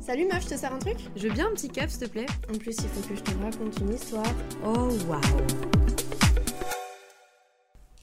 Salut 0.00 0.26
meuf, 0.26 0.42
je 0.44 0.48
te 0.48 0.54
sers 0.58 0.72
un 0.72 0.78
truc? 0.78 0.96
Je 1.16 1.28
veux 1.28 1.34
bien 1.34 1.46
un 1.46 1.50
petit 1.54 1.68
cap, 1.68 1.90
s'il 1.90 2.00
te 2.00 2.06
plaît 2.06 2.26
En 2.52 2.56
plus, 2.56 2.74
il 2.82 2.88
faut 2.88 3.08
que 3.08 3.14
je 3.16 3.20
te 3.22 3.30
raconte 3.42 3.78
une 3.80 3.94
histoire. 3.94 4.24
Oh, 4.64 4.88
waouh 5.08 5.20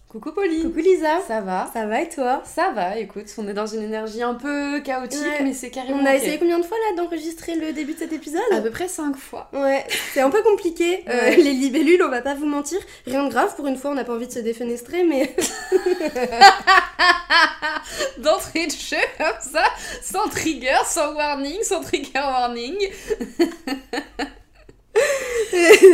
Coucou 0.10 0.32
Polly 0.32 0.64
Coucou 0.64 0.80
Lisa 0.80 1.20
Ça 1.28 1.42
va? 1.42 1.70
Ça 1.74 1.86
va 1.88 2.02
et 2.02 2.10
toi? 2.10 2.42
Ça 2.46 2.72
va, 2.74 2.98
écoute, 2.98 3.26
on 3.38 3.48
est 3.48 3.54
dans 3.54 3.66
une 3.66 3.82
énergie 3.82 4.22
un 4.22 4.36
peu 4.36 4.80
chaotique, 4.82 5.20
Ouais. 5.22 5.44
mais 5.44 5.54
c'est 5.54 5.72
carrément 5.72 6.00
On 6.02 6.06
a 6.06 6.16
essayé 6.16 6.38
combien 6.38 6.60
de 6.60 6.66
fois 6.66 6.78
là 6.90 7.02
d'enregistrer 7.04 7.56
le 7.56 7.74
début 7.74 7.94
de 7.94 8.00
cet 8.00 8.14
épisode? 8.14 8.42
À 8.52 8.62
peu 8.62 8.70
près 8.70 8.88
5 8.88 9.16
fois. 9.18 9.50
Ouais, 9.54 9.84
c'est 10.14 10.22
un 10.22 10.30
peu 10.30 10.42
compliqué. 10.44 11.04
Euh, 11.10 11.30
Ouais. 11.30 11.36
les 11.38 11.54
libellules, 11.54 12.02
on 12.04 12.10
va 12.10 12.22
pas 12.22 12.36
vous 12.36 12.46
mentir. 12.46 12.80
Rien 13.08 13.24
de 13.26 13.30
grave, 13.30 13.56
pour 13.56 13.68
une 13.68 13.78
fois, 13.78 13.92
on 13.92 13.96
n'a 13.96 14.04
pas 14.04 14.14
envie 14.14 14.28
de 14.28 14.32
se 14.32 14.40
défenestrer, 14.40 15.04
mais. 15.04 15.36
D'entrée 18.18 18.68
de 18.68 18.72
jeu, 18.72 18.98
comme 19.18 19.42
ça, 19.42 19.64
sans 20.02 20.28
trigger, 20.30 20.78
sans 20.86 21.14
warning, 21.14 21.62
sans 21.64 21.82
trigger 21.82 22.12
warning. 22.16 22.76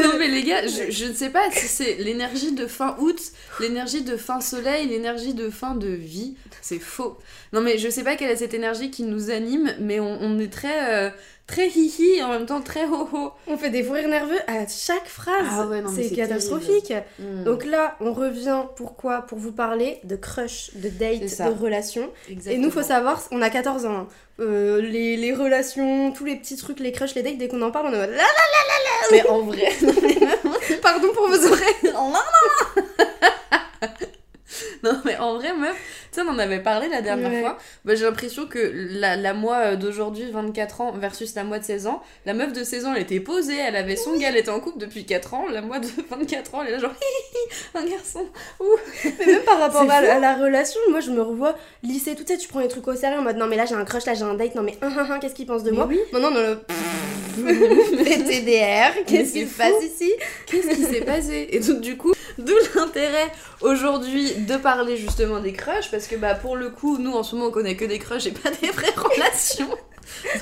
non 0.04 0.18
mais 0.18 0.28
les 0.28 0.44
gars, 0.44 0.68
je, 0.68 0.92
je 0.92 1.06
ne 1.06 1.14
sais 1.14 1.30
pas 1.30 1.50
si 1.52 1.68
c'est 1.68 1.96
l'énergie 1.96 2.52
de 2.52 2.68
fin 2.68 2.96
août, 3.00 3.20
l'énergie 3.60 4.04
de 4.04 4.18
fin 4.18 4.42
soleil, 4.42 4.88
l'énergie 4.88 5.34
de 5.34 5.50
fin 5.50 5.76
de 5.76 5.88
vie. 5.88 6.36
C'est 6.62 6.80
faux. 6.80 7.18
Non 7.54 7.62
mais 7.62 7.78
je 7.78 7.90
sais 7.90 8.04
pas 8.04 8.16
quelle 8.16 8.30
est 8.32 8.38
cette 8.38 8.54
énergie 8.54 8.92
qui 8.92 9.04
nous 9.04 9.30
anime, 9.32 9.74
mais 9.80 10.00
on, 10.00 10.22
on 10.22 10.40
est 10.40 10.52
très 10.52 10.94
euh, 10.94 11.10
très 11.52 11.68
hihi 11.68 12.16
et 12.18 12.24
en 12.24 12.30
même 12.30 12.46
temps 12.46 12.62
très 12.62 12.86
ho 12.86 13.08
ho. 13.12 13.32
on 13.48 13.58
fait 13.58 13.70
des 13.70 13.84
fous 13.84 13.92
rires 13.94 14.08
nerveux 14.08 14.40
à 14.48 14.66
chaque 14.68 15.08
phrase. 15.08 15.46
Ah 15.52 15.68
ouais, 15.68 15.82
non, 15.82 15.90
c'est 15.94 16.10
catastrophique. 16.16 16.94
Donc 17.46 17.66
là, 17.66 17.96
on 18.00 18.14
revient 18.14 18.64
pourquoi? 18.78 19.22
Pour 19.24 19.38
vous 19.38 19.52
parler 19.52 20.00
de 20.04 20.16
crush, 20.16 20.72
de 20.76 20.90
date, 20.90 21.22
de 21.22 21.62
relations. 21.64 22.10
Et 22.30 22.34
Exactement. 22.34 22.64
nous, 22.66 22.72
faut 22.72 22.84
savoir, 22.84 23.22
on 23.32 23.42
a 23.42 23.50
14 23.50 23.86
ans. 23.86 23.92
hein. 23.96 24.08
Euh, 24.40 24.82
les, 24.82 25.18
les 25.18 25.34
relations, 25.36 26.12
tous 26.14 26.26
les 26.26 26.36
petits 26.38 26.56
trucs, 26.56 26.80
les 26.80 26.92
crushs, 26.92 27.14
les 27.16 27.22
dates, 27.22 27.38
dès 27.38 27.48
qu'on 27.48 27.62
en 27.62 27.70
parle, 27.70 27.88
on 27.88 27.94
est 27.94 27.98
en 27.98 28.00
mode 28.00 28.12
là, 28.12 28.24
Mais 29.12 29.28
en 29.28 29.42
vrai, 29.42 29.70
pardon 30.82 31.10
pour 31.14 31.28
vos 31.28 31.46
oreilles. 31.52 31.94
Non 34.84 35.00
mais 35.06 35.16
en 35.18 35.36
vrai 35.36 35.54
meuf, 35.56 35.76
sais 36.12 36.22
on 36.22 36.30
en 36.30 36.40
avait 36.40 36.60
parlé 36.60 36.88
la 36.90 37.02
dernière 37.02 37.32
Ouais. 37.32 37.40
fois, 37.42 37.58
bah, 37.86 37.96
j'ai 37.96 38.04
l'impression 38.06 38.46
que 38.48 38.72
la, 38.74 39.16
la 39.16 39.34
moi 39.34 39.56
euh, 39.58 39.76
d'aujourd'hui 39.76 40.30
24 40.32 40.82
ans 40.82 40.92
versus 40.94 41.34
la 41.36 41.44
moi 41.44 41.60
de 41.60 41.64
16 41.64 41.88
ans, 41.88 42.02
la 42.26 42.34
meuf 42.34 42.52
de 42.54 42.64
16 42.64 42.86
ans 42.86 42.94
elle 42.96 43.02
était 43.04 43.20
posée, 43.20 43.58
elle 43.58 43.76
avait 43.76 43.96
son 43.96 44.18
gars, 44.18 44.30
elle 44.30 44.38
était 44.38 44.50
en 44.50 44.60
couple 44.60 44.80
depuis 44.80 45.06
4 45.06 45.34
ans, 45.34 45.46
la 45.50 45.62
moi 45.62 45.80
de 45.80 45.88
24 46.10 46.56
ans 46.56 46.62
elle 46.64 46.70
est 46.70 46.72
là 46.72 46.80
genre 46.80 46.92
un 47.76 47.86
garçon. 47.86 48.26
Mais 49.20 49.26
même 49.26 49.44
par 49.44 49.60
rapport 49.60 49.82
à, 49.90 50.20
la 50.20 50.36
relation, 50.36 50.80
moi 50.90 51.00
je 51.00 51.12
me 51.12 51.22
revois 51.22 51.56
lycée, 51.84 52.16
tout 52.16 52.24
ça, 52.28 52.38
tu 52.38 52.48
prends 52.48 52.60
les 52.60 52.68
trucs 52.68 52.88
au 52.88 52.96
sérieux 52.96 53.20
en 53.20 53.24
mode 53.24 53.38
non 53.38 53.48
mais 53.48 53.56
là 53.56 53.66
j'ai 53.66 53.76
un 53.76 53.86
crush, 53.86 54.06
là 54.06 54.14
j'ai 54.14 54.24
un 54.24 54.34
date, 54.34 54.56
non 54.56 54.64
mais 54.64 54.78
qu'est-ce 55.22 55.36
qu'il 55.36 55.46
pense 55.46 55.64
de 55.64 55.72
Mais 55.72 55.78
moi? 55.78 55.86
oui. 55.88 56.00
Maintenant, 56.12 56.32
non, 56.32 56.42
le 56.42 56.58
TDR, 57.42 59.06
qu'est-ce 59.06 59.34
qui 59.34 59.48
se 59.48 59.58
passe 59.58 59.84
ici? 59.84 60.12
Qu'est-ce 60.46 60.68
qui 60.76 60.84
s'est 60.84 61.02
passé? 61.02 61.48
Et 61.52 61.60
donc 61.60 61.80
du 61.82 61.96
coup, 61.98 62.14
d'où 62.38 62.54
l'intérêt 62.76 63.32
aujourd'hui 63.62 64.34
de 64.36 64.58
parler 64.58 64.98
justement 64.98 65.40
des 65.40 65.54
crushs 65.54 65.90
parce 65.90 66.01
que 66.08 66.16
bah 66.16 66.36
pour 66.36 66.56
le 66.56 66.70
coup, 66.70 66.98
nous 66.98 67.12
en 67.14 67.24
ce 67.24 67.36
moment 67.36 67.48
on 67.50 67.52
connaît 67.52 67.76
que 67.76 67.86
des 67.86 68.00
crushs 68.00 68.28
et 68.28 68.32
pas 68.32 68.50
des 68.62 68.70
vraies 68.70 68.94
relations. 68.96 69.70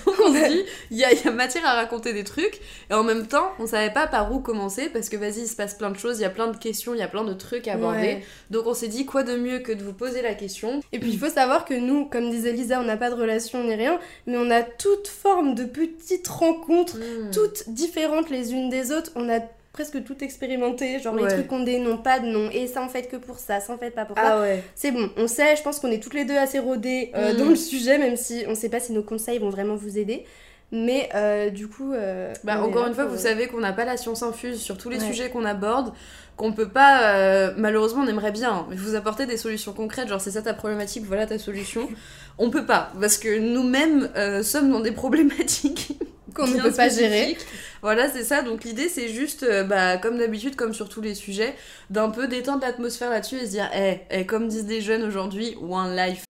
Donc 0.05 0.15
on 0.19 0.33
se 0.33 0.47
dit, 0.49 0.63
il 0.89 0.97
y, 0.97 1.03
a- 1.03 1.11
il 1.13 1.23
y 1.23 1.27
a 1.27 1.31
matière 1.31 1.63
à 1.65 1.75
raconter 1.75 2.11
des 2.11 2.23
trucs 2.23 2.59
et 2.89 2.93
en 2.93 3.03
même 3.03 3.27
temps, 3.27 3.51
on 3.59 3.67
savait 3.67 3.91
pas 3.93 4.07
par 4.07 4.31
où 4.33 4.39
commencer 4.39 4.89
parce 4.89 5.09
que 5.09 5.15
vas-y, 5.17 5.41
il 5.41 5.47
se 5.47 5.55
passe 5.55 5.75
plein 5.75 5.91
de 5.91 5.97
choses, 5.97 6.17
il 6.17 6.23
y 6.23 6.25
a 6.25 6.29
plein 6.31 6.47
de 6.47 6.57
questions, 6.57 6.93
il 6.95 6.99
y 6.99 7.03
a 7.03 7.07
plein 7.07 7.23
de 7.23 7.33
trucs 7.33 7.67
à 7.67 7.73
aborder. 7.73 7.97
Ouais. 7.99 8.23
Donc 8.49 8.65
on 8.65 8.73
s'est 8.73 8.87
dit 8.87 9.05
quoi 9.05 9.21
de 9.23 9.35
mieux 9.35 9.59
que 9.59 9.71
de 9.71 9.83
vous 9.83 9.93
poser 9.93 10.21
la 10.23 10.33
question? 10.33 10.79
Et 10.91 10.99
puis 10.99 11.11
il 11.11 11.19
faut 11.19 11.29
savoir 11.29 11.65
que 11.65 11.75
nous, 11.75 12.05
comme 12.05 12.31
disait 12.31 12.51
Lisa, 12.51 12.79
on 12.79 12.83
n'a 12.85 12.97
pas 12.97 13.09
de 13.11 13.15
relation 13.15 13.63
ni 13.63 13.75
rien, 13.75 13.99
mais 14.25 14.37
on 14.37 14.49
a 14.49 14.63
toute 14.63 15.07
forme 15.07 15.53
de 15.55 15.65
petites 15.65 16.27
rencontres, 16.27 16.97
Hmm. 16.97 17.29
toutes 17.31 17.69
différentes 17.69 18.29
les 18.31 18.51
unes 18.53 18.69
des 18.69 18.91
autres. 18.91 19.11
On 19.15 19.29
a 19.29 19.39
presque 19.71 20.03
tout 20.03 20.23
expérimenté, 20.23 20.99
genre 20.99 21.15
les 21.15 21.27
trucs 21.27 21.63
des 21.65 21.79
noms, 21.79 21.97
pas 21.97 22.19
de 22.19 22.25
noms, 22.27 22.49
et 22.51 22.67
ça 22.67 22.81
en 22.81 22.89
fait 22.89 23.03
que 23.03 23.15
pour 23.17 23.37
ça, 23.39 23.59
ça 23.59 23.73
en 23.73 23.77
fait 23.77 23.91
pas 23.91 24.05
pour 24.05 24.17
ça. 24.17 24.23
Ah 24.37 24.41
ouais. 24.41 24.63
C'est 24.75 24.91
bon, 24.91 25.09
on 25.17 25.27
sait, 25.27 25.55
je 25.55 25.61
pense 25.63 25.79
qu'on 25.79 25.91
est 25.91 25.99
toutes 26.01 26.15
les 26.15 26.25
deux 26.25 26.37
assez 26.37 26.59
rodées 26.59 27.11
euh, 27.15 27.33
Mm. 27.33 27.37
dans 27.37 27.49
le 27.49 27.55
sujet, 27.55 27.97
même 27.97 28.15
si 28.17 28.43
on 28.47 28.55
sait 28.55 28.69
pas 28.69 28.79
si 28.79 28.91
nos 28.93 29.03
conseils 29.03 29.37
vont 29.39 29.49
vraiment 29.49 29.75
vous 29.75 29.97
aider. 29.97 30.25
Mais 30.71 31.09
euh, 31.15 31.49
du 31.49 31.67
coup. 31.67 31.93
euh, 31.93 32.31
Bah, 32.43 32.61
encore 32.61 32.85
une 32.85 32.93
fois, 32.93 33.05
vous 33.05 33.17
savez 33.17 33.47
qu'on 33.47 33.59
n'a 33.59 33.73
pas 33.73 33.85
la 33.85 33.97
science 33.97 34.21
infuse 34.21 34.59
sur 34.59 34.77
tous 34.77 34.89
les 34.89 34.99
Ouais. 34.99 35.05
sujets 35.05 35.29
qu'on 35.31 35.43
aborde, 35.45 35.93
qu'on 36.37 36.53
peut 36.53 36.69
pas, 36.69 37.15
euh, 37.15 37.53
malheureusement, 37.57 38.03
on 38.03 38.07
aimerait 38.07 38.31
bien 38.31 38.67
vous 38.71 38.93
apporter 38.95 39.25
des 39.25 39.35
solutions 39.37 39.73
concrètes, 39.73 40.07
genre 40.09 40.21
c'est 40.21 40.31
ça 40.31 40.41
ta 40.43 40.53
problématique, 40.53 41.05
voilà 41.05 41.25
ta 41.25 41.39
solution. 41.39 41.89
On 42.37 42.49
peut 42.51 42.65
pas, 42.67 42.91
parce 43.01 43.17
que 43.17 43.39
nous-mêmes 43.39 44.09
sommes 44.43 44.71
dans 44.71 44.79
des 44.79 44.91
problématiques 44.91 45.93
qu'on 46.33 46.47
ne 46.47 46.61
peut 46.61 46.71
pas 46.71 46.89
gérer. 46.89 47.37
Voilà, 47.81 48.09
c'est 48.09 48.23
ça. 48.23 48.41
Donc 48.41 48.63
l'idée, 48.63 48.89
c'est 48.89 49.09
juste, 49.09 49.43
euh, 49.43 49.63
bah, 49.63 49.97
comme 49.97 50.17
d'habitude, 50.17 50.55
comme 50.55 50.73
sur 50.73 50.89
tous 50.89 51.01
les 51.01 51.15
sujets, 51.15 51.55
d'un 51.89 52.09
peu 52.09 52.27
détendre 52.27 52.61
l'atmosphère 52.61 53.09
là-dessus 53.09 53.37
et 53.37 53.45
se 53.45 53.51
dire, 53.51 53.69
eh, 53.73 53.99
eh, 54.09 54.25
comme 54.25 54.47
disent 54.47 54.67
les 54.67 54.81
jeunes 54.81 55.03
aujourd'hui, 55.03 55.55
one 55.61 55.95
life. 55.95 56.23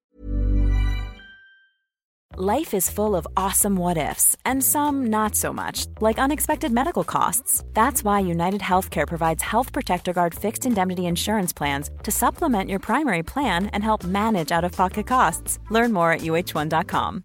Life 2.36 2.72
is 2.72 2.88
full 2.88 3.16
of 3.16 3.26
awesome 3.36 3.76
what 3.76 3.98
ifs, 3.98 4.36
and 4.46 4.62
some 4.62 5.08
not 5.10 5.34
so 5.34 5.52
much, 5.52 5.86
like 6.00 6.18
unexpected 6.18 6.72
medical 6.72 7.04
costs. 7.04 7.64
That's 7.74 8.04
why 8.04 8.20
United 8.20 8.60
Healthcare 8.62 9.06
provides 9.06 9.42
Health 9.42 9.72
Protector 9.72 10.12
Guard 10.12 10.34
fixed 10.34 10.64
indemnity 10.64 11.06
insurance 11.06 11.52
plans 11.52 11.90
to 12.04 12.10
supplement 12.10 12.70
your 12.70 12.78
primary 12.78 13.22
plan 13.24 13.66
and 13.74 13.82
help 13.82 14.04
manage 14.04 14.52
out 14.52 14.64
of 14.64 14.72
pocket 14.72 15.06
costs. 15.06 15.58
Learn 15.70 15.92
more 15.92 16.12
at 16.12 16.20
uh1.com. 16.20 17.24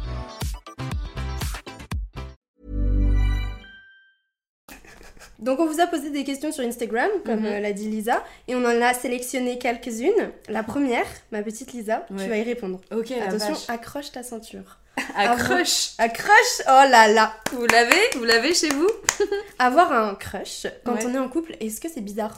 Donc 5.41 5.59
on 5.59 5.65
vous 5.65 5.81
a 5.81 5.87
posé 5.87 6.09
des 6.11 6.23
questions 6.23 6.51
sur 6.51 6.63
Instagram, 6.63 7.09
comme 7.25 7.39
Mhm. 7.41 7.45
euh, 7.45 7.59
l'a 7.59 7.73
dit 7.73 7.89
Lisa, 7.89 8.23
et 8.47 8.55
on 8.55 8.63
en 8.63 8.81
a 8.81 8.93
sélectionné 8.93 9.57
quelques-unes. 9.57 10.31
La 10.49 10.61
première, 10.63 11.05
ma 11.31 11.41
petite 11.41 11.73
Lisa, 11.73 12.05
Ouais. 12.11 12.23
tu 12.23 12.29
vas 12.29 12.37
y 12.37 12.43
répondre. 12.43 12.79
Ok, 12.91 13.11
Attention, 13.11 13.55
accroche 13.67 14.11
ta 14.11 14.21
ceinture. 14.23 14.77
Accroche. 15.15 15.95
Crush 16.13 16.61
Oh 16.67 16.83
là 16.89 17.07
là 17.07 17.33
Vous 17.53 17.65
l'avez 17.65 17.95
Vous 18.17 18.23
l'avez 18.25 18.53
chez 18.53 18.69
vous 18.69 18.89
Avoir 19.59 19.91
un 19.93 20.13
crush 20.15 20.67
quand 20.85 20.93
Ouais. 20.93 21.05
on 21.07 21.15
est 21.15 21.17
en 21.17 21.29
couple, 21.29 21.55
est-ce 21.59 21.79
que 21.81 21.87
c'est 21.89 22.01
bizarre? 22.01 22.37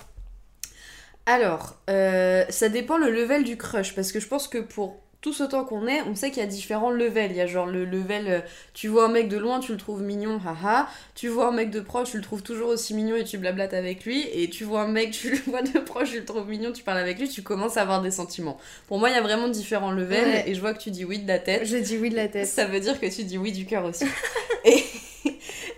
Alors, 1.25 1.77
euh, 1.89 2.43
ça 2.49 2.69
dépend 2.69 2.97
le 2.97 3.09
level 3.09 3.43
du 3.43 3.57
crush, 3.57 3.95
parce 3.95 4.11
que 4.11 4.19
je 4.19 4.27
pense 4.27 4.47
que 4.47 4.57
pour 4.59 4.97
tous 5.23 5.41
autant 5.41 5.63
qu'on 5.63 5.87
est, 5.87 6.01
on 6.01 6.13
sait 6.15 6.29
qu'il 6.29 6.43
y 6.43 6.45
a 6.45 6.49
différents 6.49 6.91
levels. 6.91 7.31
Il 7.31 7.37
y 7.37 7.41
a 7.41 7.47
genre 7.47 7.65
le 7.65 7.85
level, 7.85 8.25
euh, 8.27 8.39
tu 8.73 8.89
vois 8.89 9.05
un 9.05 9.07
mec 9.07 9.29
de 9.29 9.37
loin, 9.37 9.59
tu 9.61 9.71
le 9.71 9.77
trouves 9.77 10.01
mignon, 10.03 10.39
haha. 10.45 10.87
Tu 11.15 11.29
vois 11.29 11.47
un 11.47 11.51
mec 11.51 11.71
de 11.71 11.79
proche, 11.79 12.11
tu 12.11 12.17
le 12.17 12.23
trouves 12.23 12.43
toujours 12.43 12.67
aussi 12.69 12.93
mignon 12.93 13.15
et 13.15 13.23
tu 13.23 13.37
blablates 13.37 13.73
avec 13.73 14.03
lui. 14.03 14.27
Et 14.33 14.49
tu 14.49 14.65
vois 14.65 14.81
un 14.81 14.87
mec, 14.89 15.11
tu 15.11 15.31
le 15.31 15.37
vois 15.47 15.61
de 15.61 15.79
proche, 15.79 16.11
tu 16.11 16.19
le 16.19 16.25
trouves 16.25 16.47
mignon, 16.49 16.73
tu 16.73 16.83
parles 16.83 16.97
avec 16.99 17.17
lui, 17.17 17.29
tu 17.29 17.41
commences 17.41 17.77
à 17.77 17.81
avoir 17.83 18.01
des 18.01 18.11
sentiments. 18.11 18.59
Pour 18.87 18.99
moi, 18.99 19.09
il 19.09 19.13
y 19.15 19.17
a 19.17 19.21
vraiment 19.21 19.47
différents 19.47 19.91
levels, 19.91 20.27
Ouais. 20.27 20.43
et 20.47 20.53
je 20.55 20.59
vois 20.59 20.73
que 20.73 20.79
tu 20.83 20.91
dis 20.91 21.05
oui 21.05 21.19
de 21.19 21.27
la 21.27 21.39
tête. 21.39 21.65
Je 21.65 21.77
dis 21.77 21.97
oui 21.97 22.09
de 22.09 22.15
la 22.15 22.27
tête. 22.27 22.45
Ça 22.47 22.65
veut 22.65 22.81
dire 22.81 22.99
que 22.99 23.05
tu 23.07 23.23
dis 23.23 23.37
oui 23.37 23.53
du 23.53 23.65
cœur 23.65 23.85
aussi. 23.85 24.05
et, 24.65 24.83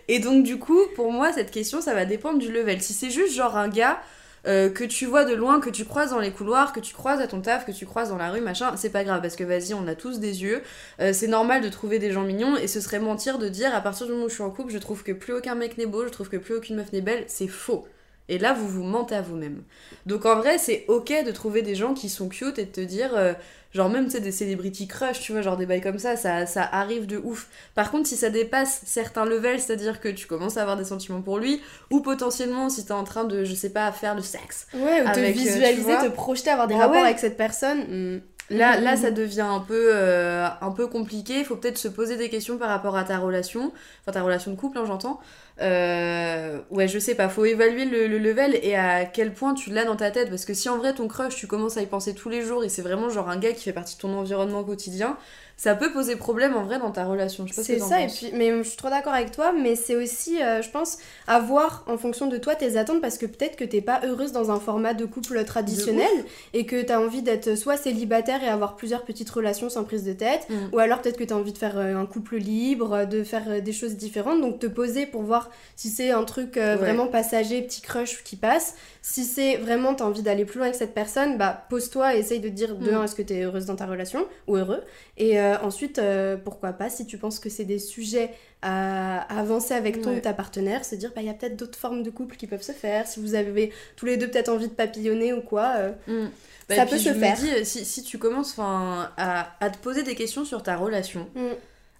et 0.08 0.20
donc, 0.20 0.44
du 0.44 0.58
coup, 0.58 0.82
pour 0.96 1.12
moi, 1.12 1.32
cette 1.34 1.52
question, 1.52 1.82
ça 1.82 1.94
va 1.94 2.06
dépendre 2.06 2.40
du 2.40 2.52
level. 2.52 2.82
Si 2.82 2.94
c'est 2.94 3.12
juste 3.12 3.34
genre 3.36 3.56
un 3.58 3.70
gars 3.70 4.02
euh, 4.48 4.70
que 4.70 4.84
tu 4.84 5.06
vois 5.06 5.26
de 5.26 5.34
loin, 5.34 5.60
que 5.60 5.70
tu 5.70 5.86
croises 5.86 6.12
dans 6.12 6.20
les 6.20 6.32
couloirs, 6.32 6.74
que 6.74 6.80
tu 6.80 6.94
croises 6.94 7.20
à 7.20 7.28
ton 7.28 7.42
taf, 7.42 7.66
que 7.66 7.72
tu 7.72 7.86
croises 7.86 8.10
dans 8.10 8.18
la 8.18 8.30
rue, 8.30 8.42
machin, 8.42 8.76
c'est 8.76 8.90
pas 8.90 9.04
grave 9.04 9.22
parce 9.22 9.36
que 9.36 9.44
vas-y, 9.44 9.74
on 9.74 9.88
a 9.88 9.96
tous 9.96 10.20
des 10.20 10.44
yeux. 10.44 10.62
Euh, 11.00 11.14
c'est 11.14 11.28
normal 11.28 11.62
de 11.62 11.70
trouver 11.70 12.00
des 12.00 12.12
gens 12.12 12.24
mignons 12.24 12.56
et 12.58 12.68
ce 12.68 12.80
serait 12.80 13.00
mentir 13.00 13.40
de 13.40 13.50
dire 13.50 13.74
à 13.74 13.82
partir 13.82 14.06
du 14.06 14.14
moment 14.14 14.26
où 14.26 14.30
je 14.30 14.36
suis 14.36 14.44
en 14.44 14.52
couple, 14.52 14.72
je 14.72 14.78
trouve 14.78 15.04
que 15.04 15.12
plus 15.12 15.34
aucun 15.34 15.56
mec 15.56 15.78
n'est 15.78 15.86
beau, 15.86 16.06
je 16.06 16.12
trouve 16.12 16.30
que 16.30 16.38
plus 16.38 16.56
aucune 16.56 16.76
meuf 16.76 16.92
n'est 16.94 17.02
belle. 17.02 17.26
C'est 17.28 17.48
faux. 17.48 17.88
Et 18.28 18.40
là, 18.40 18.54
vous 18.54 18.68
vous 18.68 18.84
mentez 18.84 19.16
à 19.16 19.22
vous-même. 19.22 19.62
Donc 20.06 20.26
en 20.26 20.36
vrai, 20.36 20.58
c'est 20.58 20.86
ok 20.88 21.14
de 21.26 21.32
trouver 21.32 21.62
des 21.62 21.76
gens 21.76 21.94
qui 21.94 22.10
sont 22.10 22.28
cute 22.28 22.58
et 22.58 22.66
de 22.66 22.72
te 22.72 22.82
dire, 22.82 23.12
euh, 23.16 23.34
genre 23.76 23.90
même, 23.90 24.06
tu 24.06 24.12
sais, 24.12 24.22
des 24.22 24.32
celebrity 24.32 24.88
crush, 24.88 25.20
tu 25.20 25.34
vois, 25.34 25.42
genre 25.42 25.58
des 25.58 25.66
bails 25.66 25.82
comme 25.82 26.00
ça, 26.00 26.16
ça, 26.16 26.46
ça 26.46 26.64
arrive 26.72 27.06
de 27.06 27.18
ouf. 27.18 27.48
Par 27.76 27.92
contre, 27.92 28.08
si 28.08 28.16
ça 28.16 28.30
dépasse 28.30 28.82
certains 28.86 29.26
levels, 29.26 29.60
c'est-à-dire 29.60 30.00
que 30.00 30.08
tu 30.08 30.26
commences 30.28 30.58
à 30.58 30.62
avoir 30.62 30.78
des 30.78 30.86
sentiments 30.86 31.22
pour 31.22 31.38
lui, 31.38 31.62
ou 31.92 32.00
potentiellement 32.00 32.70
si 32.70 32.86
t'es 32.86 32.94
en 32.94 33.04
train 33.04 33.26
de, 33.26 33.44
je 33.44 33.54
sais 33.54 33.72
pas, 33.72 33.92
faire 33.92 34.16
le 34.16 34.22
sexe. 34.22 34.68
Ouais, 34.74 35.02
ou 35.02 35.12
te 35.12 35.20
euh, 35.20 35.32
visualiser, 35.32 35.82
vois. 35.84 36.04
te 36.04 36.10
projeter, 36.10 36.50
avoir 36.50 36.68
des 36.68 36.76
Ah 36.76 36.88
rapports 36.88 36.96
ouais. 37.02 37.08
avec 37.08 37.20
cette 37.20 37.38
personne. 37.38 37.80
hmm. 38.16 38.22
Là, 38.50 38.80
là 38.80 38.96
mhm. 38.96 39.02
ça 39.02 39.12
devient 39.12 39.42
un 39.42 39.60
peu, 39.60 39.90
euh, 39.92 40.48
un 40.62 40.72
peu 40.72 40.88
compliqué. 40.88 41.40
Il 41.40 41.46
faut 41.46 41.56
peut-être 41.56 41.78
se 41.78 41.88
poser 41.88 42.16
des 42.16 42.30
questions 42.30 42.58
par 42.58 42.70
rapport 42.70 42.96
à 42.96 43.04
ta 43.04 43.18
relation. 43.18 43.72
Enfin, 44.02 44.12
ta 44.12 44.22
relation 44.22 44.52
de 44.52 44.56
couple, 44.56 44.78
hein, 44.78 44.86
j'entends. 44.86 45.20
Euh, 45.62 46.60
ouais, 46.70 46.88
je 46.88 47.00
sais 47.00 47.16
pas. 47.16 47.28
Faut 47.28 47.46
évaluer 47.46 47.86
le, 47.86 48.08
le 48.08 48.20
level 48.20 48.60
et 48.62 48.76
à 48.76 49.06
quel 49.06 49.34
point 49.34 49.56
tu 49.56 49.72
l'as 49.72 49.86
dans 49.86 49.96
ta 49.96 50.12
tête. 50.12 50.30
Parce 50.30 50.46
que 50.46 50.54
si 50.54 50.70
en 50.70 50.78
vrai, 50.78 50.94
ton 50.94 51.08
crush, 51.08 51.36
tu 51.36 51.48
commences 51.48 51.78
à 51.78 51.82
y 51.82 51.88
penser 51.88 52.14
tous 52.14 52.30
les 52.30 52.44
jours 52.44 52.64
et 52.64 52.70
c'est 52.70 52.84
vraiment 52.84 53.10
genre 53.10 53.30
un 53.30 53.38
gars 53.38 53.54
qui 53.54 53.64
fait 53.64 53.74
partie 53.74 53.96
de 53.96 54.02
ton 54.02 54.16
environnement 54.16 54.64
quotidien, 54.64 55.18
ça 55.58 55.74
peut 55.76 55.92
poser 55.94 56.16
problème 56.16 56.56
en 56.56 56.64
vrai 56.64 56.80
dans 56.80 56.92
ta 56.92 57.06
relation. 57.06 57.48
Je 57.48 57.54
sais 57.54 57.62
pas 57.62 57.64
ce 57.64 57.68
que 57.74 57.80
C'est 57.80 57.86
ça, 57.90 58.02
et 58.02 58.08
puis, 58.08 58.32
mais 58.34 58.52
je 58.64 58.68
suis 58.68 58.78
trop 58.78 58.90
d'accord 58.90 59.14
avec 59.14 59.32
toi, 59.32 59.54
mais 59.54 59.76
c'est 59.76 59.96
aussi, 59.96 60.42
euh, 60.42 60.62
je 60.62 60.70
pense, 60.70 60.98
à 61.28 61.40
voir 61.40 61.84
en 61.88 61.98
fonction 61.98 62.28
de 62.28 62.38
toi 62.38 62.56
tes 62.56 62.78
attentes, 62.78 63.02
parce 63.02 63.18
que 63.18 63.26
peut-être 63.26 63.56
que 63.56 63.64
t'es 63.64 63.82
pas 63.82 64.02
heureuse 64.06 64.32
dans 64.32 64.52
un 64.52 64.60
format 64.60 64.94
de 64.94 65.06
couple 65.06 65.44
traditionnel, 65.46 66.10
et 66.54 66.66
que 66.66 66.82
t'as 66.82 67.00
envie 67.00 67.22
d'être 67.22 67.56
soit 67.56 67.78
célibataire 67.78 68.44
et 68.44 68.48
avoir 68.48 68.76
plusieurs 68.76 69.04
petites 69.04 69.30
relations 69.30 69.70
sans 69.70 69.84
prise 69.84 70.04
de 70.04 70.14
tête, 70.14 70.48
Mm. 70.50 70.74
ou 70.74 70.80
alors 70.80 71.02
peut-être 71.02 71.18
que 71.18 71.24
t'as 71.24 71.36
envie 71.36 71.54
de 71.54 71.58
faire 71.58 71.78
euh, 71.78 71.96
un 71.96 72.06
couple 72.06 72.36
libre, 72.38 72.94
euh, 72.94 73.06
de 73.06 73.24
faire 73.24 73.62
des 73.62 73.72
choses 73.74 73.96
différentes, 73.96 74.42
donc 74.42 74.60
te 74.60 74.68
poser 74.68 75.06
pour 75.06 75.22
voir 75.24 75.50
si 75.76 75.90
c'est 75.90 76.12
un 76.12 76.24
truc 76.24 76.58
euh, 76.58 76.74
Ouais. 76.76 76.82
vraiment 76.82 77.08
passager, 77.08 77.62
petit 77.62 77.82
crush 77.82 78.24
qui 78.24 78.36
passe. 78.36 78.76
Si 79.02 79.24
c'est 79.24 79.58
vraiment 79.58 79.94
t'as 79.94 80.04
envie 80.06 80.22
d'aller 80.24 80.46
plus 80.46 80.58
loin 80.58 80.66
avec 80.68 80.76
cette 80.76 80.94
personne, 80.94 81.38
bah 81.38 81.66
pose-toi 81.70 82.16
et 82.16 82.20
essaye 82.20 82.40
de 82.40 82.50
dire 82.50 82.76
de 82.76 82.92
Mm. 82.92 82.96
un, 82.96 83.04
est-ce 83.06 83.16
que 83.16 83.22
t'es 83.22 83.44
heureuse 83.44 83.66
dans 83.66 83.76
ta 83.76 83.86
relation, 83.86 84.26
ou 84.48 84.56
heureux, 84.58 84.82
et 85.18 85.40
euh, 85.40 85.45
ensuite, 85.62 86.00
euh, 86.00 86.38
pourquoi 86.38 86.74
pas, 86.74 86.90
si 86.90 87.06
tu 87.06 87.18
penses 87.18 87.40
que 87.40 87.50
c'est 87.50 87.66
des 87.66 87.80
sujets 87.80 88.32
à, 88.62 89.22
avancer 89.40 89.74
avec 89.74 90.02
ton 90.02 90.10
Ouais. 90.12 90.18
ou 90.18 90.20
ta 90.22 90.34
partenaire, 90.34 90.84
se 90.86 90.96
dire, 90.96 91.12
bah, 91.16 91.22
il 91.22 91.28
y 91.28 91.30
a 91.30 91.34
peut-être 91.34 91.56
d'autres 91.56 91.78
formes 91.78 92.04
de 92.04 92.10
couple 92.10 92.36
qui 92.36 92.48
peuvent 92.48 92.62
se 92.64 92.72
faire. 92.72 93.08
Si 93.08 93.20
vous 93.20 93.36
avez 93.36 93.72
tous 93.96 94.06
les 94.06 94.18
deux 94.18 94.28
peut-être 94.30 94.50
envie 94.50 94.68
de 94.68 94.74
papillonner 94.74 95.34
ou 95.34 95.42
quoi. 95.42 95.74
euh, 95.78 95.92
Mm. 96.08 96.30
Bah, 96.68 96.76
Ça 96.76 96.86
peut 96.88 96.98
se 96.98 97.10
je 97.10 97.14
me 97.14 97.20
faire. 97.20 97.36
dis, 97.38 97.50
euh, 97.52 97.64
si, 97.64 97.86
si 97.86 98.02
tu 98.04 98.18
commences 98.18 98.56
à, 98.58 99.52
à 99.60 99.70
te 99.70 99.78
poser 99.78 100.02
des 100.04 100.16
questions 100.16 100.46
sur 100.46 100.64
ta 100.64 100.76
relation, 100.78 101.28
mm. 101.36 101.42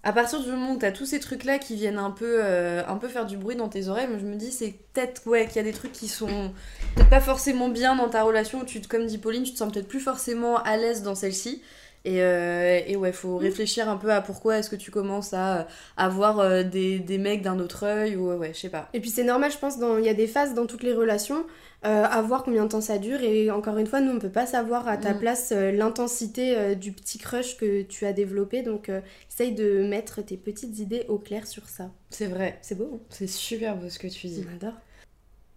à 0.02 0.12
partir 0.12 0.40
du 0.42 0.50
moment 0.50 0.72
où 0.72 0.76
t'as 0.76 0.90
tous 0.90 1.06
ces 1.06 1.20
trucs 1.20 1.44
là 1.44 1.58
qui 1.60 1.76
viennent 1.76 1.98
un 1.98 2.10
peu, 2.10 2.38
euh, 2.42 2.82
un 2.88 2.96
peu 2.96 3.06
faire 3.06 3.26
du 3.26 3.36
bruit 3.36 3.54
dans 3.54 3.68
tes 3.68 3.86
oreilles, 3.86 4.08
moi 4.08 4.18
je 4.20 4.26
me 4.26 4.34
dis 4.34 4.50
c'est 4.50 4.74
peut-être 4.92 5.24
ouais 5.28 5.46
qu'il 5.46 5.56
y 5.56 5.58
a 5.60 5.62
des 5.62 5.72
trucs 5.72 5.92
qui 5.92 6.08
sont 6.08 6.50
peut-être 6.96 7.10
pas 7.10 7.20
forcément 7.20 7.68
bien 7.68 7.94
dans 7.94 8.08
ta 8.08 8.24
relation. 8.24 8.60
où 8.62 8.64
Tu 8.64 8.80
comme 8.80 9.06
dit 9.06 9.18
Pauline, 9.18 9.44
tu 9.44 9.52
te 9.52 9.58
sens 9.58 9.72
peut-être 9.72 9.86
plus 9.88 10.00
forcément 10.00 10.56
à 10.56 10.76
l'aise 10.76 11.02
dans 11.02 11.14
celle-ci. 11.14 11.62
Et, 12.06 12.22
euh, 12.22 12.80
et 12.86 12.94
ouais, 12.94 13.10
faut 13.12 13.36
réfléchir 13.36 13.88
un 13.88 13.96
peu 13.96 14.12
à 14.12 14.20
pourquoi 14.20 14.58
est-ce 14.58 14.70
que 14.70 14.76
tu 14.76 14.92
commences 14.92 15.34
à, 15.34 15.58
euh, 15.58 15.62
à 15.96 16.08
voir 16.08 16.38
euh, 16.38 16.62
des, 16.62 17.00
des 17.00 17.18
mecs 17.18 17.42
d'un 17.42 17.58
autre 17.58 17.82
œil 17.84 18.14
ou 18.14 18.32
ouais, 18.32 18.52
je 18.54 18.60
sais 18.60 18.68
pas. 18.68 18.88
Et 18.94 19.00
puis 19.00 19.10
c'est 19.10 19.24
normal, 19.24 19.50
je 19.50 19.58
pense, 19.58 19.78
dans- 19.80 19.98
il 19.98 20.04
y 20.04 20.08
a 20.08 20.14
des 20.14 20.28
phases 20.28 20.54
dans 20.54 20.66
toutes 20.66 20.84
les 20.84 20.92
relations, 20.92 21.44
euh, 21.84 22.04
à 22.04 22.22
voir 22.22 22.44
combien 22.44 22.62
de 22.64 22.68
temps 22.68 22.80
ça 22.80 22.98
dure. 22.98 23.20
Et 23.22 23.50
encore 23.50 23.76
une 23.78 23.88
fois, 23.88 24.00
nous, 24.00 24.12
on 24.12 24.20
peut 24.20 24.30
pas 24.30 24.46
savoir 24.46 24.86
à 24.86 24.96
ta 24.98 25.14
Mm. 25.14 25.18
place 25.18 25.52
euh, 25.52 25.72
l'intensité 25.72 26.56
euh, 26.56 26.74
du 26.76 26.92
petit 26.92 27.18
crush 27.18 27.56
que 27.56 27.82
tu 27.82 28.06
as 28.06 28.12
développé. 28.12 28.62
Donc, 28.62 28.88
essaye 29.28 29.52
de 29.52 29.82
mettre 29.86 30.22
tes 30.22 30.36
petites 30.36 30.78
idées 30.78 31.06
au 31.08 31.18
clair 31.18 31.44
sur 31.46 31.68
ça. 31.68 31.90
C'est 32.10 32.26
vrai, 32.28 32.56
C'est 32.62 32.76
beau, 32.78 33.00
c'est 33.10 33.26
super 33.26 33.76
beau 33.76 33.88
ce 33.88 33.98
que 33.98 34.06
tu 34.06 34.28
dis. 34.28 34.44
on 34.48 34.54
adore. 34.54 34.78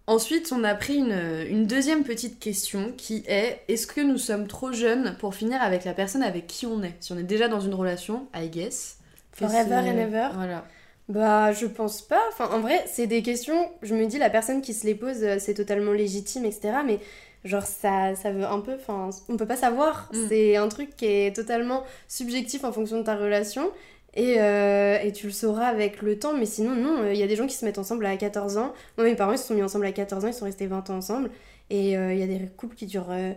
Ensuite, 0.09 0.51
on 0.51 0.63
a 0.63 0.73
pris 0.73 0.95
une, 0.95 1.45
une 1.47 1.67
deuxième 1.67 2.03
petite 2.03 2.39
question 2.39 2.91
qui 2.97 3.23
est 3.27 3.61
est-ce 3.67 3.85
que 3.85 4.01
nous 4.01 4.17
sommes 4.17 4.47
trop 4.47 4.71
jeunes 4.71 5.15
pour 5.19 5.35
finir 5.35 5.61
avec 5.61 5.85
la 5.85 5.93
personne 5.93 6.23
avec 6.23 6.47
qui 6.47 6.65
on 6.65 6.81
est? 6.81 6.95
Si 6.99 7.13
on 7.13 7.17
est 7.19 7.23
déjà 7.23 7.47
dans 7.47 7.59
une 7.59 7.75
relation, 7.75 8.25
I 8.35 8.49
guess. 8.49 8.97
Forever 9.33 9.75
and 9.75 9.99
ever. 9.99 10.29
Voilà. 10.33 10.65
Bah, 11.09 11.51
je 11.51 11.67
pense 11.67 12.01
pas. 12.01 12.23
Enfin, 12.29 12.49
en 12.51 12.59
vrai, 12.59 12.83
c'est 12.87 13.05
des 13.05 13.21
questions, 13.21 13.69
je 13.83 13.93
me 13.93 14.07
dis, 14.07 14.17
la 14.17 14.31
personne 14.31 14.63
qui 14.63 14.73
se 14.73 14.87
les 14.87 14.95
pose, 14.95 15.23
euh, 15.23 15.37
c'est 15.37 15.53
totalement 15.53 15.91
légitime, 15.91 16.43
etc. 16.43 16.79
Mais 16.83 16.97
genre, 17.45 17.61
ça, 17.61 18.15
ça 18.15 18.31
veut 18.31 18.45
un 18.45 18.61
peu. 18.61 18.73
Enfin, 18.73 19.11
on 19.29 19.37
peut 19.37 19.45
pas 19.45 19.57
savoir. 19.57 20.09
Mm. 20.11 20.17
C'est 20.27 20.55
un 20.55 20.69
truc 20.69 20.95
qui 20.95 21.05
est 21.05 21.35
totalement 21.35 21.83
subjectif 22.07 22.63
en 22.63 22.71
fonction 22.71 22.97
de 22.97 23.03
ta 23.03 23.15
relation. 23.15 23.69
Et, 24.15 24.35
euh, 24.39 24.97
et 25.01 25.11
tu 25.11 25.27
le 25.27 25.31
sauras 25.31 25.67
avec 25.67 26.01
le 26.01 26.17
temps. 26.17 26.33
Mais 26.33 26.45
sinon, 26.45 26.75
non, 26.75 27.09
il 27.11 27.17
y 27.17 27.23
a 27.23 27.27
des 27.27 27.35
gens 27.35 27.47
qui 27.47 27.55
se 27.55 27.65
mettent 27.65 27.77
ensemble 27.77 28.05
à 28.05 28.17
14 28.17 28.57
ans. 28.57 28.73
Moi, 28.97 29.07
mes 29.07 29.15
parents, 29.15 29.33
ils 29.33 29.37
se 29.37 29.47
sont 29.47 29.53
mis 29.53 29.63
ensemble 29.63 29.85
à 29.85 29.91
14 29.91 30.25
ans, 30.25 30.27
ils 30.27 30.33
sont 30.33 30.45
restés 30.45 30.67
20 30.67 30.89
ans 30.89 30.97
ensemble. 30.97 31.29
Et 31.69 31.97
euh, 31.97 32.13
il 32.13 32.19
y 32.19 32.23
a 32.23 32.27
des 32.27 32.47
couples 32.57 32.75
qui 32.75 32.85
durent 32.85 33.11
euh, 33.11 33.33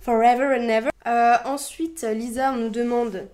forever 0.00 0.58
and 0.58 0.68
ever. 0.68 0.90
Euh, 1.06 1.36
ensuite, 1.44 2.02
Lisa 2.02 2.52
nous 2.52 2.70
demande. 2.70 3.28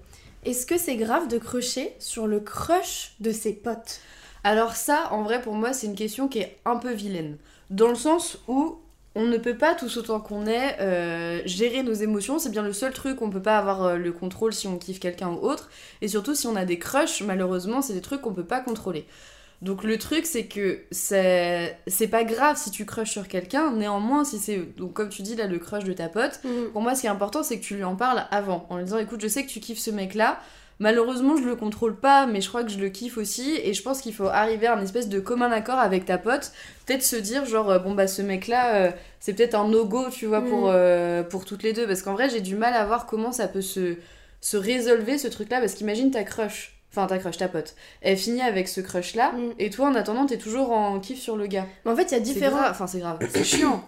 Est-ce 0.45 0.67
que 0.67 0.77
c'est 0.77 0.97
grave 0.97 1.29
de 1.29 1.39
crocher 1.39 1.95
sur 1.99 2.27
le 2.27 2.41
crush 2.41 3.15
de 3.21 3.33
ses 3.33 3.55
potes? 3.55 4.01
Alors 4.43 4.77
ça, 4.77 5.09
en 5.11 5.23
vrai, 5.23 5.41
pour 5.41 5.55
moi, 5.55 5.73
c'est 5.73 5.87
une 5.87 5.95
question 5.95 6.29
qui 6.29 6.41
est 6.41 6.59
un 6.67 6.77
peu 6.77 6.93
vilaine. 6.93 7.39
Dans 7.71 7.89
le 7.89 7.95
sens 7.95 8.39
où 8.47 8.77
on 9.15 9.25
ne 9.25 9.39
peut 9.39 9.57
pas, 9.57 9.75
tous 9.75 9.97
autant 9.97 10.21
qu'on 10.21 10.47
est, 10.47 10.81
euh, 10.81 11.41
gérer 11.45 11.83
nos 11.83 11.93
émotions. 11.93 12.39
C'est 12.39 12.51
bien 12.51 12.63
le 12.63 12.73
seul 12.73 12.93
truc, 12.93 13.23
on 13.23 13.31
peut 13.31 13.43
pas 13.43 13.59
avoir 13.59 13.85
euh, 13.85 13.97
le 13.97 14.13
contrôle 14.13 14.53
si 14.53 14.67
on 14.67 14.77
kiffe 14.77 14.99
quelqu'un 14.99 15.29
ou 15.29 15.37
autre. 15.37 15.71
Et 16.03 16.09
surtout, 16.09 16.35
si 16.35 16.47
on 16.47 16.57
a 16.57 16.65
des 16.65 16.79
crushs, 16.79 17.23
malheureusement, 17.23 17.81
c'est 17.81 17.93
des 17.93 18.01
trucs 18.01 18.23
qu'on 18.23 18.35
peut 18.35 18.45
pas 18.45 18.61
contrôler. 18.61 19.07
Donc 19.63 19.85
le 19.85 19.99
truc, 19.99 20.27
c'est 20.27 20.47
que 20.47 20.81
c'est 20.91 21.79
c'est 21.87 22.09
pas 22.09 22.25
grave 22.25 22.57
si 22.59 22.71
tu 22.71 22.85
crushes 22.85 23.13
sur 23.13 23.29
quelqu'un. 23.29 23.71
Néanmoins, 23.73 24.25
si 24.25 24.39
c'est, 24.39 24.59
donc 24.77 24.93
comme 24.93 25.09
tu 25.09 25.23
dis 25.23 25.37
là, 25.37 25.47
le 25.47 25.59
crush 25.59 25.85
de 25.85 25.93
ta 25.93 26.09
pote, 26.09 26.41
pour 26.73 26.83
moi, 26.83 26.95
ce 26.95 27.03
qui 27.03 27.07
est 27.07 27.11
important, 27.11 27.43
c'est 27.43 27.59
que 27.59 27.65
tu 27.65 27.77
lui 27.77 27.85
en 27.85 27.97
parles 27.97 28.27
avant, 28.31 28.67
en 28.69 28.77
lui 28.77 28.85
disant 28.85 28.99
écoute, 28.99 29.21
je 29.23 29.29
sais 29.29 29.45
que 29.45 29.51
tu 29.51 29.61
kiffes 29.61 29.79
ce 29.79 29.91
mec-là. 29.91 30.39
Malheureusement, 30.85 31.35
je 31.39 31.45
le 31.45 31.57
contrôle 31.57 31.97
pas, 31.97 32.27
mais 32.27 32.43
je 32.43 32.49
crois 32.51 32.63
que 32.63 32.69
je 32.71 32.79
le 32.79 32.91
kiffe 32.91 33.17
aussi. 33.17 33.59
Et 33.65 33.73
je 33.73 33.83
pense 33.83 34.03
qu'il 34.03 34.13
faut 34.15 34.27
arriver 34.29 34.67
à 34.67 34.77
un 34.77 34.83
espèce 34.83 35.09
de 35.09 35.19
commun 35.19 35.51
accord 35.51 35.79
avec 35.79 36.05
ta 36.05 36.19
pote. 36.19 36.53
Peut-être 36.85 37.03
se 37.03 37.17
dire, 37.17 37.47
genre, 37.47 37.71
euh, 37.71 37.79
bon, 37.79 37.95
bah, 37.95 38.07
ce 38.07 38.21
mec-là, 38.21 38.75
euh, 38.75 38.91
c'est 39.19 39.33
peut-être 39.33 39.55
un 39.55 39.67
no-go, 39.67 40.11
tu 40.11 40.27
vois, 40.27 40.43
pour, 40.43 40.67
Mm. 40.67 40.73
euh, 40.75 41.23
pour 41.23 41.47
toutes 41.47 41.63
les 41.63 41.73
deux. 41.73 41.87
Parce 41.87 42.03
qu'en 42.03 42.13
vrai, 42.13 42.29
j'ai 42.29 42.43
du 42.43 42.55
mal 42.55 42.75
à 42.75 42.85
voir 42.85 43.07
comment 43.07 43.33
ça 43.33 43.49
peut 43.49 43.63
se, 43.63 43.97
se 44.43 44.59
résolver 44.59 45.17
ce 45.17 45.27
truc-là. 45.29 45.61
Parce 45.61 45.73
qu'imagine 45.73 46.11
ta 46.11 46.23
crush, 46.23 46.77
enfin, 46.93 47.07
ta 47.07 47.17
crush, 47.17 47.39
ta 47.39 47.49
pote, 47.49 47.75
elle 48.03 48.19
finit 48.19 48.43
avec 48.43 48.69
ce 48.69 48.83
crush-là. 48.83 49.33
Mm. 49.33 49.53
Et 49.59 49.71
toi, 49.71 49.89
en 49.89 49.95
attendant, 49.95 50.27
t'es 50.27 50.37
toujours 50.37 50.71
en 50.73 51.01
kiff 51.01 51.19
sur 51.19 51.37
le 51.39 51.47
gars. 51.47 51.65
Mais 51.87 51.93
en 51.93 51.97
fait, 51.97 52.11
il 52.11 52.13
y 52.13 52.17
a 52.17 52.21
différents. 52.21 52.61
enfin, 52.69 52.87
c'est 52.87 52.99
grave, 52.99 53.19
c'est 53.31 53.43
chiant. 53.43 53.83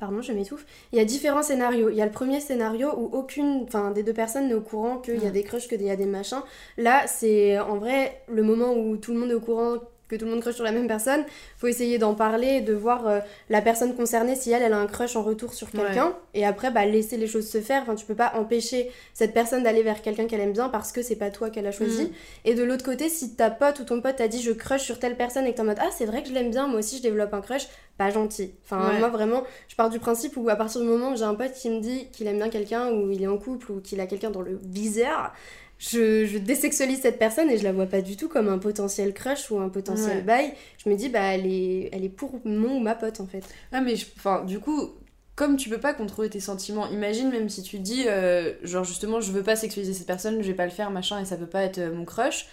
Pardon, 0.00 0.22
je 0.22 0.32
m'étouffe. 0.32 0.64
Il 0.92 0.98
y 0.98 1.00
a 1.00 1.04
différents 1.04 1.42
scénarios. 1.42 1.90
Il 1.90 1.94
y 1.96 2.00
a 2.02 2.06
le 2.06 2.10
premier 2.10 2.40
scénario 2.40 2.88
où 2.96 3.10
aucune, 3.12 3.64
enfin, 3.64 3.90
des 3.90 4.02
deux 4.02 4.14
personnes 4.14 4.48
n'est 4.48 4.54
au 4.54 4.62
courant 4.62 4.96
qu'il 4.98 5.22
y 5.22 5.26
a 5.26 5.28
Mm. 5.28 5.32
des 5.32 5.42
crushs, 5.42 5.68
qu'il 5.68 5.82
y 5.82 5.90
a 5.90 5.96
des 5.96 6.06
machins. 6.06 6.40
Là, 6.78 7.06
c'est 7.06 7.58
en 7.60 7.76
vrai 7.76 8.22
le 8.26 8.42
moment 8.42 8.72
où 8.72 8.96
tout 8.96 9.12
le 9.12 9.20
monde 9.20 9.30
est 9.30 9.34
au 9.34 9.40
courant 9.40 9.74
que 10.10 10.16
tout 10.16 10.24
le 10.24 10.32
monde 10.32 10.40
crush 10.40 10.56
sur 10.56 10.64
la 10.64 10.72
même 10.72 10.88
personne. 10.88 11.24
Faut 11.56 11.68
essayer 11.68 11.98
d'en 11.98 12.14
parler, 12.14 12.48
et 12.56 12.60
de 12.60 12.74
voir 12.74 13.06
euh, 13.06 13.20
la 13.48 13.62
personne 13.62 13.94
concernée 13.94 14.34
si 14.34 14.50
elle, 14.50 14.62
elle 14.62 14.72
a 14.72 14.78
un 14.78 14.86
crush 14.86 15.16
en 15.16 15.22
retour 15.22 15.54
sur 15.54 15.70
quelqu'un. 15.70 16.14
Et 16.34 16.44
après, 16.44 16.70
bah, 16.70 16.84
laisser 16.84 17.16
les 17.16 17.26
choses 17.26 17.48
se 17.48 17.60
faire. 17.60 17.82
Enfin, 17.82 17.94
tu 17.94 18.04
peux 18.04 18.14
pas 18.14 18.32
empêcher 18.34 18.90
cette 19.14 19.32
personne 19.32 19.62
d'aller 19.62 19.82
vers 19.82 20.02
quelqu'un 20.02 20.26
qu'elle 20.26 20.40
aime 20.40 20.52
bien 20.52 20.68
parce 20.68 20.92
que 20.92 21.02
c'est 21.02 21.16
pas 21.16 21.30
toi 21.30 21.50
qu'elle 21.50 21.66
a 21.66 21.72
choisi. 21.72 22.04
Mm. 22.04 22.10
Et 22.46 22.54
de 22.54 22.62
l'autre 22.62 22.84
côté, 22.84 23.08
si 23.08 23.34
ta 23.36 23.50
pote 23.50 23.80
ou 23.80 23.84
ton 23.84 24.00
pote 24.00 24.16
t'a 24.16 24.28
dit 24.28 24.42
je 24.42 24.52
crush 24.52 24.82
sur 24.82 24.98
telle 24.98 25.16
personne 25.16 25.46
et 25.46 25.52
que 25.52 25.56
t'es 25.56 25.62
en 25.62 25.66
mode 25.66 25.78
ah 25.80 25.90
c'est 25.96 26.06
vrai 26.06 26.22
que 26.22 26.28
je 26.28 26.34
l'aime 26.34 26.50
bien, 26.50 26.66
moi 26.66 26.80
aussi 26.80 26.98
je 26.98 27.02
développe 27.02 27.32
un 27.34 27.40
crush, 27.40 27.68
pas 27.98 28.10
gentil. 28.10 28.52
Enfin 28.64 28.90
Ouais. 28.90 28.98
moi 28.98 29.08
vraiment, 29.08 29.44
je 29.68 29.76
pars 29.76 29.90
du 29.90 29.98
principe 29.98 30.36
où 30.36 30.48
à 30.48 30.56
partir 30.56 30.80
du 30.80 30.86
moment 30.86 31.12
où 31.12 31.16
j'ai 31.16 31.24
un 31.24 31.34
pote 31.34 31.52
qui 31.52 31.70
me 31.70 31.80
dit 31.80 32.08
qu'il 32.12 32.26
aime 32.26 32.38
bien 32.38 32.48
quelqu'un 32.48 32.90
ou 32.90 33.10
il 33.10 33.22
est 33.22 33.28
en 33.28 33.38
couple 33.38 33.70
ou 33.72 33.80
qu'il 33.80 34.00
a 34.00 34.06
quelqu'un 34.06 34.30
dans 34.30 34.42
le 34.42 34.58
viseur, 34.62 35.32
je, 35.80 36.26
je 36.26 36.38
désexualise 36.38 37.00
cette 37.00 37.18
personne 37.18 37.50
et 37.50 37.58
je 37.58 37.64
la 37.64 37.72
vois 37.72 37.86
pas 37.86 38.02
du 38.02 38.16
tout 38.16 38.28
comme 38.28 38.48
un 38.48 38.58
potentiel 38.58 39.12
crush 39.14 39.50
ou 39.50 39.58
un 39.58 39.68
potentiel 39.70 40.18
Ouais. 40.18 40.22
bail. 40.22 40.52
Je 40.84 40.88
me 40.90 40.94
dis 40.94 41.08
bah 41.08 41.20
elle 41.34 41.46
est, 41.46 41.88
elle 41.92 42.04
est 42.04 42.08
pour 42.10 42.40
mon 42.44 42.76
ou 42.76 42.80
ma 42.80 42.94
pote 42.94 43.20
en 43.20 43.26
fait. 43.26 43.42
Ah 43.72 43.80
mais 43.80 43.96
je- 43.96 44.06
du 44.46 44.60
coup 44.60 44.90
comme 45.36 45.56
tu 45.56 45.70
peux 45.70 45.80
pas 45.80 45.94
contrôler 45.94 46.28
tes 46.30 46.40
sentiments, 46.40 46.86
imagine 46.90 47.30
même 47.30 47.48
si 47.48 47.62
tu 47.62 47.78
dis 47.78 48.04
euh, 48.06 48.52
genre 48.62 48.84
justement 48.84 49.20
je 49.22 49.32
veux 49.32 49.42
pas 49.42 49.56
sexualiser 49.56 49.94
cette 49.94 50.06
personne, 50.06 50.42
je 50.42 50.46
vais 50.48 50.54
pas 50.54 50.66
le 50.66 50.70
faire 50.70 50.90
machin 50.90 51.18
et 51.20 51.24
ça 51.24 51.36
peut 51.38 51.46
pas 51.46 51.62
être 51.62 51.78
euh, 51.78 51.94
mon 51.94 52.04
crush, 52.04 52.46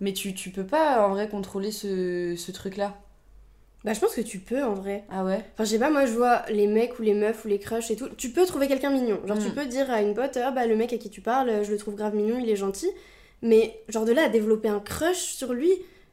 mais 0.00 0.12
tu, 0.12 0.32
tu 0.34 0.50
peux 0.50 0.64
pas 0.66 1.04
en 1.06 1.10
vrai 1.10 1.28
contrôler 1.28 1.72
ce, 1.72 2.36
ce 2.36 2.52
truc 2.52 2.76
là. 2.76 2.96
Bah 3.88 3.94
je 3.94 4.00
pense 4.00 4.14
que 4.14 4.20
tu 4.20 4.38
peux 4.38 4.62
en 4.62 4.74
vrai. 4.74 5.04
Ah 5.10 5.24
ouais? 5.24 5.40
Enfin, 5.54 5.64
je 5.64 5.70
sais 5.70 5.78
pas, 5.78 5.88
moi 5.88 6.04
je 6.04 6.12
vois 6.12 6.42
les 6.50 6.66
mecs 6.66 6.98
ou 6.98 7.02
les 7.02 7.14
meufs 7.14 7.42
ou 7.46 7.48
les 7.48 7.58
crushs 7.58 7.90
et 7.90 7.96
tout. 7.96 8.08
Tu 8.18 8.28
peux 8.28 8.44
trouver 8.44 8.68
quelqu'un 8.68 8.90
mignon. 8.90 9.18
Genre, 9.26 9.38
tu 9.38 9.48
Mm. 9.48 9.54
peux 9.54 9.64
dire 9.64 9.90
à 9.90 10.02
une 10.02 10.12
pote, 10.14 10.36
ah 10.44 10.50
bah 10.50 10.66
le 10.66 10.76
mec 10.76 10.92
à 10.92 10.98
qui 10.98 11.08
tu 11.08 11.22
parles, 11.22 11.64
je 11.64 11.70
le 11.72 11.78
trouve 11.78 11.94
grave 11.94 12.14
mignon, 12.14 12.38
il 12.38 12.50
est 12.50 12.56
gentil. 12.56 12.90
Mais, 13.40 13.80
genre, 13.88 14.04
de 14.04 14.12
là 14.12 14.24
à 14.24 14.28
développer 14.28 14.68
un 14.68 14.80
crush 14.80 15.16
sur 15.32 15.54
lui, 15.54 15.70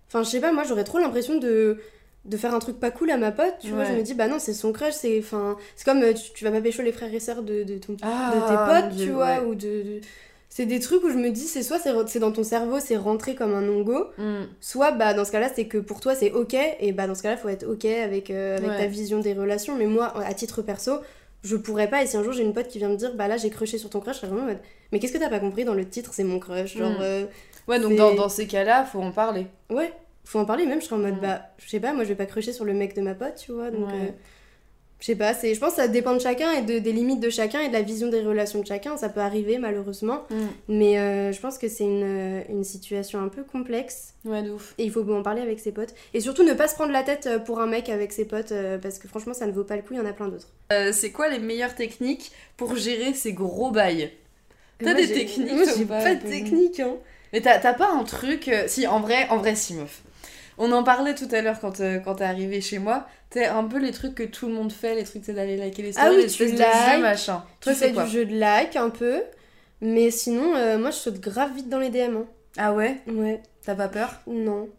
enfin, 0.08 0.24
je 0.24 0.30
sais 0.30 0.40
pas, 0.40 0.54
moi 0.54 0.64
j'aurais 0.64 0.86
trop 0.86 1.00
l'impression 1.00 1.38
de 1.38 1.78
de 2.24 2.38
faire 2.38 2.56
un 2.56 2.60
truc 2.60 2.80
pas 2.80 2.90
cool 2.90 3.12
à 3.12 3.18
ma 3.18 3.32
pote, 3.32 3.54
tu 3.62 3.70
vois, 3.72 3.84
je 3.84 3.92
me 3.94 4.02
dis 4.02 4.14
bah 4.16 4.28
non, 4.28 4.40
c'est 4.40 4.54
son 4.54 4.72
crush, 4.72 4.94
c'est 4.94 5.20
enfin 5.20 5.58
c'est 5.76 5.86
comme 5.86 6.02
euh, 6.02 6.12
tu, 6.14 6.32
tu 6.34 6.44
vas 6.44 6.50
pas 6.52 6.60
pécho 6.62 6.82
les 6.82 6.92
frères 6.92 7.14
et 7.14 7.20
sœurs 7.20 7.44
de, 7.44 7.62
de, 7.64 7.78
ton, 7.78 7.98
Ah, 8.02 8.32
de 8.34 8.48
tes 8.48 8.58
mon 8.58 8.66
potes, 8.66 8.96
Dieu, 8.96 9.06
tu 9.08 9.12
vois, 9.12 9.42
ouais. 9.42 9.46
ou 9.46 9.54
de, 9.54 9.60
de- 9.84 10.02
c'est 10.50 10.66
des 10.66 10.80
trucs 10.80 11.04
où 11.04 11.10
je 11.10 11.18
me 11.18 11.30
dis 11.32 11.42
c'est 11.48 11.64
soit 11.64 11.80
c'est 11.80 12.20
dans 12.20 12.32
ton 12.32 12.44
cerveau, 12.44 12.80
c'est 12.80 12.98
rentré 12.98 13.36
comme 13.36 13.54
un 13.54 13.62
no-go, 13.62 14.06
Mm. 14.18 14.44
soit 14.62 14.92
bah 14.92 15.14
dans 15.14 15.26
ce 15.26 15.32
cas-là 15.32 15.50
c'est 15.54 15.66
que 15.66 15.78
pour 15.78 16.00
toi 16.00 16.16
c'est 16.16 16.32
ok 16.32 16.56
et 16.80 16.92
bah 16.94 17.08
dans 17.08 17.16
ce 17.16 17.24
cas-là 17.24 17.38
faut 17.38 17.50
être 17.50 17.68
ok 17.68 17.86
avec 17.86 18.30
avec 18.30 18.70
Ouais. 18.70 18.78
ta 18.78 18.86
vision 18.88 19.20
des 19.20 19.34
relations 19.34 19.76
mais 19.76 19.88
moi 19.88 20.14
à 20.26 20.34
titre 20.34 20.62
perso 20.62 20.94
je 21.44 21.56
pourrais 21.58 21.90
pas 21.90 22.02
et 22.04 22.08
si 22.08 22.16
un 22.18 22.24
jour 22.24 22.34
j'ai 22.34 22.44
une 22.44 22.54
pote 22.54 22.68
qui 22.68 22.78
vient 22.80 22.90
me 22.90 22.96
dire 22.96 23.14
bah 23.16 23.28
là 23.28 23.38
j'ai 23.38 23.50
crushé 23.50 23.78
sur 23.78 23.90
ton 23.90 24.00
crush 24.00 24.16
je 24.16 24.22
serais 24.22 24.30
vraiment 24.30 24.46
en 24.46 24.50
mode 24.50 24.60
mais 24.92 25.00
qu'est-ce 25.00 25.14
que 25.14 25.18
t'as 25.18 25.30
pas 25.30 25.40
compris 25.40 25.66
dans 25.66 25.74
le 25.76 25.86
titre 25.88 26.12
c'est 26.14 26.24
mon 26.24 26.40
crush 26.40 26.78
genre 26.78 26.92
Mm. 26.92 27.02
euh, 27.02 27.26
Ouais, 27.68 27.80
donc 27.80 27.96
dans, 27.96 28.14
dans 28.14 28.30
ces 28.30 28.46
cas-là, 28.46 28.86
faut 28.86 29.00
en 29.02 29.12
parler. 29.12 29.48
ouais 29.72 29.92
faut 30.24 30.40
en 30.40 30.46
parler 30.46 30.66
même 30.68 30.80
je 30.82 30.86
serais 30.86 30.96
en 30.96 31.00
mode 31.00 31.18
Mm. 31.18 31.22
bah 31.22 31.42
je 31.58 31.70
sais 31.70 31.80
pas 31.80 31.94
moi 31.94 32.04
je 32.04 32.10
vais 32.10 32.16
pas 32.16 32.26
crusher 32.28 32.54
sur 32.54 32.64
le 32.66 32.74
mec 32.74 32.96
de 32.96 33.02
ma 33.02 33.14
pote 33.14 33.36
tu 33.36 33.52
vois 33.52 33.70
donc 33.72 33.88
Ouais. 33.88 33.94
euh, 33.94 34.12
je 35.06 35.12
sais 35.12 35.16
pas 35.16 35.36
c'est 35.36 35.54
je 35.54 35.60
pense 35.60 35.72
que 35.72 35.76
ça 35.84 35.88
dépend 35.88 36.14
de 36.16 36.20
chacun 36.20 36.52
et 36.54 36.64
de, 36.64 36.80
des 36.80 36.92
limites 36.92 37.20
de 37.20 37.30
chacun 37.30 37.60
et 37.62 37.68
de 37.68 37.74
la 37.74 37.84
vision 37.84 38.08
des 38.08 38.22
relations 38.22 38.62
de 38.62 38.66
chacun 38.66 38.98
ça 38.98 39.08
peut 39.10 39.20
arriver 39.20 39.60
malheureusement 39.60 40.24
Mm. 40.32 40.36
mais 40.70 40.98
euh, 40.98 41.32
je 41.32 41.40
pense 41.40 41.60
que 41.60 41.68
c'est 41.68 41.84
une, 41.84 42.44
une 42.50 42.64
situation 42.64 43.20
un 43.22 43.28
peu 43.28 43.44
complexe 43.44 44.14
Ouais, 44.26 44.42
de 44.42 44.50
ouf. 44.52 44.74
et 44.80 44.84
il 44.86 44.92
faut 44.92 45.08
en 45.14 45.22
parler 45.22 45.42
avec 45.44 45.60
ses 45.60 45.72
potes. 45.72 45.94
Et 46.16 46.20
surtout 46.22 46.44
ne 46.44 46.54
pas 46.54 46.68
se 46.68 46.74
prendre 46.74 46.92
la 46.92 47.04
tête 47.04 47.28
euh, 47.28 47.38
pour 47.38 47.60
un 47.60 47.68
mec 47.68 47.90
avec 47.90 48.12
ses 48.12 48.26
potes, 48.26 48.52
euh, 48.54 48.80
parce 48.80 48.98
que 48.98 49.08
franchement 49.08 49.36
ça 49.36 49.46
ne 49.46 49.52
vaut 49.52 49.64
pas 49.64 49.76
le 49.76 49.84
coup, 49.84 49.94
il 49.94 49.98
y 49.98 50.00
en 50.00 50.06
a 50.08 50.14
plein 50.14 50.28
d'autres. 50.30 50.48
Euh, 50.74 50.92
c'est 50.92 51.12
quoi 51.12 51.30
les 51.30 51.38
meilleures 51.38 51.76
techniques 51.76 52.32
pour 52.58 52.76
gérer 52.76 53.14
ces 53.14 53.34
gros 53.34 53.70
bails? 53.70 54.10
T'as 54.80 54.86
Moi, 54.86 54.94
des 54.96 55.06
j'ai- 55.08 55.14
techniques, 55.14 55.54
Moi 55.54 55.64
j'ai 55.78 55.86
pas, 55.86 56.02
pas 56.02 56.16
de 56.16 56.28
technique, 56.28 56.80
hein. 56.80 56.96
Mais 57.34 57.42
t'as 57.42 57.60
t'as 57.60 57.74
pas 57.74 57.92
un 57.92 58.04
truc. 58.04 58.50
Si, 58.68 58.88
en 58.88 59.00
vrai, 59.02 59.28
en 59.30 59.38
vrai, 59.38 59.54
si, 59.56 59.76
meuf. 59.76 60.02
On 60.58 60.72
en 60.72 60.84
parlait 60.84 61.16
tout 61.16 61.28
à 61.32 61.42
l'heure 61.42 61.60
quand, 61.60 61.80
euh, 61.82 62.00
quand 62.00 62.16
t'es 62.16 62.24
arrivé 62.24 62.62
chez 62.62 62.80
moi. 62.80 63.08
T'es 63.30 63.46
un 63.46 63.64
peu 63.66 63.78
les 63.80 63.92
trucs 63.92 64.16
que 64.16 64.24
tout 64.24 64.48
le 64.48 64.54
monde 64.54 64.72
fait, 64.72 64.96
les 64.96 65.04
trucs 65.04 65.24
c'est 65.26 65.34
d'aller 65.34 65.58
liker 65.58 65.82
les 65.82 65.92
stories, 65.92 66.08
Ah 66.10 66.14
oui, 66.16 66.24
les 66.24 66.30
tu 66.30 66.44
de 66.46 66.58
jeux, 66.58 67.02
machin. 67.02 67.44
Tu 67.60 67.66
Toi, 67.66 67.74
fais 67.74 67.92
quoi 67.92 68.04
du 68.06 68.10
jeu 68.12 68.26
de 68.26 68.38
like 68.38 68.76
un 68.78 68.90
peu, 68.90 69.22
mais 69.82 70.12
sinon 70.12 70.56
euh, 70.56 70.78
moi 70.78 70.92
je 70.92 70.96
saute 70.98 71.20
grave 71.20 71.54
vite 71.56 71.68
dans 71.70 71.80
les 71.80 71.90
DM. 71.90 72.16
hein. 72.18 72.26
Ah 72.58 72.74
ouais 72.74 72.98
Ouais, 73.08 73.42
T'as 73.66 73.76
pas 73.76 73.90
peur 73.90 74.22
non. 74.28 74.70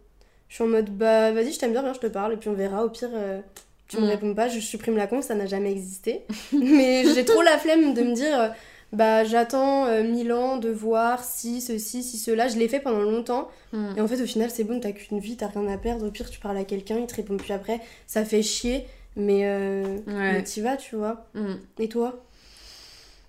Je 0.49 0.54
suis 0.54 0.64
en 0.64 0.68
mode 0.68 0.90
bah 0.90 1.33
vas-y 1.33 1.52
je 1.52 1.59
t'aime 1.59 1.73
bien, 1.73 1.83
viens 1.83 1.92
je 1.92 1.99
te 1.99 2.06
parle 2.06 2.33
et 2.35 2.37
puis 2.37 2.49
on 2.49 2.54
verra, 2.54 2.85
au 2.85 2.88
pire 2.88 3.11
euh, 3.12 3.40
tu 3.88 3.99
me 3.99 4.02
Mm. 4.06 4.09
réponds 4.11 4.35
pas, 4.35 4.49
je 4.49 4.61
supprime 4.61 4.97
la 4.97 5.06
compte, 5.06 5.25
ça 5.25 5.35
n'a 5.35 5.47
jamais 5.47 5.71
existé. 5.73 6.25
mais 6.52 7.04
j'ai 7.14 7.25
trop 7.25 7.42
la 7.42 7.59
flemme 7.59 7.92
de 7.95 8.02
me 8.02 8.14
dire... 8.14 8.40
euh, 8.40 8.49
bah 8.93 9.25
j'attends 9.25 9.87
euh, 9.87 10.02
mille 10.02 10.33
ans 10.33 10.57
de 10.59 10.69
voir 10.71 11.25
si 11.25 11.61
ceci, 11.61 12.02
si 12.02 12.19
cela, 12.19 12.49
je 12.49 12.57
l'ai 12.57 12.69
fait 12.69 12.81
pendant 12.81 13.00
longtemps 13.02 13.49
Hmm. 13.73 13.95
Et 13.97 14.00
en 14.00 14.07
fait, 14.09 14.23
au 14.23 14.26
final, 14.26 14.49
c'est 14.50 14.64
bon, 14.64 14.78
t'as 14.81 14.93
qu'une 14.93 15.19
vie, 15.19 15.37
t'as 15.37 15.49
rien 15.49 15.66
à 15.69 15.76
perdre. 15.76 16.07
Au 16.07 16.11
pire, 16.11 16.31
tu 16.31 16.38
parles 16.40 16.57
à 16.57 16.64
quelqu'un, 16.64 16.99
il 16.99 17.07
te 17.07 17.16
répond 17.16 17.37
plus 17.37 17.52
après. 17.52 17.81
Ça 18.07 18.25
fait 18.25 18.43
chier, 18.43 18.87
mais, 19.16 19.40
euh, 19.45 19.83
Ouais. 20.07 20.33
mais 20.35 20.43
t'y 20.45 20.61
vas, 20.61 20.76
tu 20.76 20.95
vois. 20.97 21.26
Hmm. 21.35 21.55
Et 21.78 21.88
toi? 21.88 22.25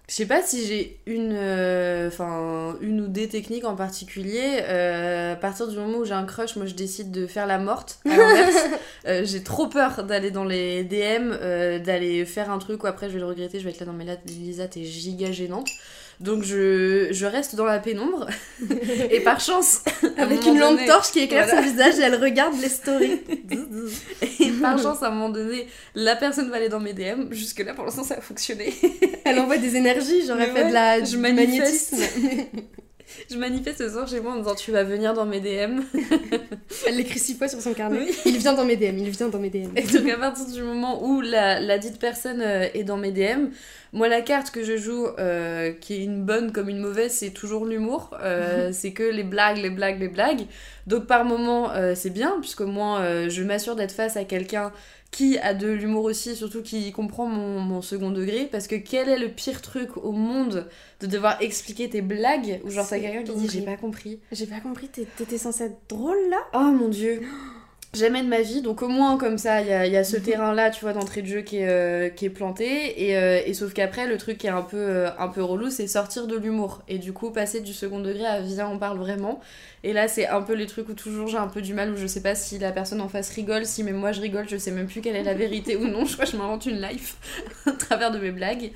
Je 0.09 0.15
sais 0.15 0.25
pas 0.25 0.41
si 0.41 0.65
j'ai 0.65 1.01
une, 1.05 1.33
euh, 1.33 2.07
enfin 2.07 2.77
une 2.79 3.01
ou 3.01 3.07
des 3.07 3.27
techniques 3.27 3.65
en 3.65 3.75
particulier. 3.75 4.61
Euh, 4.61 5.33
à 5.33 5.35
partir 5.35 5.67
du 5.67 5.75
moment 5.77 5.97
où 5.97 6.05
j'ai 6.05 6.13
un 6.13 6.23
crush, 6.23 6.55
moi 6.55 6.65
je 6.65 6.75
décide 6.75 7.11
de 7.11 7.27
faire 7.27 7.45
la 7.45 7.57
morte. 7.57 7.99
À 8.05 8.15
l'inverse, 8.15 8.65
euh, 9.07 9.25
j'ai 9.25 9.43
trop 9.43 9.67
peur 9.67 10.05
d'aller 10.05 10.31
dans 10.31 10.45
les 10.45 10.85
DM, 10.85 11.33
euh, 11.33 11.79
d'aller 11.79 12.23
faire 12.25 12.49
un 12.51 12.57
truc 12.57 12.83
où 12.83 12.87
après 12.87 13.09
je 13.09 13.15
vais 13.15 13.19
le 13.19 13.25
regretter, 13.25 13.59
je 13.59 13.65
vais 13.65 13.71
être 13.71 13.81
là 13.81 13.85
non 13.85 13.91
mais 13.91 14.05
là 14.05 14.15
Lisa 14.25 14.69
t'es 14.69 14.85
giga 14.85 15.33
gênante. 15.33 15.67
Donc 16.19 16.43
je, 16.43 17.09
je 17.11 17.25
reste 17.27 17.55
dans 17.55 17.65
la 17.65 17.77
pénombre 17.77 18.27
et 19.11 19.19
par 19.19 19.39
chance 19.39 19.81
un 20.17 20.23
Avec 20.23 20.43
une 20.47 20.57
lampe 20.57 20.71
donné- 20.77 20.87
torche 20.87 21.11
qui 21.11 21.19
éclaire 21.19 21.45
voilà. 21.45 21.61
son 21.63 21.69
visage 21.69 21.99
et 21.99 22.01
elle 22.01 22.15
regarde 22.15 22.59
les 22.59 22.69
stories. 22.69 23.21
et 24.39 24.49
par 24.59 24.81
chance 24.81 25.03
à 25.03 25.07
un 25.07 25.11
moment 25.11 25.29
donné 25.29 25.67
la 25.93 26.15
personne 26.15 26.49
va 26.49 26.55
aller 26.57 26.69
dans 26.69 26.79
mes 26.79 26.93
DM. 26.93 27.31
Jusque 27.31 27.59
là 27.59 27.75
pour 27.75 27.85
l'instant 27.85 28.03
ça 28.03 28.15
a 28.15 28.21
fonctionné. 28.21 28.73
elle 29.25 29.37
envoie 29.39 29.57
des 29.57 29.75
énergies, 29.75 30.23
Mais 30.35 30.47
fait 30.47 30.67
de 30.69 30.73
la, 30.73 31.03
je 31.03 31.11
du 31.11 31.17
magnétisme. 31.17 31.97
Je 33.31 33.37
manifeste 33.37 33.79
ce 33.79 33.89
soir 33.89 34.07
chez 34.07 34.19
moi 34.19 34.33
en 34.33 34.37
disant 34.37 34.55
tu 34.55 34.71
vas 34.71 34.83
venir 34.83 35.13
dans 35.13 35.25
mes 35.25 35.39
DM. 35.39 35.81
elle 36.87 36.95
l'écrit 36.95 37.19
six 37.19 37.35
fois 37.35 37.47
sur 37.47 37.61
son 37.61 37.73
carnet. 37.73 37.99
Oui. 37.99 38.15
Il 38.25 38.37
vient 38.37 38.53
dans 38.53 38.65
mes 38.65 38.75
DM, 38.75 38.97
il 38.97 39.09
vient 39.09 39.29
dans 39.29 39.39
mes 39.39 39.49
DM. 39.49 39.75
Et 39.75 39.83
donc 39.83 40.09
à 40.09 40.17
partir 40.17 40.45
du 40.45 40.61
moment 40.61 41.03
où 41.03 41.21
la, 41.21 41.59
la 41.59 41.77
dite 41.77 41.99
personne 41.99 42.41
euh, 42.41 42.67
est 42.73 42.83
dans 42.83 42.97
mes 42.97 43.11
DM, 43.11 43.47
moi 43.93 44.07
la 44.07 44.21
carte 44.21 44.51
que 44.51 44.63
je 44.63 44.77
joue, 44.77 45.07
euh, 45.17 45.71
qui 45.71 45.95
est 45.95 46.03
une 46.03 46.23
bonne 46.23 46.51
comme 46.51 46.69
une 46.69 46.79
mauvaise, 46.79 47.13
c'est 47.13 47.31
toujours 47.31 47.65
l'humour. 47.65 48.11
Euh, 48.21 48.71
c'est 48.73 48.91
que 48.91 49.03
les 49.03 49.23
blagues, 49.23 49.57
les 49.57 49.69
blagues, 49.69 49.99
les 49.99 50.09
blagues. 50.09 50.45
Donc 50.87 51.05
par 51.07 51.25
moment 51.25 51.71
euh, 51.71 51.93
c'est 51.95 52.09
bien, 52.09 52.37
puisque 52.39 52.61
moi 52.61 53.01
je 53.27 53.43
m'assure 53.43 53.75
d'être 53.75 53.91
face 53.91 54.17
à 54.17 54.23
quelqu'un 54.23 54.71
qui 55.11 55.37
a 55.39 55.53
de 55.53 55.67
l'humour 55.67 56.03
aussi, 56.05 56.35
surtout 56.35 56.61
qui 56.61 56.91
comprend 56.91 57.25
mon, 57.25 57.59
mon 57.59 57.81
second 57.81 58.11
degré, 58.11 58.47
parce 58.51 58.67
que 58.67 58.75
quel 58.75 59.09
est 59.09 59.17
le 59.17 59.29
pire 59.29 59.61
truc 59.61 59.97
au 59.97 60.11
monde 60.11 60.67
de 60.99 61.07
devoir 61.07 61.41
expliquer 61.41 61.89
tes 61.89 62.01
blagues, 62.01 62.61
ou 62.63 62.69
genre 62.69 62.87
t'as 62.87 62.99
quelqu'un 62.99 63.23
qui 63.23 63.39
dit 63.39 63.49
j'ai 63.49 63.61
pas 63.61 63.77
compris. 63.77 64.19
J'ai 64.31 64.47
pas 64.47 64.59
compris, 64.59 64.89
t'étais 64.89 65.37
censée 65.37 65.65
être 65.65 65.79
drôle 65.89 66.17
là? 66.29 66.39
Oh 66.53 66.71
mon 66.71 66.89
dieu 66.89 67.21
Jamais 67.97 68.21
de 68.21 68.27
ma 68.27 68.41
vie, 68.41 68.61
donc 68.61 68.83
au 68.83 68.89
moins 68.89 69.17
comme 69.17 69.39
ça, 69.39 69.61
il 69.61 69.67
y 69.67 69.73
a, 69.73 69.87
il 69.87 69.91
y 69.91 69.97
a 69.97 70.03
ce 70.03 70.17
terrain-là, 70.17 70.69
tu 70.69 70.81
vois, 70.81 70.93
d'entrée 70.93 71.23
de 71.23 71.27
jeu 71.27 71.41
qui 71.41 71.57
est, 71.57 71.67
euh, 71.67 72.09
qui 72.09 72.25
est 72.25 72.29
planté, 72.29 73.07
et, 73.07 73.17
euh, 73.17 73.41
et 73.43 73.55
sauf 73.55 73.73
qu'après, 73.73 74.05
le 74.05 74.17
truc 74.17 74.37
qui 74.37 74.45
est 74.45 74.51
un 74.51 74.61
peu, 74.61 74.77
euh, 74.77 75.09
un 75.17 75.27
peu 75.29 75.41
relou, 75.41 75.71
c'est 75.71 75.87
sortir 75.87 76.27
de 76.27 76.35
l'humour, 76.35 76.83
et 76.87 76.99
du 76.99 77.11
coup 77.11 77.31
passer 77.31 77.59
du 77.59 77.73
second 77.73 77.99
degré 77.99 78.25
à 78.25 78.41
viens, 78.41 78.67
on 78.67 78.77
parle 78.77 78.99
vraiment, 78.99 79.39
et 79.83 79.93
là 79.93 80.07
c'est 80.07 80.27
un 80.27 80.41
peu 80.43 80.53
les 80.53 80.67
trucs 80.67 80.89
où 80.89 80.93
toujours 80.93 81.27
j'ai 81.27 81.37
un 81.37 81.47
peu 81.47 81.61
du 81.61 81.73
mal, 81.73 81.91
où 81.91 81.97
je 81.97 82.05
sais 82.05 82.21
pas 82.21 82.35
si 82.35 82.59
la 82.59 82.71
personne 82.71 83.01
en 83.01 83.09
face 83.09 83.31
rigole, 83.33 83.65
si 83.65 83.83
même 83.83 83.95
moi 83.95 84.11
je 84.11 84.21
rigole, 84.21 84.47
je 84.47 84.57
sais 84.57 84.71
même 84.71 84.87
plus 84.87 85.01
quelle 85.01 85.15
est 85.15 85.23
la 85.23 85.33
vérité 85.33 85.75
ou 85.75 85.87
non, 85.87 86.05
je 86.05 86.13
crois 86.13 86.25
que 86.25 86.31
je 86.31 86.37
m'invente 86.37 86.67
une 86.67 86.79
life 86.79 87.15
à 87.65 87.71
travers 87.71 88.11
de 88.11 88.19
mes 88.19 88.31
blagues. 88.31 88.73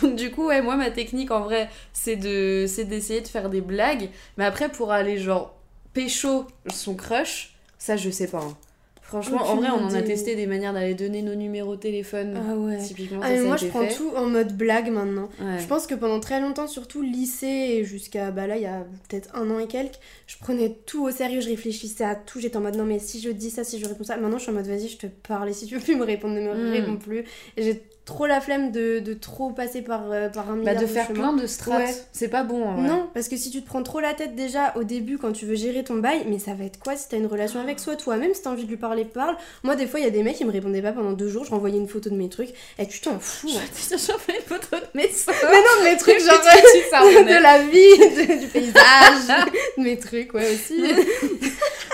Donc 0.00 0.16
du 0.16 0.32
coup, 0.32 0.46
ouais, 0.46 0.60
moi 0.60 0.74
ma 0.76 0.90
technique 0.90 1.30
en 1.30 1.42
vrai, 1.42 1.68
c'est 1.92 2.16
de 2.16 2.64
c'est 2.66 2.84
d'essayer 2.84 3.20
de 3.20 3.28
faire 3.28 3.48
des 3.48 3.60
blagues, 3.60 4.08
mais 4.38 4.44
après 4.44 4.68
pour 4.70 4.90
aller 4.90 5.18
genre 5.18 5.54
pécho 5.92 6.46
son 6.68 6.94
crush, 6.94 7.55
ça 7.78 7.96
je 7.96 8.10
sais 8.10 8.26
pas. 8.28 8.38
hein. 8.42 8.56
Franchement, 9.02 9.40
en 9.40 9.54
vrai, 9.54 9.68
on 9.70 9.84
en 9.84 9.94
a 9.94 9.98
idée. 10.00 10.08
testé 10.08 10.34
des 10.34 10.48
manières 10.48 10.72
d'aller 10.72 10.94
donner 10.94 11.22
nos 11.22 11.36
numéros 11.36 11.76
de 11.76 11.80
téléphone. 11.80 12.34
Ah 12.36 12.56
ouais. 12.56 12.78
Typiquement, 12.82 13.20
Ah 13.22 13.26
ça, 13.28 13.32
mais 13.34 13.38
ça 13.38 13.44
moi 13.46 13.56
je 13.56 13.66
prends 13.68 13.86
fait. 13.86 13.94
tout 13.94 14.10
en 14.16 14.26
mode 14.26 14.56
blague 14.56 14.90
maintenant. 14.90 15.28
Ouais. 15.40 15.60
Je 15.60 15.66
pense 15.68 15.86
que 15.86 15.94
pendant 15.94 16.18
très 16.18 16.40
longtemps, 16.40 16.66
surtout 16.66 17.02
lycée 17.02 17.46
et 17.46 17.84
jusqu'à 17.84 18.32
bah 18.32 18.48
là 18.48 18.56
il 18.56 18.62
y 18.62 18.66
a 18.66 18.84
peut-être 19.08 19.30
un 19.36 19.48
an 19.52 19.60
et 19.60 19.68
quelques, 19.68 20.00
je 20.26 20.36
prenais 20.38 20.76
tout 20.86 21.04
au 21.04 21.12
sérieux, 21.12 21.40
je 21.40 21.48
réfléchissais 21.50 22.02
à 22.02 22.16
tout, 22.16 22.40
j'étais 22.40 22.56
en 22.56 22.62
mode 22.62 22.74
non 22.76 22.84
mais 22.84 22.98
si 22.98 23.20
je 23.20 23.30
dis 23.30 23.50
ça, 23.50 23.62
si 23.62 23.78
je 23.78 23.86
réponds 23.86 24.02
ça, 24.02 24.16
maintenant 24.16 24.38
je 24.38 24.42
suis 24.42 24.50
en 24.50 24.54
mode 24.54 24.66
vas-y 24.66 24.88
je 24.88 24.96
te 24.96 25.06
parle 25.06 25.50
et 25.50 25.52
si 25.52 25.66
tu 25.66 25.76
veux 25.76 25.80
plus 25.80 25.94
me 25.94 26.04
répondre, 26.04 26.34
ne 26.34 26.40
me 26.40 26.70
Mm. 26.70 26.72
réponds 26.72 26.96
plus. 26.96 27.20
Et 27.56 27.62
j'ai 27.62 27.82
trop 28.06 28.26
la 28.26 28.40
flemme 28.40 28.70
de, 28.70 29.00
de 29.00 29.12
trop 29.14 29.50
passer 29.50 29.82
par, 29.82 30.10
euh, 30.12 30.28
par 30.28 30.48
un 30.50 30.56
Bah, 30.58 30.74
de 30.74 30.86
faire 30.86 31.08
plein 31.08 31.32
de 31.34 31.46
strates, 31.46 31.80
Ouais. 31.80 31.94
c'est 32.12 32.28
pas 32.28 32.44
bon 32.44 32.64
en 32.64 32.76
vrai. 32.76 32.88
Non, 32.88 33.08
parce 33.12 33.28
que 33.28 33.36
si 33.36 33.50
tu 33.50 33.60
te 33.60 33.66
prends 33.66 33.82
trop 33.82 33.98
la 34.00 34.14
tête 34.14 34.34
déjà 34.36 34.72
au 34.76 34.84
début 34.84 35.18
quand 35.18 35.32
tu 35.32 35.44
veux 35.44 35.56
gérer 35.56 35.82
ton 35.84 35.96
bail, 35.96 36.24
mais 36.28 36.38
ça 36.38 36.54
va 36.54 36.64
être 36.64 36.78
quoi 36.78 36.96
si 36.96 37.08
t'as 37.08 37.16
une 37.16 37.26
relation 37.26 37.60
avec 37.60 37.80
soi 37.80 37.96
toi-même, 37.96 38.32
si 38.32 38.42
t'as 38.42 38.50
envie 38.50 38.62
de 38.64 38.68
lui 38.70 38.76
parler, 38.76 39.04
parle. 39.04 39.36
Moi, 39.64 39.74
des 39.76 39.86
fois, 39.88 39.98
il 40.00 40.04
y 40.04 40.06
a 40.06 40.10
des 40.10 40.22
mecs 40.22 40.36
qui 40.36 40.44
me 40.44 40.52
répondaient 40.52 40.82
pas 40.82 40.92
pendant 40.92 41.12
deux 41.12 41.28
jours, 41.28 41.44
je 41.44 41.50
renvoyais 41.50 41.78
une 41.78 41.88
photo 41.88 42.08
de 42.08 42.14
mes 42.14 42.28
trucs, 42.28 42.50
et 42.78 42.86
tu 42.86 43.00
t'en 43.00 43.18
fous. 43.18 43.48
hein. 43.54 43.60
J'ai 43.90 43.98
fait 43.98 44.36
une 44.38 44.42
photo 44.44 44.76
de 44.76 44.86
mes 44.98 45.08
seins. 45.10 45.32
Mais 45.42 45.56
non, 45.58 45.84
de 45.84 45.90
mes 45.90 45.96
trucs, 45.98 46.20
genre 46.20 46.38
de 46.38 47.42
la 47.42 47.58
vie, 47.58 48.26
de- 48.26 48.40
du 48.40 48.46
paysage, 48.46 49.46
de 49.76 49.82
mes 49.82 49.98
trucs, 49.98 50.32
ouais, 50.32 50.54
aussi. 50.54 50.80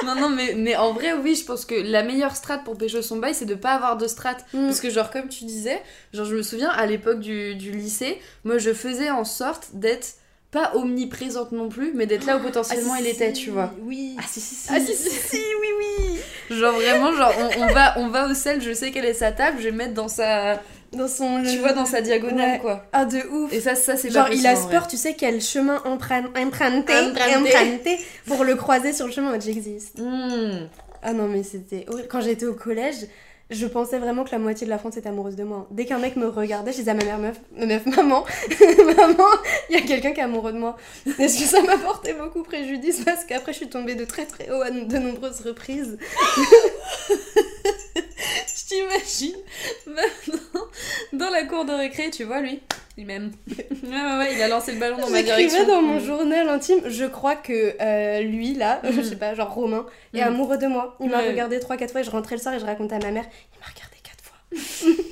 Non, 0.05 0.17
non, 0.17 0.29
mais, 0.31 0.55
mais 0.57 0.75
en 0.77 0.93
vrai, 0.93 1.13
oui, 1.13 1.37
je 1.37 1.45
pense 1.45 1.65
que 1.65 1.77
la 1.77 2.03
meilleure 2.03 2.35
strat 2.35 2.59
pour 2.59 2.77
pécho 2.77 3.03
son 3.03 3.19
bail, 3.19 3.35
c'est 3.35 3.45
de 3.45 3.55
pas 3.55 3.71
avoir 3.75 3.97
de 3.97 4.09
strat. 4.09 4.37
Mm. 4.53 4.67
Parce 4.67 4.81
que, 4.81 4.91
genre, 4.91 5.11
comme 5.11 5.29
tu 5.29 5.45
disais, 5.45 5.81
genre, 6.13 6.27
je 6.27 6.37
me 6.37 6.43
souviens, 6.43 6.71
à 6.71 6.87
l'époque 6.87 7.21
du, 7.21 7.55
du 7.55 7.71
lycée, 7.73 8.19
moi, 8.45 8.59
je 8.59 8.73
faisais 8.73 9.11
en 9.11 9.25
sorte 9.25 9.71
d'être 9.75 10.15
pas 10.51 10.73
omniprésente 10.75 11.53
non 11.53 11.71
plus, 11.71 11.93
mais 11.95 12.05
d'être 12.05 12.27
là 12.27 12.37
où 12.37 12.41
potentiellement 12.41 12.93
Ah, 12.97 13.01
il 13.01 13.07
était, 13.07 13.33
tu 13.33 13.49
vois. 13.51 13.73
Oui. 13.81 14.17
Ah 14.19 14.25
si 14.31 14.39
si 14.41 14.55
si. 14.55 14.69
Ah 14.71 14.79
si, 14.81 14.95
si, 14.95 15.09
si, 15.09 15.37
oui, 15.61 15.69
oui. 15.79 16.57
Genre 16.59 16.75
vraiment, 16.75 17.13
genre 17.15 17.33
on, 17.39 17.63
on 17.63 17.67
va, 17.73 17.95
on 17.99 18.09
va 18.09 18.29
au 18.29 18.35
sel, 18.35 18.61
je 18.61 18.75
sais 18.75 18.91
quelle 18.91 19.07
est 19.07 19.15
sa 19.15 19.33
table, 19.33 19.57
je 19.61 19.65
vais 19.65 19.71
mettre 19.73 19.95
dans 19.95 20.09
sa, 20.09 20.61
Dans 20.93 21.09
son... 21.09 21.43
tu 21.43 21.57
vois, 21.57 21.73
dans 21.73 21.87
sa 21.87 22.03
diagonale 22.03 22.51
Ouais. 22.51 22.59
quoi. 22.59 22.85
Ah, 22.93 23.07
de 23.07 23.21
ouf. 23.31 23.51
Et 23.51 23.63
ça, 23.63 23.75
ça 23.75 23.97
c'est 23.97 24.11
Genre, 24.11 24.27
pas 24.29 24.35
il 24.35 24.47
a 24.47 24.55
sport, 24.57 24.87
tu 24.89 24.99
sais 24.99 25.15
quel 25.15 25.41
chemin 25.41 25.79
emprunt- 25.87 26.29
emprunter 26.39 27.99
pour 28.27 28.45
le 28.45 28.55
croiser 28.55 28.93
sur 28.93 29.07
le 29.07 29.13
chemin, 29.13 29.39
j'existe. 29.41 29.99
Hmm. 29.99 30.67
Ah 31.03 31.13
non, 31.13 31.29
mais 31.29 31.43
c'était 31.43 31.85
horrible. 31.89 32.09
Quand 32.09 32.21
j'étais 32.21 32.47
au 32.47 32.55
collège, 32.55 33.07
je 33.51 33.67
pensais 33.67 33.99
vraiment 33.99 34.25
que 34.25 34.31
la 34.31 34.39
moitié 34.39 34.67
de 34.67 34.71
la 34.71 34.79
France 34.79 34.97
était 34.97 35.09
amoureuse 35.09 35.37
de 35.37 35.45
moi. 35.45 35.67
Dès 35.71 35.85
qu'un 35.85 35.99
mec 35.99 36.17
me 36.17 36.27
regardait, 36.29 36.73
je 36.73 36.79
disais 36.79 36.91
à 36.91 36.95
ma 36.95 37.05
mère, 37.05 37.19
meuf, 37.19 37.41
meuf 37.57 37.87
maman, 37.87 38.25
maman, 38.97 39.29
il 39.69 39.77
y 39.77 39.79
a 39.79 39.83
quelqu'un 39.83 40.13
qui 40.13 40.21
est 40.21 40.25
amoureux 40.25 40.53
de 40.53 40.59
moi. 40.59 40.77
Est-ce 41.19 41.39
que 41.39 41.45
ça 41.45 41.63
m'a 41.63 41.77
porté 41.77 42.15
beaucoup 42.15 42.43
préjudice 42.43 43.05
parce 43.05 43.25
qu'après 43.25 43.53
je 43.53 43.59
suis 43.59 43.69
tombée 43.69 43.95
de 43.95 44.05
très 44.05 44.27
très 44.27 44.51
haut 44.51 44.63
à 44.63 44.71
de 44.71 44.99
nombreuses 44.99 45.41
reprises. 45.41 45.99
Je 48.47 48.65
t'imagine 48.69 49.37
maintenant 49.87 50.67
dans 51.13 51.31
la 51.31 51.45
cour 51.45 51.65
de 51.65 51.73
récré, 51.73 52.11
tu 52.11 52.25
vois 52.25 52.41
lui. 52.41 52.61
Il 52.99 53.07
m'aime. 53.07 53.31
ouais, 53.49 53.67
ouais, 53.83 54.19
ouais, 54.19 54.35
il 54.35 54.43
a 54.43 54.49
lancé 54.49 54.73
le 54.73 54.79
ballon 54.79 54.99
dans 54.99 55.09
ma 55.09 55.19
J'écrivais 55.19 55.49
direction. 55.49 55.67
dans 55.67 55.81
mon 55.83 55.97
Mm. 55.99 56.05
journal 56.05 56.49
intime, 56.51 56.81
je 56.89 57.05
crois 57.07 57.37
que 57.37 57.75
euh, 57.81 58.21
lui, 58.21 58.55
là, 58.55 58.81
je 58.85 59.01
Mhm. 59.01 59.05
sais 59.05 59.17
pas, 59.17 59.35
genre 59.35 59.53
Romain, 59.55 59.87
est 60.13 60.21
Mhm. 60.21 60.27
amoureux 60.27 60.59
de 60.59 60.67
moi. 60.67 60.97
Il 61.01 61.09
m'a 61.09 61.21
regardé 61.21 61.59
3-4 61.59 61.91
fois 61.93 62.03
et 62.03 62.05
je 62.05 62.11
rentrais 62.11 62.37
le 62.37 62.43
soir 62.43 62.55
et 62.55 62.59
je 62.61 62.65
racontais 62.67 62.97
à 62.97 62.99
ma 62.99 63.11
mère, 63.11 63.25
il 63.55 63.59
m'a 63.61 63.67
regardé 63.67 63.97
4 64.03 64.23
fois. 64.23 64.37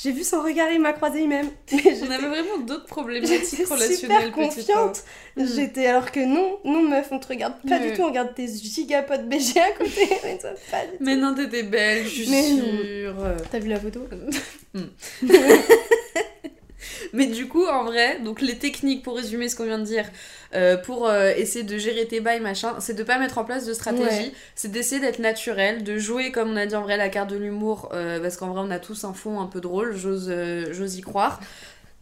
J'ai 0.00 0.12
vu 0.12 0.22
son 0.22 0.42
regard, 0.42 0.70
il 0.70 0.80
m'a 0.80 0.92
croisé, 0.92 1.22
il 1.22 1.28
m'aime. 1.28 1.48
Mais 1.72 1.78
On 1.84 1.88
j'étais- 1.90 2.14
avait 2.14 2.28
vraiment 2.28 2.58
d'autres 2.58 2.82
J'étais 2.82 2.88
problématiques 2.88 3.44
super 3.46 3.68
relationnelles. 3.78 4.22
petit 4.30 4.32
confiante. 4.32 5.02
Mhm. 5.36 5.46
J'étais 5.56 5.86
alors 5.86 6.12
que 6.12 6.20
non, 6.20 6.58
non 6.64 6.82
meuf, 6.82 7.08
on 7.10 7.18
te 7.18 7.26
regarde 7.28 7.54
pas 7.68 7.78
du 7.80 7.92
tout, 7.94 8.02
on 8.02 8.06
regarde 8.08 8.32
tes 8.34 8.46
gigapotes 8.48 9.28
BG 9.28 9.58
à 9.60 9.72
côté. 9.72 10.08
Mais 10.24 10.38
ça, 10.40 10.50
pas 10.70 10.84
du 10.86 10.90
tout. 10.98 11.04
Mais 11.04 11.16
non, 11.16 11.34
t'étais 11.34 11.62
belle, 11.64 12.04
je 12.04 12.08
suis 12.10 12.30
Mais- 12.30 12.42
sûre. 12.42 13.14
T'as 13.50 13.58
vu 13.58 13.68
la 13.68 13.78
photo? 13.80 14.06
Mais 17.12 17.26
du 17.26 17.48
coup, 17.48 17.64
en 17.66 17.84
vrai, 17.84 18.20
donc 18.20 18.40
les 18.40 18.56
techniques 18.58 19.02
pour 19.02 19.16
résumer 19.16 19.48
ce 19.48 19.56
qu'on 19.56 19.64
vient 19.64 19.78
de 19.78 19.84
dire, 19.84 20.04
euh, 20.54 20.76
pour 20.76 21.06
euh, 21.08 21.32
essayer 21.36 21.64
de 21.64 21.76
gérer 21.78 22.06
tes 22.06 22.20
bails, 22.20 22.40
machin, 22.40 22.76
c'est 22.80 22.94
de 22.94 23.02
pas 23.02 23.18
mettre 23.18 23.38
en 23.38 23.44
place 23.44 23.66
de 23.66 23.72
stratégie, 23.74 24.04
Ouais. 24.28 24.32
c'est 24.54 24.70
d'essayer 24.70 25.00
d'être 25.00 25.18
naturel, 25.18 25.84
de 25.84 25.98
jouer, 25.98 26.32
comme 26.32 26.50
on 26.50 26.56
a 26.56 26.66
dit 26.66 26.74
en 26.76 26.82
vrai, 26.82 26.96
la 26.96 27.08
carte 27.08 27.30
de 27.30 27.36
l'humour, 27.36 27.90
euh, 27.92 28.20
parce 28.20 28.36
qu'en 28.36 28.48
vrai, 28.52 28.62
on 28.64 28.70
a 28.70 28.78
tous 28.78 29.04
un 29.04 29.12
fond 29.12 29.40
un 29.40 29.46
peu 29.46 29.60
drôle, 29.60 29.96
j'ose 29.96 30.32
j'ose 30.72 30.96
y 30.96 31.00
croire. 31.02 31.40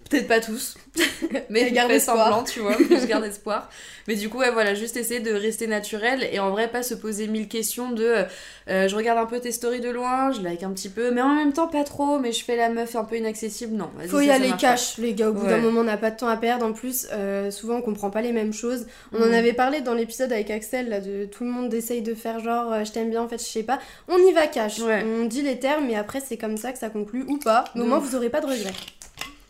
Peut-être 0.08 0.28
pas 0.28 0.38
tous, 0.40 0.76
mais 1.50 1.70
garde 1.72 1.90
espoir. 1.90 2.18
semblant, 2.28 2.44
tu 2.44 2.60
vois, 2.60 2.76
je 2.90 3.06
garde 3.06 3.24
espoir. 3.24 3.68
Mais 4.08 4.14
du 4.14 4.28
coup, 4.28 4.38
ouais, 4.38 4.52
voilà, 4.52 4.74
juste 4.74 4.96
essayer 4.96 5.18
de 5.18 5.32
rester 5.32 5.66
naturel 5.66 6.28
et 6.30 6.38
en 6.38 6.50
vrai, 6.50 6.68
pas 6.68 6.84
se 6.84 6.94
poser 6.94 7.26
mille 7.26 7.48
questions 7.48 7.90
de 7.90 8.04
euh, 8.04 8.22
euh, 8.68 8.86
je 8.86 8.94
regarde 8.94 9.18
un 9.18 9.26
peu 9.26 9.40
tes 9.40 9.50
stories 9.50 9.80
de 9.80 9.90
loin, 9.90 10.30
je 10.30 10.42
like 10.42 10.62
un 10.62 10.70
petit 10.70 10.88
peu, 10.90 11.10
mais 11.10 11.22
en 11.22 11.34
même 11.34 11.52
temps, 11.52 11.66
pas 11.66 11.82
trop, 11.82 12.20
mais 12.20 12.30
je 12.30 12.44
fais 12.44 12.54
la 12.54 12.68
meuf 12.68 12.94
un 12.94 13.02
peu 13.02 13.16
inaccessible. 13.16 13.74
Non, 13.74 13.90
Faut 14.08 14.20
y 14.20 14.30
aller 14.30 14.52
cash, 14.58 14.98
les 14.98 15.12
gars. 15.12 15.30
Au 15.30 15.32
bout 15.32 15.42
Ouais. 15.46 15.50
d'un 15.50 15.58
moment, 15.58 15.80
on 15.80 15.84
n'a 15.84 15.96
pas 15.96 16.10
de 16.12 16.16
temps 16.16 16.28
à 16.28 16.36
perdre. 16.36 16.64
En 16.66 16.72
plus, 16.72 17.08
euh, 17.12 17.50
souvent, 17.50 17.76
on 17.78 17.82
comprend 17.82 18.10
pas 18.10 18.22
les 18.22 18.32
mêmes 18.32 18.52
choses. 18.52 18.86
On 19.12 19.22
en 19.22 19.28
Mm. 19.30 19.34
avait 19.34 19.52
parlé 19.54 19.80
dans 19.80 19.94
l'épisode 19.94 20.32
avec 20.32 20.50
Axel, 20.50 20.88
là, 20.88 21.00
de 21.00 21.24
tout 21.24 21.42
le 21.42 21.50
monde 21.50 21.74
essaye 21.74 22.02
de 22.02 22.14
faire 22.14 22.38
genre 22.38 22.72
euh, 22.72 22.84
je 22.84 22.92
t'aime 22.92 23.10
bien, 23.10 23.22
en 23.22 23.28
fait, 23.28 23.38
je 23.38 23.44
sais 23.48 23.64
pas. 23.64 23.80
On 24.06 24.18
y 24.18 24.32
va 24.32 24.46
cash. 24.46 24.78
Ouais. 24.78 25.04
On 25.04 25.24
dit 25.24 25.42
les 25.42 25.58
termes, 25.58 25.86
mais 25.88 25.96
après, 25.96 26.20
c'est 26.24 26.36
comme 26.36 26.56
ça 26.56 26.70
que 26.72 26.78
ça 26.78 26.90
conclut 26.90 27.24
ou 27.26 27.38
pas. 27.38 27.64
Au 27.74 27.82
moins, 27.84 27.98
vous 27.98 28.14
aurez 28.14 28.30
pas 28.30 28.40
de 28.40 28.46
regrets. 28.46 28.72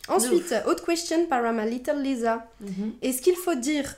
Ensuite, 0.09 0.55
autre 0.67 0.85
question 0.87 1.27
par 1.27 1.43
ma 1.53 1.67
little 1.67 2.01
Lisa. 2.01 2.47
Mhm. 2.61 2.93
Est-ce 3.03 3.21
qu'il 3.23 3.37
faut 3.37 3.55
dire 3.55 3.95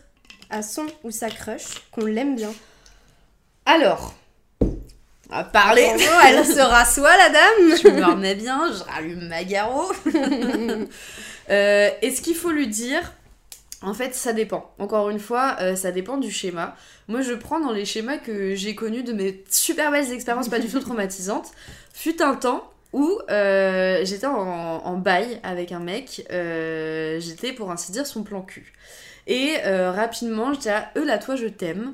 à 0.50 0.62
son 0.62 0.86
ou 1.04 1.10
sa 1.10 1.28
crush 1.30 1.64
qu'on 1.92 2.06
l'aime 2.06 2.36
bien? 2.36 2.52
Alors, 3.66 4.14
va 5.28 5.44
parler. 5.44 5.86
Bonjour, 5.92 6.20
elle 6.26 6.46
se 6.46 6.60
rassoit, 6.60 7.16
la 7.16 7.28
dame 7.28 7.76
je 7.82 7.88
me 7.88 8.04
remets 8.04 8.34
bien, 8.34 8.72
je 8.72 8.82
rallume 8.84 9.28
ma 9.28 9.44
garrot. 9.44 9.92
Euh, 11.50 11.88
Est-ce 12.02 12.20
qu'il 12.20 12.34
faut 12.34 12.50
lui 12.50 12.66
dire? 12.68 13.14
En 13.80 13.94
fait, 13.94 14.14
ça 14.14 14.34
dépend. 14.34 14.70
Encore 14.78 15.08
une 15.08 15.18
fois, 15.18 15.56
euh, 15.60 15.76
ça 15.76 15.92
dépend 15.92 16.18
du 16.18 16.30
schéma. 16.30 16.76
Moi, 17.06 17.22
je 17.22 17.32
prends 17.32 17.58
dans 17.58 17.72
les 17.72 17.86
schémas 17.86 18.18
que 18.18 18.54
j'ai 18.54 18.74
connus 18.74 19.02
de 19.02 19.14
mes 19.14 19.42
super 19.48 19.90
belles 19.90 20.12
expériences, 20.12 20.50
pas 20.50 20.58
du 20.58 20.68
tout 20.68 20.80
traumatisantes. 20.86 21.52
Fut 21.94 22.20
un 22.20 22.34
temps 22.34 22.70
où 22.92 23.18
euh, 23.30 24.04
j'étais 24.04 24.26
en, 24.26 24.96
bail 24.96 25.40
avec 25.42 25.72
un 25.72 25.80
mec, 25.80 26.26
euh, 26.32 27.20
j'étais 27.20 27.52
pour 27.52 27.70
ainsi 27.70 27.92
dire 27.92 28.06
son 28.06 28.22
plan 28.22 28.42
cul. 28.42 28.72
Et 29.30 29.56
euh, 29.66 29.92
rapidement, 29.92 30.54
je 30.54 30.58
dis 30.58 30.70
à 30.70 30.90
eux 30.96 31.04
là, 31.04 31.18
toi, 31.18 31.36
je 31.36 31.46
t'aime, 31.46 31.92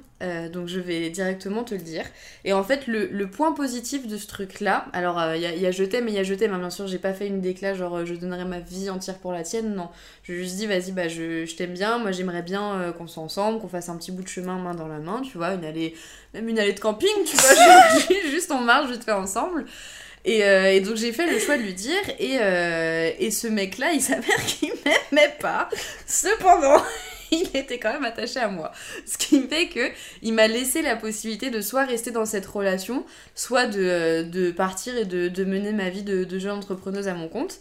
donc 0.53 0.69
je 0.69 0.79
vais 0.79 1.11
directement 1.11 1.65
te 1.65 1.75
le 1.75 1.81
dire. 1.81 2.05
Et 2.45 2.53
en 2.53 2.63
fait, 2.63 2.87
le, 2.87 3.27
point 3.27 3.53
positif 3.53 4.07
de 4.07 4.17
ce 4.17 4.29
truc-là, 4.29 4.87
alors 4.93 5.21
il 5.35 5.43
y, 5.43 5.67
a- 5.67 5.71
je 5.73 5.83
t'aime 5.83 6.07
et 6.07 6.13
il 6.13 6.15
y 6.15 6.21
a 6.21 6.23
je 6.23 6.33
t'aime, 6.33 6.55
hein, 6.55 6.61
bien 6.61 6.71
sûr, 6.71 6.87
j'ai 6.87 7.01
pas 7.01 7.13
fait 7.13 7.27
une 7.27 7.41
déclat 7.41 7.75
genre 7.75 8.07
je 8.07 8.15
donnerai 8.15 8.45
ma 8.45 8.61
vie 8.61 8.89
entière 8.89 9.19
pour 9.19 9.33
la 9.33 9.43
tienne, 9.43 9.75
non. 9.75 9.89
Je 10.23 10.33
juste 10.33 10.55
dit, 10.55 10.67
vas-y, 10.69 10.93
bah 10.93 11.09
je, 11.09 11.45
je 11.45 11.57
t'aime 11.57 11.73
bien, 11.73 11.99
moi 11.99 12.13
j'aimerais 12.13 12.43
bien 12.43 12.95
qu'on 12.97 13.09
soit 13.09 13.25
ensemble, 13.25 13.59
qu'on 13.59 13.69
fasse 13.69 13.89
un 13.89 13.97
petit 13.97 14.13
bout 14.13 14.23
de 14.23 14.29
chemin 14.29 14.57
main 14.57 14.75
dans 14.77 14.89
la 14.89 15.01
main, 15.01 15.21
tu 15.21 15.37
vois, 15.37 15.55
une 15.55 15.65
allée, 15.65 15.95
même 16.35 16.49
une 16.49 16.61
allée 16.61 16.73
de 16.73 16.81
camping, 16.81 17.11
tu 17.27 17.37
vois, 17.37 18.09
juste 18.31 18.53
on 18.53 18.61
marche 18.61 18.93
vite 18.93 19.03
fait 19.03 19.13
ensemble. 19.13 19.67
Et, 20.25 20.43
euh, 20.45 20.73
et 20.73 20.81
donc 20.81 20.97
j'ai 20.97 21.13
fait 21.13 21.31
le 21.31 21.39
choix 21.39 21.57
de 21.59 21.63
lui 21.63 21.75
dire, 21.75 22.01
et, 22.19 22.39
euh, 22.41 23.11
et 23.19 23.31
ce 23.31 23.47
mec-là, 23.47 23.93
il 23.93 24.01
s'avère 24.01 24.45
qu'il 24.47 24.73
m'aimait 24.85 25.35
pas. 25.39 25.69
Cependant, 26.07 26.83
il 27.31 27.49
était 27.55 27.79
quand 27.79 27.93
même 27.93 28.05
attaché 28.05 28.41
à 28.41 28.49
moi. 28.49 28.73
Ce 29.07 29.19
qui 29.19 29.43
fait 29.43 29.69
que 29.69 29.91
il 30.23 30.33
m'a 30.35 30.47
laissé 30.47 30.83
la 30.83 30.97
possibilité 30.97 31.51
de 31.51 31.61
soit 31.61 31.85
rester 31.85 32.11
dans 32.11 32.25
cette 32.25 32.47
relation, 32.47 33.05
soit 33.35 33.67
de, 33.67 33.81
euh, 33.83 34.23
de 34.23 34.51
partir 34.51 34.97
et 34.97 35.05
de, 35.05 35.29
de 35.29 35.45
mener 35.45 35.73
ma 35.73 35.91
vie 35.91 36.03
de, 36.03 36.25
de 36.25 36.39
jeune 36.39 36.59
entrepreneuse 36.59 37.09
à 37.09 37.15
mon 37.15 37.29
compte. 37.29 37.61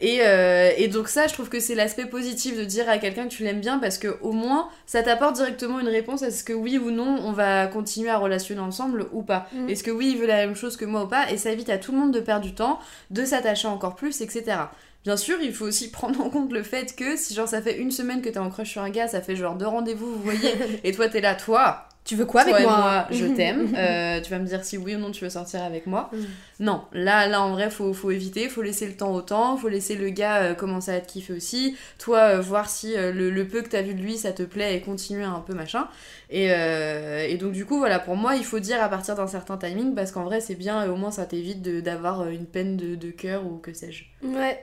Et, 0.00 0.20
euh, 0.22 0.70
et 0.76 0.88
donc 0.88 1.08
ça, 1.08 1.26
je 1.26 1.34
trouve 1.34 1.48
que 1.48 1.60
c'est 1.60 1.74
l'aspect 1.74 2.06
positif 2.06 2.56
de 2.56 2.64
dire 2.64 2.88
à 2.88 2.98
quelqu'un 2.98 3.24
que 3.24 3.34
tu 3.34 3.42
l'aimes 3.44 3.60
bien 3.60 3.78
parce 3.78 3.98
que 3.98 4.16
au 4.20 4.32
moins, 4.32 4.68
ça 4.86 5.02
t'apporte 5.02 5.36
directement 5.36 5.80
une 5.80 5.88
réponse 5.88 6.22
à 6.22 6.30
ce 6.30 6.44
que 6.44 6.52
oui 6.52 6.78
ou 6.78 6.90
non, 6.90 7.20
on 7.24 7.32
va 7.32 7.66
continuer 7.66 8.10
à 8.10 8.18
relationner 8.18 8.60
ensemble 8.60 9.06
ou 9.12 9.22
pas. 9.22 9.48
Mm. 9.52 9.68
Est-ce 9.68 9.82
que 9.82 9.90
oui, 9.90 10.12
il 10.12 10.18
veut 10.18 10.26
la 10.26 10.46
même 10.46 10.56
chose 10.56 10.76
que 10.76 10.84
moi 10.84 11.04
ou 11.04 11.08
pas? 11.08 11.30
Et 11.30 11.36
ça 11.36 11.50
évite 11.50 11.68
à 11.68 11.78
tout 11.78 11.92
le 11.92 11.98
monde 11.98 12.12
de 12.12 12.20
perdre 12.20 12.44
du 12.44 12.54
temps, 12.54 12.78
de 13.10 13.24
s'attacher 13.24 13.68
encore 13.68 13.94
plus, 13.94 14.20
etc. 14.20 14.56
Bien 15.04 15.16
sûr, 15.16 15.38
il 15.42 15.52
faut 15.54 15.64
aussi 15.66 15.90
prendre 15.92 16.20
en 16.20 16.30
compte 16.30 16.52
le 16.52 16.62
fait 16.62 16.94
que 16.94 17.16
si 17.16 17.34
genre 17.34 17.48
ça 17.48 17.62
fait 17.62 17.78
une 17.78 17.90
semaine 17.90 18.20
que 18.22 18.28
t'es 18.28 18.38
en 18.38 18.50
crush 18.50 18.70
sur 18.70 18.82
un 18.82 18.90
gars, 18.90 19.08
ça 19.08 19.20
fait 19.20 19.36
genre 19.36 19.54
deux 19.56 19.66
rendez-vous, 19.66 20.06
vous 20.12 20.22
voyez, 20.22 20.52
et 20.84 20.92
toi 20.92 21.08
t'es 21.08 21.20
là, 21.20 21.34
toi, 21.34 21.86
Tu 22.04 22.16
veux 22.16 22.26
quoi 22.26 22.42
avec 22.42 22.54
toi 22.54 22.60
et 22.62 22.66
moi, 22.66 23.06
je 23.10 23.26
t'aime, 23.26 23.72
euh, 23.76 24.20
tu 24.20 24.30
vas 24.30 24.38
me 24.38 24.46
dire 24.46 24.64
si 24.64 24.76
oui 24.78 24.96
ou 24.96 24.98
non 24.98 25.10
tu 25.10 25.24
veux 25.24 25.30
sortir 25.30 25.62
avec 25.62 25.86
moi. 25.86 26.10
Non, 26.58 26.82
là, 26.92 27.26
là 27.26 27.40
en 27.42 27.52
vrai, 27.52 27.70
faut, 27.70 27.92
faut 27.94 28.10
éviter, 28.10 28.48
faut 28.48 28.62
laisser 28.62 28.86
le 28.86 28.94
temps 28.94 29.12
au 29.14 29.22
temps, 29.22 29.56
faut 29.56 29.68
laisser 29.68 29.96
le 29.96 30.08
gars 30.10 30.42
euh, 30.42 30.54
commencer 30.54 30.90
à 30.92 31.00
te 31.00 31.06
kiffer 31.10 31.32
aussi, 31.34 31.76
toi 31.98 32.18
euh, 32.36 32.40
voir 32.40 32.68
si 32.68 32.94
le, 32.96 33.30
le 33.30 33.48
peu 33.48 33.62
que 33.62 33.68
t'as 33.68 33.82
vu 33.82 33.94
de 33.94 34.00
lui 34.02 34.16
ça 34.18 34.32
te 34.32 34.42
plaît 34.42 34.76
et 34.76 34.80
continuer 34.80 35.24
un 35.24 35.40
peu 35.40 35.54
machin. 35.54 35.88
Et, 36.30 36.46
et 36.46 37.36
donc 37.38 37.52
du 37.52 37.64
coup, 37.66 37.78
voilà, 37.78 37.98
pour 37.98 38.16
moi, 38.16 38.36
il 38.36 38.44
faut 38.44 38.60
dire 38.60 38.82
à 38.82 38.88
partir 38.88 39.14
d'un 39.14 39.26
certain 39.26 39.56
timing 39.56 39.94
parce 39.94 40.12
qu'en 40.12 40.24
vrai, 40.24 40.40
c'est 40.40 40.54
bien 40.54 40.84
et 40.84 40.88
au 40.88 40.96
moins 40.96 41.10
ça 41.10 41.26
t'évite 41.26 41.62
d'avoir 41.62 42.28
une 42.28 42.46
peine 42.46 42.76
de, 42.76 42.94
de 42.94 43.10
cœur 43.10 43.46
ou 43.46 43.58
que 43.58 43.72
sais-je. 43.72 44.04
Ouais. 44.22 44.58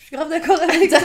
Je 0.00 0.06
suis 0.06 0.16
grave 0.16 0.30
d'accord 0.30 0.60
avec 0.60 0.88
toi. 0.90 0.98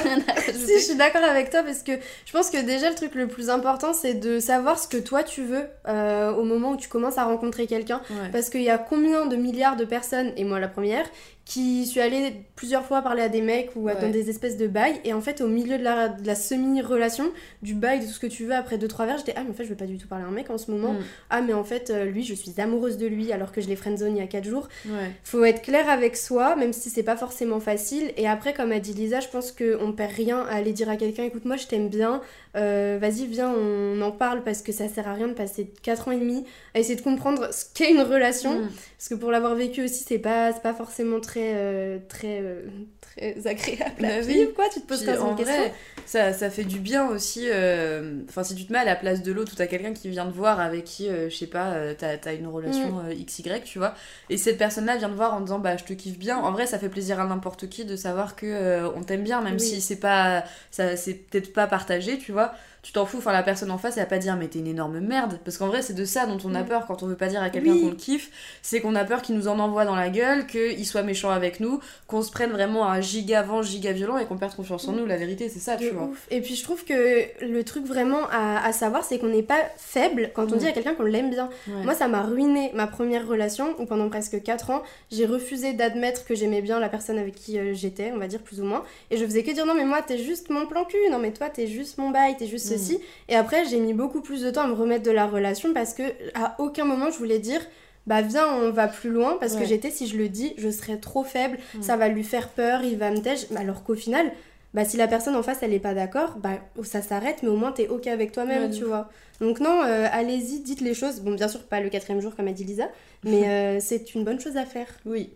Si, 0.54 0.74
je 0.80 0.84
suis 0.84 0.96
d'accord 0.96 1.24
avec 1.24 1.50
toi 1.50 1.64
parce 1.64 1.84
que 1.84 1.92
je 2.26 2.32
pense 2.32 2.50
que 2.50 2.58
déjà 2.58 2.90
le 2.90 2.96
truc 2.96 3.14
le 3.14 3.28
plus 3.28 3.50
important 3.50 3.94
c'est 3.94 4.14
de 4.14 4.40
savoir 4.40 4.80
ce 4.80 4.88
que 4.88 4.98
toi 4.98 5.22
tu 5.22 5.44
veux 5.44 5.68
euh, 5.88 6.32
au 6.32 6.44
moment 6.44 6.72
où 6.72 6.78
tu 6.78 6.88
commences 6.88 7.18
à 7.18 7.26
rencontrer 7.26 7.68
quelqu'un. 7.68 8.02
Ouais. 8.10 8.30
Parce 8.32 8.50
qu'il 8.50 8.64
y 8.64 8.70
a 8.70 8.78
combien 8.78 9.26
de 9.26 9.36
milliards 9.36 9.76
de 9.76 9.84
personnes, 9.86 10.32
et 10.38 10.46
moi 10.46 10.60
la 10.60 10.70
première, 10.70 11.06
qui 11.46 11.86
suis 11.86 12.00
allée 12.02 12.34
plusieurs 12.56 12.84
fois 12.84 13.04
parler 13.04 13.22
à 13.22 13.30
des 13.30 13.42
mecs 13.42 13.70
ou 13.76 13.88
à 13.88 13.94
Ouais. 13.94 14.02
dans 14.02 14.10
des 14.10 14.30
espèces 14.32 14.58
de 14.58 14.66
bails, 14.68 15.00
et 15.04 15.14
en 15.14 15.22
fait 15.22 15.42
au 15.42 15.48
milieu 15.48 15.78
de 15.78 15.84
la, 15.84 16.10
de 16.10 16.26
la 16.26 16.34
semi-relation, 16.36 17.32
du 17.62 17.76
bail, 17.76 18.00
de 18.00 18.06
tout 18.06 18.12
ce 18.12 18.20
que 18.20 18.26
tu 18.28 18.46
veux, 18.46 18.54
après 18.56 18.78
deux 18.80 18.88
trois 18.88 19.06
verres, 19.06 19.18
j'étais 19.20 19.34
ah 19.36 19.44
mais 19.44 19.52
en 19.52 19.54
fait 19.54 19.64
je 19.64 19.70
veux 19.70 19.76
pas 19.76 19.86
du 19.86 19.98
tout 19.98 20.08
parler 20.08 20.26
à 20.26 20.28
un 20.28 20.32
mec 20.32 20.50
en 20.50 20.58
ce 20.58 20.72
moment, 20.72 20.94
Mm. 20.94 21.00
ah 21.30 21.42
mais 21.42 21.54
en 21.54 21.64
fait 21.64 21.90
euh, 21.92 22.06
lui 22.06 22.24
je 22.24 22.34
suis 22.34 22.52
amoureuse 22.60 22.98
de 22.98 23.06
lui 23.06 23.32
alors 23.32 23.52
que 23.52 23.62
je 23.62 23.68
l'ai 23.68 23.76
friendzone 23.76 24.16
il 24.16 24.20
y 24.20 24.24
a 24.24 24.28
4 24.28 24.44
jours. 24.44 24.68
Ouais. 24.88 25.12
Faut 25.24 25.44
être 25.44 25.62
clair 25.62 25.88
avec 25.90 26.18
soi, 26.18 26.56
même 26.56 26.74
si 26.74 26.90
c'est 26.90 27.04
pas 27.04 27.16
forcément 27.18 27.60
facile. 27.60 28.12
Et 28.18 28.28
après, 28.28 28.54
comme 28.54 28.72
a 28.72 28.80
dit 28.80 28.94
Lisa, 28.94 29.20
je 29.20 29.28
pense 29.28 29.52
qu'on 29.52 29.92
perd 29.92 30.12
rien 30.14 30.40
à 30.50 30.56
aller 30.56 30.74
dire 30.74 30.90
à 30.90 30.96
quelqu'un 30.96 31.24
écoute, 31.26 31.46
moi 31.46 31.58
je 31.58 31.68
t'aime 31.68 31.90
bien, 31.90 32.22
euh, 32.56 32.98
vas-y, 33.00 33.28
viens, 33.28 33.52
on 33.54 34.02
en 34.02 34.12
parle 34.12 34.44
parce 34.44 34.62
que 34.62 34.72
ça 34.72 34.88
sert 34.88 35.08
à 35.08 35.14
rien 35.14 35.28
de 35.28 35.34
passer 35.34 35.70
4 35.84 36.08
ans 36.08 36.12
et 36.12 36.20
demi 36.20 36.44
à 36.74 36.80
essayer 36.80 36.96
de 36.96 37.02
comprendre 37.02 37.54
ce 37.54 37.66
qu'est 37.74 37.92
une 37.92 38.02
relation. 38.02 38.60
Mm. 38.62 38.70
Parce 38.98 39.10
que 39.10 39.16
pour 39.16 39.30
l'avoir 39.32 39.54
vécu 39.56 39.84
aussi, 39.84 40.04
c'est 40.08 40.18
pas, 40.20 40.52
c'est 40.54 40.62
pas 40.64 40.74
forcément 40.74 41.20
très, 41.20 41.35
euh, 41.56 42.00
très, 42.08 42.40
euh, 42.42 42.68
très 43.02 43.48
agréable 43.48 44.06
à 44.06 44.20
Bah 44.20 44.26
oui. 44.26 44.34
vivre, 44.34 44.54
quoi. 44.54 44.66
Tu 44.74 44.82
te 44.82 44.86
poses 44.88 45.04
15 45.06 45.20
en 45.22 45.32
de 45.34 45.38
questions. 45.38 45.56
vrai, 45.64 45.74
ça, 46.06 46.34
ça 46.34 46.50
fait 46.50 46.64
du 46.64 46.80
bien 46.80 47.08
aussi. 47.10 47.48
euh, 47.52 48.22
Enfin, 48.30 48.44
si 48.44 48.56
tu 48.56 48.66
te 48.66 48.74
mets 48.74 48.80
à 48.80 48.86
la 48.86 48.96
place 48.96 49.22
de 49.24 49.32
l'autre 49.32 49.54
ou 49.54 49.56
t'as 49.56 49.68
quelqu'un 49.68 49.94
qui 49.94 50.10
vient 50.10 50.26
te 50.26 50.34
voir 50.36 50.60
avec 50.60 50.84
qui, 50.84 51.08
je 51.10 51.30
sais 51.36 51.48
pas, 51.48 51.94
t'as 51.96 52.18
as 52.26 52.34
une 52.34 52.48
relation 52.48 53.00
euh, 53.00 53.14
XY, 53.14 53.64
tu 53.64 53.78
vois, 53.80 53.94
et 54.30 54.38
cette 54.38 54.58
personne-là 54.58 54.98
vient 54.98 55.10
te 55.10 55.16
voir 55.16 55.34
en 55.34 55.42
disant 55.42 55.60
bah 55.60 55.78
je 55.78 55.84
te 55.84 55.94
kiffe 55.94 56.18
bien. 56.20 56.38
En 56.38 56.52
vrai, 56.52 56.66
ça 56.68 56.80
fait 56.80 56.90
plaisir 56.90 57.20
à 57.20 57.26
n'importe 57.26 57.70
qui 57.70 57.86
de 57.86 57.96
savoir 57.96 58.36
que 58.36 58.86
on 58.96 59.04
t'aime 59.04 59.24
bien, 59.24 59.42
même 59.42 59.56
Oui. 59.56 59.60
si 59.60 59.82
c'est 59.82 59.96
pas, 60.00 60.44
ça 60.72 60.96
c'est 60.98 61.14
peut-être 61.16 61.54
pas 61.54 61.68
partagé, 61.68 62.18
tu 62.18 62.32
vois. 62.32 62.54
Tu 62.86 62.92
t'en 62.92 63.08
fous, 63.08 63.18
enfin 63.18 63.32
la 63.34 63.42
personne 63.42 63.72
en 63.72 63.80
face 63.80 63.98
elle 63.98 64.04
va 64.04 64.10
pas 64.10 64.20
dire 64.20 64.36
mais 64.36 64.48
t'es 64.48 64.60
une 64.60 64.68
énorme 64.68 65.00
merde 65.00 65.40
parce 65.44 65.58
qu'en 65.58 65.66
vrai 65.70 65.82
c'est 65.82 65.96
de 65.96 66.06
ça 66.06 66.28
dont 66.28 66.38
on 66.46 66.54
a 66.54 66.62
Mm. 66.62 66.66
peur 66.68 66.86
quand 66.86 67.02
on 67.02 67.08
veut 67.08 67.16
pas 67.16 67.30
dire 67.30 67.42
à 67.42 67.50
quelqu'un 67.50 67.72
Oui. 67.72 67.82
qu'on 67.82 67.90
le 67.90 67.96
kiffe, 67.96 68.30
c'est 68.62 68.80
qu'on 68.80 68.94
a 68.94 69.04
peur 69.04 69.24
qu'il 69.24 69.34
nous 69.36 69.48
en 69.48 69.58
envoie 69.58 69.86
dans 69.86 69.96
la 69.96 70.10
gueule, 70.10 70.46
qu'il 70.46 70.86
soit 70.86 71.02
méchant 71.02 71.32
avec 71.32 71.60
nous, 71.60 71.80
qu'on 72.08 72.22
se 72.22 72.30
prenne 72.30 72.52
vraiment 72.52 72.86
un 72.88 73.02
giga 73.02 73.42
vent, 73.42 73.64
giga 73.64 73.92
violent 73.92 74.20
et 74.20 74.26
qu'on 74.26 74.38
perde 74.38 74.54
confiance 74.56 74.88
en 74.88 74.92
nous. 74.92 75.08
La 75.08 75.18
vérité, 75.18 75.50
c'est 75.50 75.58
ça, 75.58 75.78
De 75.78 75.88
tu 75.88 75.90
vois. 75.96 76.04
ouf. 76.10 76.28
Et 76.30 76.42
puis 76.42 76.54
je 76.56 76.62
trouve 76.64 76.86
que 76.86 77.24
le 77.44 77.64
truc 77.64 77.86
vraiment 77.88 78.28
à, 78.32 78.64
à 78.64 78.72
savoir, 78.72 79.04
c'est 79.04 79.18
qu'on 79.18 79.30
n'est 79.30 79.42
pas 79.42 79.64
faible 79.78 80.30
quand 80.36 80.52
on 80.52 80.56
Mm. 80.56 80.60
dit 80.60 80.68
à 80.68 80.72
quelqu'un 80.72 80.94
qu'on 80.94 81.04
l'aime 81.04 81.32
bien. 81.32 81.50
Ouais. 81.68 81.84
Moi, 81.84 81.96
ça 81.96 82.08
m'a 82.08 82.22
ruiné 82.22 82.70
ma 82.76 82.86
première 82.86 83.28
relation 83.28 83.74
où 83.80 83.86
pendant 83.88 84.10
presque 84.10 84.44
4 84.44 84.70
ans, 84.70 84.84
j'ai 85.12 85.26
refusé 85.26 85.74
d'admettre 85.74 86.24
que 86.26 86.36
j'aimais 86.36 86.62
bien 86.62 86.80
la 86.80 86.90
personne 86.90 87.18
avec 87.18 87.34
qui 87.34 87.58
euh, 87.58 87.74
j'étais, 87.74 88.12
on 88.14 88.20
va 88.20 88.28
dire 88.28 88.42
plus 88.42 88.62
ou 88.62 88.64
moins. 88.66 88.84
Et 89.10 89.18
je 89.18 89.26
faisais 89.26 89.42
que 89.42 89.50
dire 89.50 89.66
non, 89.66 89.74
mais 89.74 89.86
moi, 89.86 90.04
t'es 90.04 90.20
juste 90.20 90.52
mon 90.52 90.68
plan 90.68 90.86
cul, 90.86 90.98
non, 91.12 91.18
mais 91.18 91.32
toi, 91.32 91.50
t'es 91.50 91.66
juste 91.66 91.98
mon 91.98 92.12
bail, 92.12 92.38
t'es 92.38 92.46
juste 92.46 92.70
Mm. 92.70 92.75
Ceci. 92.78 93.00
Et 93.30 93.36
après, 93.36 93.66
j'ai 93.66 93.80
mis 93.80 93.94
beaucoup 93.94 94.22
plus 94.22 94.42
de 94.42 94.50
temps 94.52 94.64
à 94.64 94.68
me 94.68 94.74
remettre 94.74 95.04
de 95.04 95.12
la 95.12 95.26
relation 95.28 95.74
parce 95.74 95.94
que 95.94 96.04
à 96.34 96.56
aucun 96.60 96.86
moment 96.86 97.10
je 97.12 97.18
voulais 97.18 97.40
dire. 97.40 97.62
Bah 98.08 98.22
viens, 98.22 98.46
on 98.62 98.70
va 98.70 98.88
plus 98.88 99.10
loin 99.10 99.36
parce 99.40 99.56
que 99.56 99.66
j'étais, 99.66 99.90
si 99.90 100.06
je 100.06 100.16
le 100.16 100.30
dis, 100.30 100.54
je 100.60 100.70
serais 100.70 100.98
trop 100.98 101.24
faible, 101.24 101.58
Mm. 101.74 101.82
ça 101.82 101.98
va 101.98 102.08
lui 102.08 102.24
faire 102.24 102.50
peur, 102.50 102.84
il 102.84 102.98
va 103.00 103.10
me 103.10 103.18
tèche. 103.20 103.48
Alors 103.56 103.84
qu'au 103.84 103.96
final, 103.96 104.32
bah 104.76 104.86
si 104.86 104.96
la 104.96 105.08
personne 105.08 105.36
en 105.36 105.42
face 105.42 105.58
elle 105.64 105.74
est 105.74 105.80
pas 105.80 105.96
d'accord, 105.96 106.36
bah 106.38 106.60
ça 106.84 107.02
s'arrête, 107.02 107.38
mais 107.42 107.50
au 107.50 107.56
moins 107.56 107.72
t'es 107.72 107.88
ok 107.88 108.06
avec 108.06 108.32
toi-même, 108.32 108.70
tu 108.70 108.84
vois. 108.84 109.10
Donc 109.42 109.60
non, 109.60 109.82
euh, 109.84 110.06
allez-y, 110.12 110.60
dites 110.60 110.82
les 110.82 110.94
choses. 110.94 111.22
Bon, 111.22 111.32
bien 111.34 111.48
sûr 111.48 111.64
pas 111.64 111.80
le 111.82 111.90
quatrième 111.90 112.22
jour 112.22 112.36
comme 112.36 112.48
a 112.48 112.52
dit 112.52 112.64
Lisa, 112.64 112.90
mais 113.24 113.42
euh, 113.50 113.80
c'est 113.82 114.14
une 114.14 114.24
bonne 114.24 114.40
chose 114.40 114.56
à 114.58 114.66
faire. 114.68 114.88
Oui. 115.08 115.32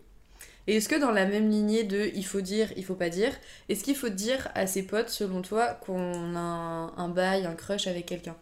Et 0.70 0.76
est-ce 0.78 0.88
que 0.88 0.96
dans 0.96 1.10
la 1.12 1.26
même 1.26 1.50
lignée 1.50 1.84
de 1.84 2.12
il 2.14 2.24
faut 2.26 2.42
dire, 2.42 2.72
il 2.78 2.86
faut 2.86 2.94
pas 2.96 3.10
dire, 3.10 3.34
est-ce 3.70 3.84
qu'il 3.84 3.96
faut 3.96 4.10
dire 4.10 4.50
à 4.54 4.68
ses 4.68 4.84
potes, 4.86 5.10
selon 5.10 5.42
toi, 5.42 5.74
qu'on 5.74 6.36
a 6.36 6.40
un, 6.40 6.96
un 6.96 7.10
bail, 7.10 7.48
un 7.48 7.56
crush 7.56 7.88
avec 7.88 8.06
quelqu'un? 8.06 8.38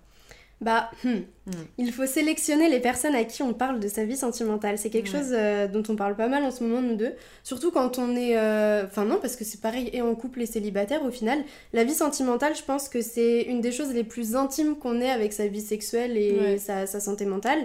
Bah, 0.59 0.89
hmm. 1.03 1.09
Hmm. 1.45 1.51
il 1.77 1.93
faut 1.93 2.07
sélectionner 2.07 2.67
les 2.67 2.79
personnes 2.79 3.13
à 3.13 3.23
qui 3.23 3.43
on 3.43 3.53
parle 3.53 3.79
de 3.79 3.87
sa 3.87 4.03
vie 4.05 4.17
sentimentale. 4.17 4.77
C'est 4.79 4.89
quelque 4.89 5.11
Ouais. 5.11 5.19
chose 5.19 5.29
euh, 5.31 5.67
dont 5.67 5.83
on 5.87 5.95
parle 5.95 6.15
pas 6.15 6.27
mal 6.27 6.43
en 6.43 6.49
ce 6.51 6.63
moment, 6.63 6.81
nous 6.81 6.95
deux. 6.95 7.13
Surtout 7.43 7.69
quand 7.71 7.99
on 7.99 8.15
est... 8.15 8.35
euh, 8.37 8.83
Enfin 8.85 9.05
non, 9.05 9.19
parce 9.21 9.35
que 9.35 9.45
c'est 9.45 9.61
pareil, 9.61 9.89
et 9.93 10.01
en 10.01 10.15
couple 10.15 10.41
et 10.41 10.45
célibataire, 10.47 11.03
au 11.05 11.11
final. 11.11 11.37
La 11.73 11.83
vie 11.83 11.93
sentimentale, 11.93 12.55
je 12.55 12.63
pense 12.63 12.89
que 12.89 13.01
c'est 13.01 13.43
une 13.43 13.61
des 13.61 13.71
choses 13.71 13.93
les 13.93 14.03
plus 14.03 14.35
intimes 14.35 14.75
qu'on 14.77 14.99
ait 14.99 15.11
avec 15.11 15.31
sa 15.31 15.45
vie 15.47 15.61
sexuelle 15.61 16.17
et 16.17 16.31
Ouais. 16.39 16.57
sa, 16.57 16.87
sa 16.87 16.99
santé 16.99 17.25
mentale. 17.25 17.59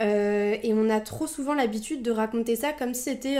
Euh, 0.00 0.56
et 0.62 0.72
on 0.72 0.88
a 0.88 1.00
trop 1.00 1.26
souvent 1.26 1.52
l'habitude 1.54 2.02
de 2.02 2.10
raconter 2.10 2.56
ça 2.56 2.72
comme 2.72 2.94
si 2.94 3.02
c'était 3.02 3.36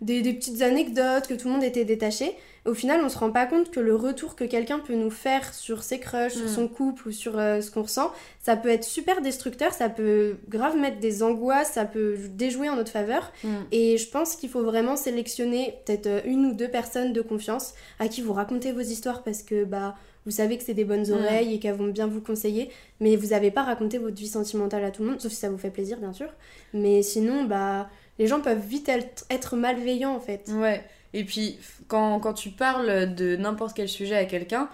des, 0.00 0.22
des 0.22 0.32
petites 0.34 0.62
anecdotes, 0.62 1.26
que 1.26 1.34
tout 1.34 1.48
le 1.48 1.54
monde 1.54 1.64
était 1.64 1.84
détaché. 1.84 2.36
Au 2.64 2.74
final, 2.74 3.00
on 3.04 3.08
se 3.08 3.18
rend 3.18 3.32
pas 3.32 3.46
compte 3.46 3.72
que 3.72 3.80
le 3.80 3.96
retour 3.96 4.36
que 4.36 4.44
quelqu'un 4.44 4.78
peut 4.78 4.94
nous 4.94 5.10
faire 5.10 5.52
sur 5.52 5.82
ses 5.82 5.98
crushs, 5.98 6.34
sur 6.34 6.44
Mm. 6.44 6.48
son 6.54 6.68
couple 6.68 7.08
ou 7.08 7.10
sur 7.12 7.36
euh, 7.38 7.60
ce 7.60 7.70
qu'on 7.72 7.82
ressent, 7.82 8.12
ça 8.40 8.56
peut 8.56 8.68
être 8.68 8.84
super 8.84 9.20
destructeur, 9.20 9.72
ça 9.72 9.88
peut 9.88 10.36
grave 10.48 10.76
mettre 10.76 11.00
des 11.00 11.24
angoisses, 11.24 11.72
ça 11.72 11.84
peut 11.84 12.16
déjouer 12.30 12.68
en 12.68 12.76
notre 12.76 12.92
faveur. 12.92 13.32
Et 13.72 13.98
je 13.98 14.08
pense 14.08 14.36
qu'il 14.36 14.48
faut 14.48 14.62
vraiment 14.62 14.94
sélectionner 14.94 15.74
peut-être 15.84 16.06
euh, 16.06 16.20
une 16.24 16.46
ou 16.46 16.52
deux 16.54 16.68
personnes 16.68 17.12
de 17.12 17.20
confiance 17.20 17.74
à 17.98 18.06
qui 18.06 18.22
vous 18.22 18.32
racontez 18.32 18.70
vos 18.70 18.80
histoires 18.80 19.22
parce 19.24 19.42
que 19.42 19.64
bah 19.64 19.96
vous 20.24 20.30
savez 20.30 20.56
que 20.56 20.62
c'est 20.62 20.74
des 20.74 20.84
bonnes 20.84 21.08
Mm. 21.08 21.14
oreilles 21.14 21.54
et 21.54 21.58
qu'elles 21.58 21.74
vont 21.74 21.88
bien 21.88 22.06
vous 22.06 22.20
conseiller, 22.20 22.70
mais 23.00 23.16
vous 23.16 23.28
n'avez 23.30 23.50
pas 23.50 23.64
raconté 23.64 23.98
votre 23.98 24.14
vie 24.14 24.28
sentimentale 24.28 24.84
à 24.84 24.92
tout 24.92 25.02
le 25.02 25.08
monde, 25.10 25.20
sauf 25.20 25.32
si 25.32 25.38
ça 25.38 25.50
vous 25.50 25.58
fait 25.58 25.70
plaisir 25.70 25.98
bien 25.98 26.12
sûr. 26.12 26.28
Mais 26.74 27.02
sinon, 27.02 27.42
bah 27.42 27.88
les 28.20 28.28
gens 28.28 28.40
peuvent 28.40 28.64
vite 28.64 28.88
être, 28.88 29.24
être 29.30 29.56
malveillants 29.56 30.14
en 30.14 30.20
fait. 30.20 30.48
Ouais. 30.54 30.84
Et 31.14 31.24
puis, 31.24 31.58
quand, 31.88 32.20
quand 32.20 32.34
tu 32.34 32.50
parles 32.50 33.14
de 33.14 33.36
n'importe 33.36 33.76
quel 33.76 33.88
sujet 33.88 34.16
à 34.16 34.24
quelqu'un, 34.24 34.68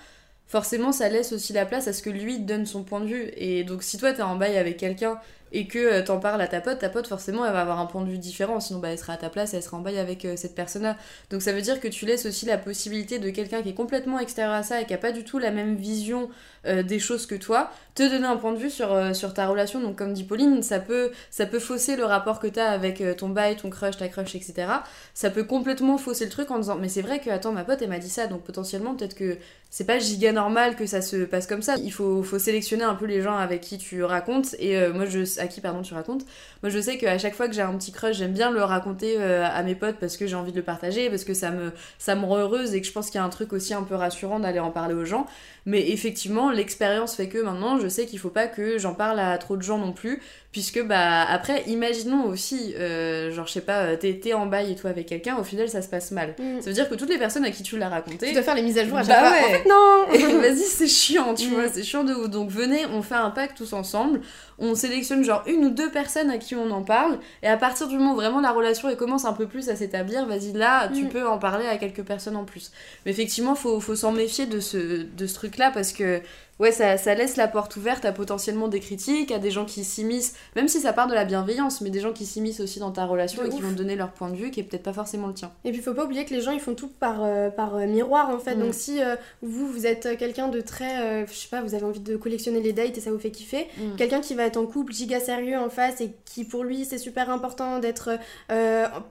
forcément, 0.46 0.92
ça 0.92 1.09
laisse 1.09 1.33
aussi 1.33 1.53
la 1.53 1.66
place 1.66 1.88
à 1.88 1.92
ce 1.92 2.03
que 2.03 2.11
lui 2.11 2.38
donne 2.38 2.66
son 2.66 2.85
point 2.85 3.01
de 3.01 3.07
vue. 3.07 3.31
Et 3.37 3.64
donc, 3.64 3.83
si 3.83 3.98
toi, 3.98 4.12
t'es 4.12 4.22
en 4.22 4.37
bail 4.37 4.57
avec 4.57 4.77
quelqu'un 4.77 5.18
et 5.52 5.66
que 5.66 5.78
euh, 5.78 6.02
t'en 6.02 6.18
parles 6.18 6.40
à 6.40 6.46
ta 6.46 6.61
pote, 6.61 6.78
ta 6.78 6.88
pote, 6.88 7.06
forcément, 7.06 7.44
elle 7.46 7.52
va 7.52 7.61
avoir 7.61 7.80
un 7.80 7.87
point 7.87 8.02
de 8.02 8.11
vue 8.11 8.18
différent. 8.18 8.61
Sinon, 8.61 8.80
bah, 8.80 8.88
elle 8.90 8.98
sera 8.98 9.14
à 9.14 9.16
ta 9.16 9.30
place, 9.30 9.54
elle 9.54 9.62
sera 9.62 9.76
en 9.76 9.80
bail 9.80 9.98
avec 9.98 10.24
euh, 10.24 10.37
cette 10.37 10.54
personne-là. 10.54 10.96
Donc, 11.30 11.42
ça 11.42 11.52
veut 11.52 11.62
dire 11.62 11.80
que 11.80 11.88
tu 11.88 12.06
laisses 12.06 12.26
aussi 12.26 12.46
la 12.46 12.58
possibilité 12.58 13.18
de 13.18 13.30
quelqu'un 13.30 13.62
qui 13.62 13.70
est 13.70 13.74
complètement 13.74 14.18
extérieur 14.18 14.54
à 14.54 14.62
ça 14.62 14.80
et 14.80 14.87
qui 14.87 14.94
a 14.94 14.98
pas 14.98 15.12
du 15.12 15.24
tout 15.24 15.38
la 15.38 15.50
même 15.50 15.76
vision 15.76 16.28
euh, 16.66 16.82
des 16.82 16.98
choses 16.98 17.26
que 17.26 17.34
toi, 17.34 17.70
te 17.94 18.02
donner 18.02 18.26
un 18.26 18.37
point 18.37 18.52
de 18.52 18.58
vue 18.58 18.70
sur, 18.70 19.14
sur 19.14 19.34
ta 19.34 19.46
relation. 19.46 19.80
Donc, 19.80 19.96
comme 19.96 20.12
dit 20.12 20.24
Pauline, 20.24 20.62
ça 20.62 20.80
peut, 20.80 21.11
ça 21.30 21.46
peut 21.46 21.58
fausser 21.58 21.96
le 21.96 22.04
rapport 22.04 22.40
que 22.40 22.46
t'as 22.46 22.70
avec 22.70 23.02
ton 23.16 23.28
bail, 23.28 23.56
ton 23.56 23.70
crush, 23.70 23.96
ta 23.96 24.08
crush, 24.08 24.34
etc 24.34 24.66
ça 25.14 25.30
peut 25.30 25.44
complètement 25.44 25.98
fausser 25.98 26.24
le 26.24 26.30
truc 26.30 26.50
en 26.50 26.58
disant 26.58 26.76
mais 26.76 26.88
c'est 26.88 27.02
vrai 27.02 27.18
que 27.18 27.30
attends 27.30 27.52
ma 27.52 27.64
pote 27.64 27.82
elle 27.82 27.88
m'a 27.88 27.98
dit 27.98 28.08
ça 28.08 28.26
donc 28.26 28.42
potentiellement 28.42 28.94
peut-être 28.94 29.14
que 29.14 29.37
c'est 29.70 29.84
pas 29.84 29.98
giga 29.98 30.32
normal 30.32 30.76
que 30.76 30.87
ça 30.87 31.02
se 31.02 31.16
passe 31.24 31.46
comme 31.46 31.62
ça 31.62 31.74
il 31.82 31.92
faut, 31.92 32.22
faut 32.22 32.38
sélectionner 32.38 32.84
un 32.84 32.94
peu 32.94 33.06
les 33.06 33.20
gens 33.20 33.37
avec 33.37 33.61
qui 33.61 33.78
tu 33.78 34.04
racontes 34.04 34.54
et 34.58 34.88
moi 34.88 35.06
je 35.06 35.24
à 35.38 35.46
qui 35.46 35.61
pardon 35.61 35.83
tu 35.83 35.94
racontes. 35.94 36.24
Moi 36.62 36.70
je 36.70 36.79
sais 36.79 36.98
qu'à 36.98 37.18
chaque 37.18 37.35
fois 37.35 37.48
que 37.48 37.55
j'ai 37.55 37.62
un 37.62 37.77
petit 37.77 37.92
crush 37.92 38.16
j'aime 38.16 38.33
bien 38.33 38.51
le 38.51 38.62
raconter 38.62 39.16
euh, 39.18 39.46
à 39.46 39.62
mes 39.62 39.74
potes 39.74 39.96
parce 39.98 40.16
que 40.16 40.27
j'ai 40.27 40.37
envie 40.37 40.53
de 40.53 40.57
le 40.57 40.62
partager 40.62 41.11
parce 41.11 41.24
que 41.24 41.35
ça 41.35 41.51
me 41.51 41.72
ça 41.98 42.14
me 42.14 42.24
rend 42.24 42.38
heureuse 42.38 42.74
et 42.74 42.81
que 42.81 42.87
je 42.87 42.92
pense 42.92 43.07
qu'il 43.07 43.16
y 43.16 43.22
a 43.22 43.24
un 43.24 43.29
truc 43.29 43.53
aussi 43.53 43.74
un 43.74 43.83
peu 43.83 43.94
rassurant 43.94 44.40
d'aller 44.40 44.61
en 44.61 44.70
parler 44.70 44.94
aux 44.94 45.05
gens 45.05 45.27
mais 45.68 45.90
effectivement 45.90 46.50
l'expérience 46.50 47.14
fait 47.14 47.28
que 47.28 47.38
maintenant 47.38 47.78
je 47.78 47.88
sais 47.88 48.07
qu'il 48.07 48.18
faut 48.18 48.31
pas 48.31 48.46
que 48.46 48.78
j'en 48.78 48.94
parle 48.94 49.20
à 49.20 49.37
trop 49.38 49.57
de 49.57 49.62
gens 49.62 49.76
non 49.78 49.92
plus 49.92 50.20
puisque 50.50 50.83
bah 50.83 51.22
après 51.28 51.62
imaginons 51.66 52.24
aussi 52.24 52.74
euh, 52.78 53.31
genre 53.33 53.46
je 53.46 53.52
sais 53.52 53.61
pas 53.61 53.81
euh, 53.83 53.96
t'es 53.96 54.33
en 54.33 54.46
bail 54.46 54.72
et 54.72 54.74
tout 54.76 54.87
avec 54.87 55.04
quelqu'un 55.07 55.37
au 55.37 55.44
final 55.44 55.68
ça 55.68 55.83
se 55.83 55.88
passe 55.88 56.11
mal 56.11 56.35
Mm. 56.38 56.61
ça 56.61 56.70
veut 56.70 56.72
dire 56.74 56.88
que 56.88 56.94
toutes 56.94 57.11
les 57.11 57.18
personnes 57.18 57.44
à 57.44 57.50
qui 57.50 57.62
tu 57.62 57.76
l'as 57.78 57.88
raconté 57.90 58.28
Tu 58.28 58.33
dois 58.33 58.42
faire 58.42 58.54
les 58.54 58.62
mises 58.62 58.78
à 58.78 58.85
jour 58.87 58.96
à 58.96 59.02
Bah 59.02 59.14
chaque 59.14 59.18
fois. 59.18 59.48
ouais. 59.48 59.54
En 59.54 59.59
fait, 59.59 59.68
non 59.68 60.12
et 60.38 60.38
vas-y 60.40 60.59
c'est 60.64 60.88
chiant 60.88 61.35
tu 61.35 61.48
Mm. 61.48 61.54
vois 61.54 61.68
c'est 61.68 61.83
chiant 61.85 62.02
de 62.04 62.14
ouf 62.14 62.31
donc 62.31 62.50
venez 62.50 62.87
on 62.92 63.02
fait 63.02 63.14
un 63.16 63.31
pack 63.31 63.54
tous 63.54 63.72
ensemble 63.74 64.20
on 64.59 64.74
sélectionne 64.74 65.22
genre 65.22 65.42
une 65.46 65.66
ou 65.66 65.70
deux 65.70 65.90
personnes 65.90 66.31
à 66.31 66.38
qui 66.38 66.54
on 66.57 66.70
en 66.70 66.83
parle 66.83 67.18
et 67.42 67.46
à 67.46 67.57
partir 67.59 67.87
du 67.88 67.96
moment 67.98 68.12
où 68.12 68.16
vraiment 68.16 68.40
la 68.40 68.50
relation 68.52 68.88
elle 68.88 68.96
commence 68.96 69.24
un 69.26 69.33
peu 69.35 69.46
plus 69.46 69.68
à 69.68 69.76
s'établir 69.76 70.26
vas-y 70.26 70.52
là 70.54 70.88
tu 70.88 71.04
Mm. 71.04 71.09
peux 71.11 71.26
en 71.28 71.38
parler 71.38 71.66
à 71.66 71.76
quelques 71.76 72.02
personnes 72.02 72.37
en 72.37 72.44
plus 72.44 72.72
mais 73.04 73.11
effectivement 73.12 73.54
faut, 73.54 73.81
faut 73.81 73.94
s'en 73.96 74.12
méfier 74.12 74.46
de 74.46 74.61
ce, 74.61 75.02
de 75.04 75.26
ce 75.26 75.35
truc 75.35 75.58
là 75.59 75.71
parce 75.73 75.92
que 75.92 76.21
ouais 76.59 76.73
ça, 76.73 76.97
ça 76.97 77.14
laisse 77.14 77.37
la 77.37 77.49
porte 77.49 77.77
ouverte 77.77 78.05
à 78.05 78.12
potentiellement 78.12 78.68
des 78.68 78.81
critiques 78.81 79.31
à 79.31 79.38
des 79.38 79.51
gens 79.51 79.64
qui 79.64 79.85
s'immiscent 79.85 80.35
même 80.57 80.68
si 80.68 80.81
ça 80.81 80.92
part 80.92 81.07
de 81.07 81.14
la 81.14 81.25
bienveillance 81.25 81.81
mais 81.81 81.90
des 81.90 82.01
gens 82.01 82.12
qui 82.12 82.27
s'immiscent 82.27 82.61
aussi 82.61 82.79
dans 82.81 82.90
ta 82.90 83.05
relation 83.07 83.42
De 83.42 83.47
et 83.47 83.51
qui 83.51 83.61
vont 83.61 83.71
te 83.71 83.75
donner 83.75 83.97
leur 83.97 84.11
point 84.12 84.31
de 84.31 84.37
vue 84.37 84.51
qui 84.51 84.61
est 84.61 84.62
peut-être 84.62 84.83
pas 84.83 84.92
forcément 84.92 85.29
le 85.29 85.35
tien 85.35 85.53
Et 85.64 85.73
puis 85.73 85.81
faut 85.81 85.94
pas 85.94 86.05
oublier 86.05 86.25
que 86.25 86.35
les 86.35 86.40
gens 86.40 86.53
ils 86.53 86.61
font 86.61 86.75
tout 86.75 86.88
par, 86.88 87.23
euh, 87.23 87.51
par 87.51 87.77
euh, 87.77 87.87
miroir 87.87 88.31
en 88.31 88.38
fait. 88.38 88.57
Mm. 88.57 88.61
Donc 88.61 88.75
si 88.75 89.03
euh, 89.03 89.16
vous 89.42 89.68
vous 89.68 89.87
êtes 89.87 90.16
quelqu'un 90.18 90.49
de 90.49 90.61
très, 90.61 91.27
je 91.27 91.33
sais 91.33 91.49
pas, 91.49 91.62
vous 91.62 91.75
avez 91.75 91.85
envie 91.85 92.01
de 92.01 92.16
collectionner 92.16 92.61
les 92.61 92.73
dates 92.73 92.97
et 92.97 93.01
ça 93.01 93.11
vous 93.11 93.18
fait 93.18 93.31
kiffer, 93.31 93.66
Mm. 93.79 93.97
quelqu'un 93.97 94.21
qui 94.21 94.35
va 94.35 94.44
être 94.44 94.57
en 94.57 94.66
couple 94.66 94.92
giga 94.92 95.21
sérieux 95.21 95.59
en 95.59 95.68
face 95.68 96.01
et 96.01 96.12
qui 96.25 96.44
pour 96.44 96.64
lui 96.64 96.85
c'est 96.85 96.99
super 96.99 97.31
important 97.31 97.79
d'être 97.79 98.18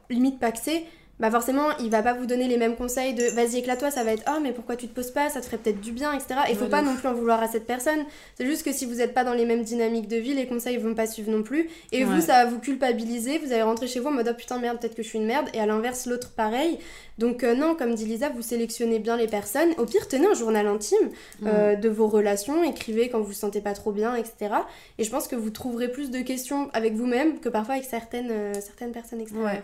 limite 0.09 0.39
paxé. 0.39 0.85
Bah 1.19 1.31
forcément, 1.31 1.75
il 1.79 1.89
va 1.89 2.03
pas 2.03 2.13
vous 2.13 2.27
donner 2.27 2.47
les 2.47 2.57
mêmes 2.57 2.75
conseils 2.75 3.15
de 3.15 3.23
vas-y 3.33 3.57
éclate-toi, 3.57 3.89
ça 3.89 4.03
va 4.03 4.11
être 4.13 4.23
oh 4.29 4.39
mais 4.41 4.51
pourquoi 4.51 4.75
tu 4.75 4.87
te 4.87 4.93
poses 4.93 5.09
pas, 5.09 5.29
ça 5.29 5.41
te 5.41 5.45
ferait 5.47 5.57
peut-être 5.57 5.81
du 5.81 5.91
bien, 5.91 6.13
etc. 6.13 6.41
Et 6.49 6.53
faut 6.53 6.65
Ouais, 6.65 6.69
pas 6.69 6.81
de 6.81 6.85
non 6.87 6.95
plus 6.95 7.07
en 7.07 7.13
vouloir 7.15 7.41
à 7.41 7.47
cette 7.47 7.65
personne. 7.65 8.05
C'est 8.35 8.45
juste 8.45 8.63
que 8.63 8.71
si 8.71 8.85
vous 8.85 9.01
êtes 9.01 9.15
pas 9.15 9.23
dans 9.23 9.33
les 9.33 9.45
mêmes 9.45 9.63
dynamiques 9.63 10.07
de 10.07 10.17
vie, 10.17 10.35
les 10.35 10.45
conseils 10.45 10.77
vont 10.77 10.93
pas 10.93 11.07
suivre 11.07 11.31
non 11.31 11.41
plus. 11.41 11.69
Et 11.91 12.05
Ouais. 12.05 12.13
vous, 12.13 12.21
ça 12.21 12.43
va 12.43 12.45
vous 12.45 12.59
culpabiliser, 12.59 13.39
vous 13.39 13.51
allez 13.51 13.63
rentrer 13.63 13.87
chez 13.87 13.99
vous 13.99 14.09
en 14.09 14.11
mode 14.11 14.29
oh 14.31 14.35
putain 14.37 14.59
merde, 14.59 14.79
peut-être 14.79 14.93
que 14.93 15.01
je 15.01 15.07
suis 15.07 15.17
une 15.17 15.25
merde. 15.25 15.47
Et 15.55 15.59
à 15.59 15.65
l'inverse, 15.65 16.05
l'autre 16.05 16.29
pareil. 16.33 16.77
Donc 17.17 17.43
euh, 17.43 17.55
non, 17.55 17.73
comme 17.73 17.95
dit 17.95 18.05
Lisa, 18.05 18.29
vous 18.29 18.43
sélectionnez 18.43 18.99
bien 18.99 19.17
les 19.17 19.27
personnes. 19.27 19.71
Au 19.79 19.85
pire, 19.85 20.07
tenez 20.07 20.27
un 20.27 20.35
journal 20.35 20.67
intime 20.67 21.09
euh, 21.47 21.75
de 21.75 21.89
vos 21.89 22.07
relations, 22.07 22.63
écrivez 22.63 23.09
quand 23.09 23.17
vous 23.19 23.25
vous 23.25 23.33
sentez 23.33 23.59
pas 23.61 23.73
trop 23.73 23.91
bien, 23.91 24.13
etc. 24.13 24.51
Et 24.99 25.03
je 25.03 25.09
pense 25.09 25.27
que 25.27 25.35
vous 25.35 25.49
trouverez 25.49 25.91
plus 25.91 26.11
de 26.11 26.19
questions 26.19 26.69
avec 26.73 26.93
vous-même 26.93 27.39
que 27.39 27.49
parfois 27.49 27.73
avec 27.73 27.87
certaines, 27.87 28.29
euh, 28.29 28.53
certaines 28.61 28.91
personnes 28.91 29.19
extérieures. 29.21 29.47
Ouais, 29.51 29.63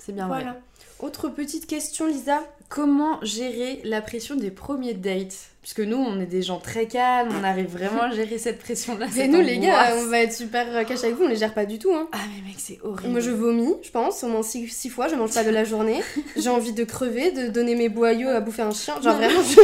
c'est 0.00 0.12
bien 0.12 0.26
vrai 0.26 0.38
Voilà. 0.42 0.58
Autre 1.00 1.28
petite 1.28 1.66
question, 1.66 2.06
Lisa. 2.06 2.40
Comment 2.68 3.18
gérer 3.22 3.80
la 3.84 4.00
pression 4.00 4.34
des 4.34 4.50
premiers 4.50 4.94
dates? 4.94 5.34
Puisque 5.60 5.78
nous, 5.80 5.96
on 5.96 6.18
est 6.20 6.26
des 6.26 6.42
gens 6.42 6.58
très 6.58 6.86
calmes, 6.86 7.28
on 7.40 7.44
arrive 7.44 7.66
vraiment 7.70 8.02
à 8.02 8.10
gérer 8.14 8.36
cette 8.38 8.58
pression-là. 8.58 9.06
Cette 9.14 9.30
nous, 9.30 9.40
les 9.40 9.58
gars, 9.60 9.94
on 9.96 10.06
va 10.06 10.18
être 10.22 10.32
super 10.32 10.66
euh, 10.74 10.82
cash 10.82 11.04
avec 11.04 11.14
vous, 11.14 11.22
on 11.24 11.28
les 11.28 11.36
gère 11.36 11.54
pas 11.54 11.66
du 11.66 11.78
tout. 11.78 11.92
Hein. 11.94 12.08
Ah, 12.10 12.18
mais 12.34 12.48
mec, 12.48 12.56
c'est 12.58 12.80
horrible. 12.82 13.10
Moi, 13.12 13.20
je 13.20 13.30
vomis, 13.30 13.72
je 13.82 13.90
pense, 13.90 14.24
au 14.24 14.26
moins 14.26 14.42
6 14.42 14.66
fois, 14.88 15.06
je 15.06 15.14
mange 15.14 15.32
pas 15.32 15.44
de 15.44 15.50
la 15.50 15.62
journée. 15.62 16.00
J'ai 16.36 16.48
envie 16.58 16.72
de 16.72 16.82
crever, 16.82 17.30
de 17.30 17.46
donner 17.46 17.76
mes 17.76 17.88
boyaux 17.88 18.28
à 18.30 18.40
bouffer 18.40 18.62
un 18.62 18.72
chien. 18.72 19.00
Genre 19.00 19.14
vraiment, 19.14 19.40
je, 19.40 19.54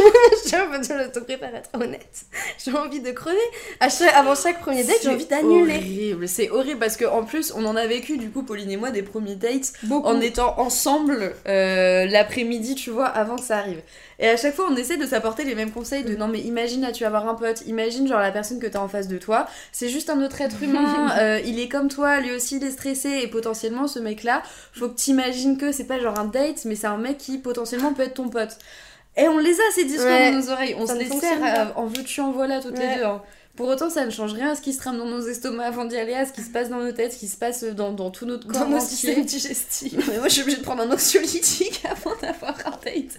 je, 0.45 1.09
te 1.11 1.19
prépare 1.19 1.53
à 1.53 1.59
être 1.59 1.71
honnête. 1.75 2.27
J'ai 2.65 2.73
envie 2.77 3.01
de 3.01 3.11
crever. 3.11 3.37
À 3.81 3.89
chaque- 3.89 4.15
avant 4.15 4.37
chaque 4.37 4.61
premier 4.61 4.85
date, 4.85 4.99
j'ai 5.03 5.09
C'est 5.09 5.15
envie 5.15 5.27
d'annuler. 5.27 5.75
horrible, 5.79 6.29
c'est 6.29 6.51
horrible 6.51 6.79
parce 6.79 6.97
qu'en 6.97 7.25
plus, 7.25 7.53
on 7.57 7.65
en 7.65 7.75
a 7.75 7.87
vécu, 7.89 8.19
du 8.19 8.31
coup, 8.31 8.45
Pauline 8.45 8.71
et 8.71 8.77
moi, 8.77 8.93
des 8.93 9.03
premiers 9.03 9.35
dates 9.35 9.73
Beaucoup. 9.83 10.07
en 10.07 10.21
étant 10.21 10.61
ensemble 10.61 11.08
euh, 11.47 12.07
l'après-midi, 12.07 12.75
tu 12.75 12.91
vois, 12.91 13.07
avant 13.07 13.37
que 13.37 13.43
ça 13.45 13.59
arrive. 13.59 13.81
Et 14.19 14.29
à 14.29 14.37
chaque 14.37 14.55
fois, 14.55 14.67
on 14.71 14.77
essaie 14.77 14.97
de 14.97 15.07
s'apporter 15.07 15.45
les 15.45 15.55
mêmes 15.55 15.71
conseils 15.71 16.03
de 16.05 16.17
non, 16.17 16.29
mais 16.29 16.41
imagine 16.41 16.83
là, 16.83 16.93
tu 16.93 17.03
vas 17.05 17.09
avoir 17.09 17.29
un 17.29 17.35
pote, 17.35 17.63
imagine 17.67 18.07
genre 18.09 18.21
la 18.21 18.33
personne 18.33 18.59
que 18.59 18.67
t'as 18.67 18.81
en 18.81 18.89
face 18.89 19.09
de 19.09 19.19
toi, 19.19 19.47
c'est 19.73 19.89
juste 19.89 20.11
un 20.11 20.21
autre 20.23 20.41
être 20.41 20.63
humain, 20.63 21.11
euh, 21.19 21.41
il 21.45 21.59
est 21.61 21.69
comme 21.69 21.89
toi, 21.89 22.21
lui 22.21 22.33
aussi 22.33 22.57
il 22.57 22.65
est 22.65 22.71
stressé, 22.73 23.21
et 23.23 23.29
potentiellement 23.29 23.87
ce 23.87 23.99
mec-là, 23.99 24.43
faut 24.73 24.89
que 24.89 24.95
t'imagines 24.97 25.57
que 25.59 25.71
c'est 25.73 25.85
pas 25.85 25.99
genre 26.01 26.19
un 26.19 26.25
date, 26.25 26.65
mais 26.65 26.75
c'est 26.75 26.87
un 26.89 26.99
mec 26.99 27.19
qui 27.19 27.39
potentiellement 27.39 27.93
peut 27.95 28.03
être 28.03 28.15
ton 28.15 28.29
pote. 28.29 28.57
Et 29.17 29.27
on 29.29 29.39
les 29.39 29.55
a 29.55 29.63
ces 29.75 29.85
discours 29.85 30.07
Ouais, 30.07 30.31
dans 30.33 30.39
nos 30.39 30.51
oreilles, 30.51 30.77
on 30.79 30.87
ça 30.87 30.95
se 30.95 30.99
les 31.01 31.09
sert 31.09 31.39
euh, 31.43 31.65
en 31.75 31.87
veux-tu 31.87 32.21
en 32.21 32.31
voilà 32.31 32.61
toutes 32.61 32.79
Ouais. 32.79 32.89
les 32.89 32.97
deux. 32.99 33.05
hein. 33.05 33.21
Pour 33.59 33.67
autant, 33.67 33.91
ça 33.91 34.07
ne 34.07 34.11
change 34.11 34.35
rien 34.35 34.53
à 34.53 34.55
ce 34.55 34.61
qui 34.63 34.73
se 34.73 34.79
trame 34.79 34.99
dans 34.99 35.05
nos 35.05 35.21
estomacs 35.21 35.67
avant 35.67 35.85
d'y 35.85 35.97
aller, 35.97 36.15
à 36.15 36.25
ce 36.25 36.33
qui 36.33 36.43
se 36.43 36.51
passe 36.51 36.69
dans 36.69 36.79
nos 36.79 36.93
têtes, 36.93 37.15
ce 37.15 37.19
qui 37.19 37.27
se 37.27 37.37
passe 37.37 37.65
dans, 37.65 37.91
dans 37.91 38.13
tout 38.13 38.25
notre 38.25 38.47
corps 38.47 38.61
Dans 38.61 38.69
nos 38.69 38.79
systèmes 38.79 39.25
digestifs. 39.25 39.95
Mais 40.07 40.19
moi, 40.19 40.29
je 40.29 40.35
suis 40.35 40.43
obligée 40.43 40.59
de 40.59 40.63
prendre 40.63 40.85
un 40.85 40.93
anxiolytique 40.93 41.83
avant 41.91 42.15
d'avoir 42.23 42.55
un 42.67 42.71
date. 42.71 43.19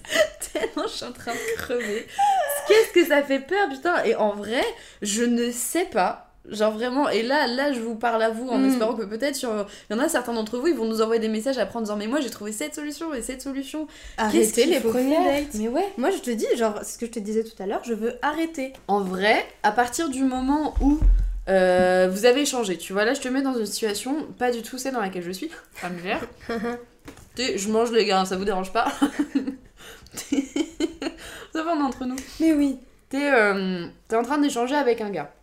Tellement 0.53 0.87
je 0.87 0.93
suis 0.93 1.05
en 1.05 1.11
train 1.11 1.33
de 1.33 1.57
crever. 1.57 2.07
Qu'est-ce 2.69 2.93
que 2.93 3.05
ça 3.05 3.21
fait 3.21 3.41
peur, 3.41 3.67
putain. 3.67 4.01
Et 4.05 4.15
en 4.15 4.33
vrai, 4.33 4.63
je 5.01 5.23
ne 5.23 5.51
sais 5.51 5.83
pas. 5.83 6.28
Genre 6.51 6.71
vraiment, 6.71 7.09
et 7.09 7.21
là, 7.23 7.47
là, 7.47 7.71
je 7.73 7.79
vous 7.79 7.95
parle 7.95 8.21
à 8.23 8.29
vous 8.29 8.47
en 8.47 8.57
Mm. 8.57 8.69
espérant 8.69 8.93
que 8.93 9.03
peut-être 9.03 9.35
sur- 9.35 9.67
il 9.89 9.95
y 9.95 9.99
en 9.99 10.01
a 10.01 10.09
certains 10.09 10.33
d'entre 10.33 10.57
vous, 10.57 10.67
ils 10.67 10.75
vont 10.75 10.85
nous 10.85 11.01
envoyer 11.01 11.21
des 11.21 11.27
messages 11.27 11.57
après 11.57 11.77
en 11.77 11.81
disant 11.81 11.95
mais 11.95 12.07
moi 12.07 12.19
j'ai 12.21 12.29
trouvé 12.29 12.51
cette 12.51 12.73
solution 12.75 13.13
et 13.13 13.21
cette 13.21 13.41
solution. 13.41 13.85
Qu'est-ce 13.85 14.59
Arrêtez 14.59 14.65
les 14.65 14.79
premiers 14.79 15.17
dates. 15.23 15.53
Mais 15.55 15.67
ouais. 15.67 15.85
Moi, 15.97 16.09
je 16.11 16.17
te 16.17 16.31
dis, 16.31 16.45
genre, 16.57 16.83
ce 16.83 16.97
que 16.97 17.05
je 17.05 17.11
te 17.11 17.19
disais 17.19 17.43
tout 17.43 17.61
à 17.61 17.65
l'heure, 17.65 17.81
je 17.83 17.93
veux 17.93 18.13
arrêter. 18.21 18.73
En 18.87 19.01
vrai, 19.01 19.45
à 19.63 19.71
partir 19.71 20.09
du 20.09 20.23
moment 20.23 20.73
où 20.81 20.99
euh, 21.49 22.07
vous 22.11 22.25
avez 22.25 22.41
échangé, 22.41 22.77
tu 22.77 22.93
vois, 22.93 23.05
là 23.05 23.13
je 23.15 23.21
te 23.21 23.27
mets 23.27 23.41
dans 23.41 23.57
une 23.57 23.65
situation 23.65 24.27
pas 24.37 24.51
du 24.51 24.61
tout 24.61 24.77
celle 24.77 24.93
dans 24.93 25.01
laquelle 25.01 25.23
je 25.23 25.31
suis, 25.31 25.49
familière. 25.73 26.21
Tu 27.35 27.43
sais, 27.43 27.57
je 27.57 27.69
mange 27.69 27.91
les 27.91 28.05
gars, 28.05 28.23
ça 28.25 28.35
vous 28.37 28.45
dérange 28.45 28.71
pas 28.71 28.87
Ça 31.53 31.63
va 31.63 31.63
vrai, 31.63 31.73
on 31.75 31.79
est 31.81 31.83
entre 31.83 32.05
nous. 32.05 32.15
Mais 32.39 32.53
oui. 32.53 32.77
T'es 33.09 33.31
euh, 33.33 33.87
t'es 34.07 34.15
en 34.15 34.23
train 34.23 34.37
d'échanger 34.37 34.75
avec 34.75 35.01
un 35.01 35.09
gars. 35.09 35.33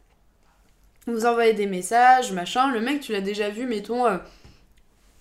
Vous 1.06 1.24
envoyez 1.26 1.52
des 1.52 1.66
messages, 1.66 2.32
machin. 2.32 2.70
Le 2.72 2.80
mec, 2.80 3.00
tu 3.00 3.12
l'as 3.12 3.20
déjà 3.20 3.48
vu, 3.48 3.64
mettons. 3.66 4.06
euh, 4.06 4.18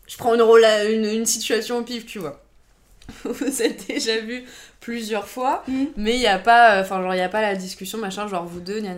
je 0.07 0.17
prends 0.17 0.33
une, 0.35 0.41
rela- 0.41 0.91
une, 0.91 1.05
une 1.05 1.25
situation 1.25 1.77
au 1.77 1.83
pif, 1.83 2.05
tu 2.05 2.19
vois. 2.19 2.41
Vous 3.23 3.61
êtes 3.61 3.87
déjà 3.87 4.17
vu 4.19 4.45
plusieurs 4.79 5.27
fois, 5.27 5.63
Mhm. 5.67 5.87
mais 5.97 6.15
il 6.15 6.19
n'y 6.19 6.27
a 6.27 6.39
pas. 6.39 6.81
Enfin, 6.81 7.01
genre, 7.03 7.13
il 7.13 7.21
a 7.21 7.29
pas 7.29 7.41
la 7.41 7.55
discussion, 7.55 7.97
machin, 7.99 8.27
genre 8.27 8.45
vous 8.45 8.59
deux, 8.59 8.79
gna. 8.81 8.93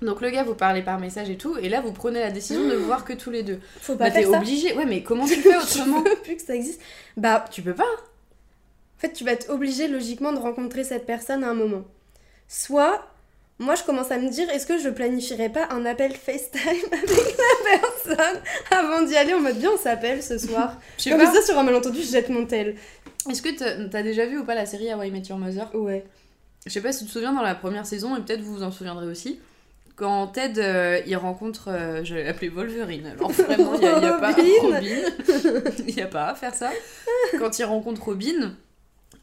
Donc 0.00 0.20
le 0.20 0.30
gars, 0.30 0.42
vous 0.42 0.54
parlez 0.54 0.82
par 0.82 0.98
message 0.98 1.30
et 1.30 1.36
tout, 1.36 1.56
et 1.58 1.68
là, 1.68 1.80
vous 1.80 1.92
prenez 1.92 2.20
la 2.20 2.30
décision 2.30 2.66
de 2.66 2.74
voir 2.88 3.04
que 3.04 3.12
tous 3.12 3.30
les 3.30 3.42
deux. 3.42 3.60
Faut 3.80 3.94
pas 3.96 4.06
Bah, 4.06 4.10
t'es 4.10 4.26
obligé. 4.26 4.74
Ouais, 4.74 4.86
mais 4.86 5.02
comment 5.02 5.26
tu 5.26 5.36
fais 5.40 5.56
autrement 5.56 6.02
plus 6.24 6.36
que 6.36 6.42
ça 6.42 6.54
existe. 6.54 6.80
Bah, 7.16 7.44
Tu 7.50 7.60
peux 7.62 7.74
pas. 7.74 7.84
En 7.84 9.00
fait, 9.00 9.12
tu 9.12 9.24
vas 9.24 9.32
être 9.32 9.50
obligé 9.50 9.86
logiquement 9.88 10.32
de 10.32 10.38
rencontrer 10.38 10.84
cette 10.84 11.06
personne 11.06 11.44
à 11.44 11.50
un 11.50 11.54
moment. 11.54 11.84
Soit, 12.48 13.06
moi 13.62 13.74
je 13.76 13.82
commence 13.84 14.10
à 14.10 14.18
me 14.18 14.28
dire, 14.28 14.48
est-ce 14.50 14.66
que 14.66 14.78
je 14.78 14.88
planifierais 14.88 15.48
pas 15.48 15.68
un 15.70 15.84
appel 15.86 16.12
FaceTime 16.12 16.60
avec 16.92 17.36
la 17.38 17.78
personne 17.80 18.40
avant 18.70 19.02
d'y 19.02 19.16
aller 19.16 19.32
en 19.34 19.40
mode 19.40 19.56
bien 19.58 19.70
on 19.74 19.78
s'appelle 19.78 20.22
ce 20.22 20.36
soir. 20.38 20.78
Je 20.98 21.10
Comme 21.10 21.20
pas. 21.20 21.32
ça 21.32 21.42
sur 21.42 21.58
un 21.58 21.62
malentendu, 21.62 22.00
je 22.02 22.10
jette 22.10 22.28
mon 22.28 22.44
tel. 22.46 22.76
Est-ce 23.30 23.40
que 23.40 23.88
t'as 23.88 24.02
déjà 24.02 24.26
vu 24.26 24.38
ou 24.38 24.44
pas 24.44 24.54
la 24.54 24.66
série 24.66 24.92
How 24.92 25.02
I 25.02 25.10
Met 25.10 25.22
Your 25.28 25.38
Mother? 25.38 25.68
Ouais. 25.74 26.04
Je 26.66 26.70
sais 26.72 26.80
pas 26.80 26.92
si 26.92 27.00
tu 27.00 27.06
te 27.06 27.10
souviens 27.12 27.32
dans 27.32 27.42
la 27.42 27.54
première 27.54 27.86
saison, 27.86 28.16
et 28.16 28.20
peut-être 28.20 28.40
vous 28.40 28.56
vous 28.56 28.62
en 28.62 28.70
souviendrez 28.70 29.06
aussi, 29.06 29.40
quand 29.96 30.28
Ted 30.28 30.60
euh, 30.62 31.00
il 31.06 31.16
rencontre, 31.16 31.68
euh, 31.68 32.02
je 32.04 32.14
vais 32.14 32.24
l'appeler 32.24 32.48
Wolverine, 32.48 33.06
alors 33.06 33.30
vraiment 33.32 33.74
il 33.74 33.80
n'y 33.80 33.86
a, 33.86 33.98
y 34.00 34.04
a 34.04 34.12
pas 34.18 34.32
Robin. 34.32 34.42
Robin, 34.62 35.72
il 35.86 35.94
n'y 35.94 36.02
a 36.02 36.06
pas 36.06 36.28
à 36.28 36.34
faire 36.34 36.54
ça. 36.54 36.70
Quand 37.38 37.58
il 37.58 37.64
rencontre 37.64 38.02
Robin, 38.04 38.54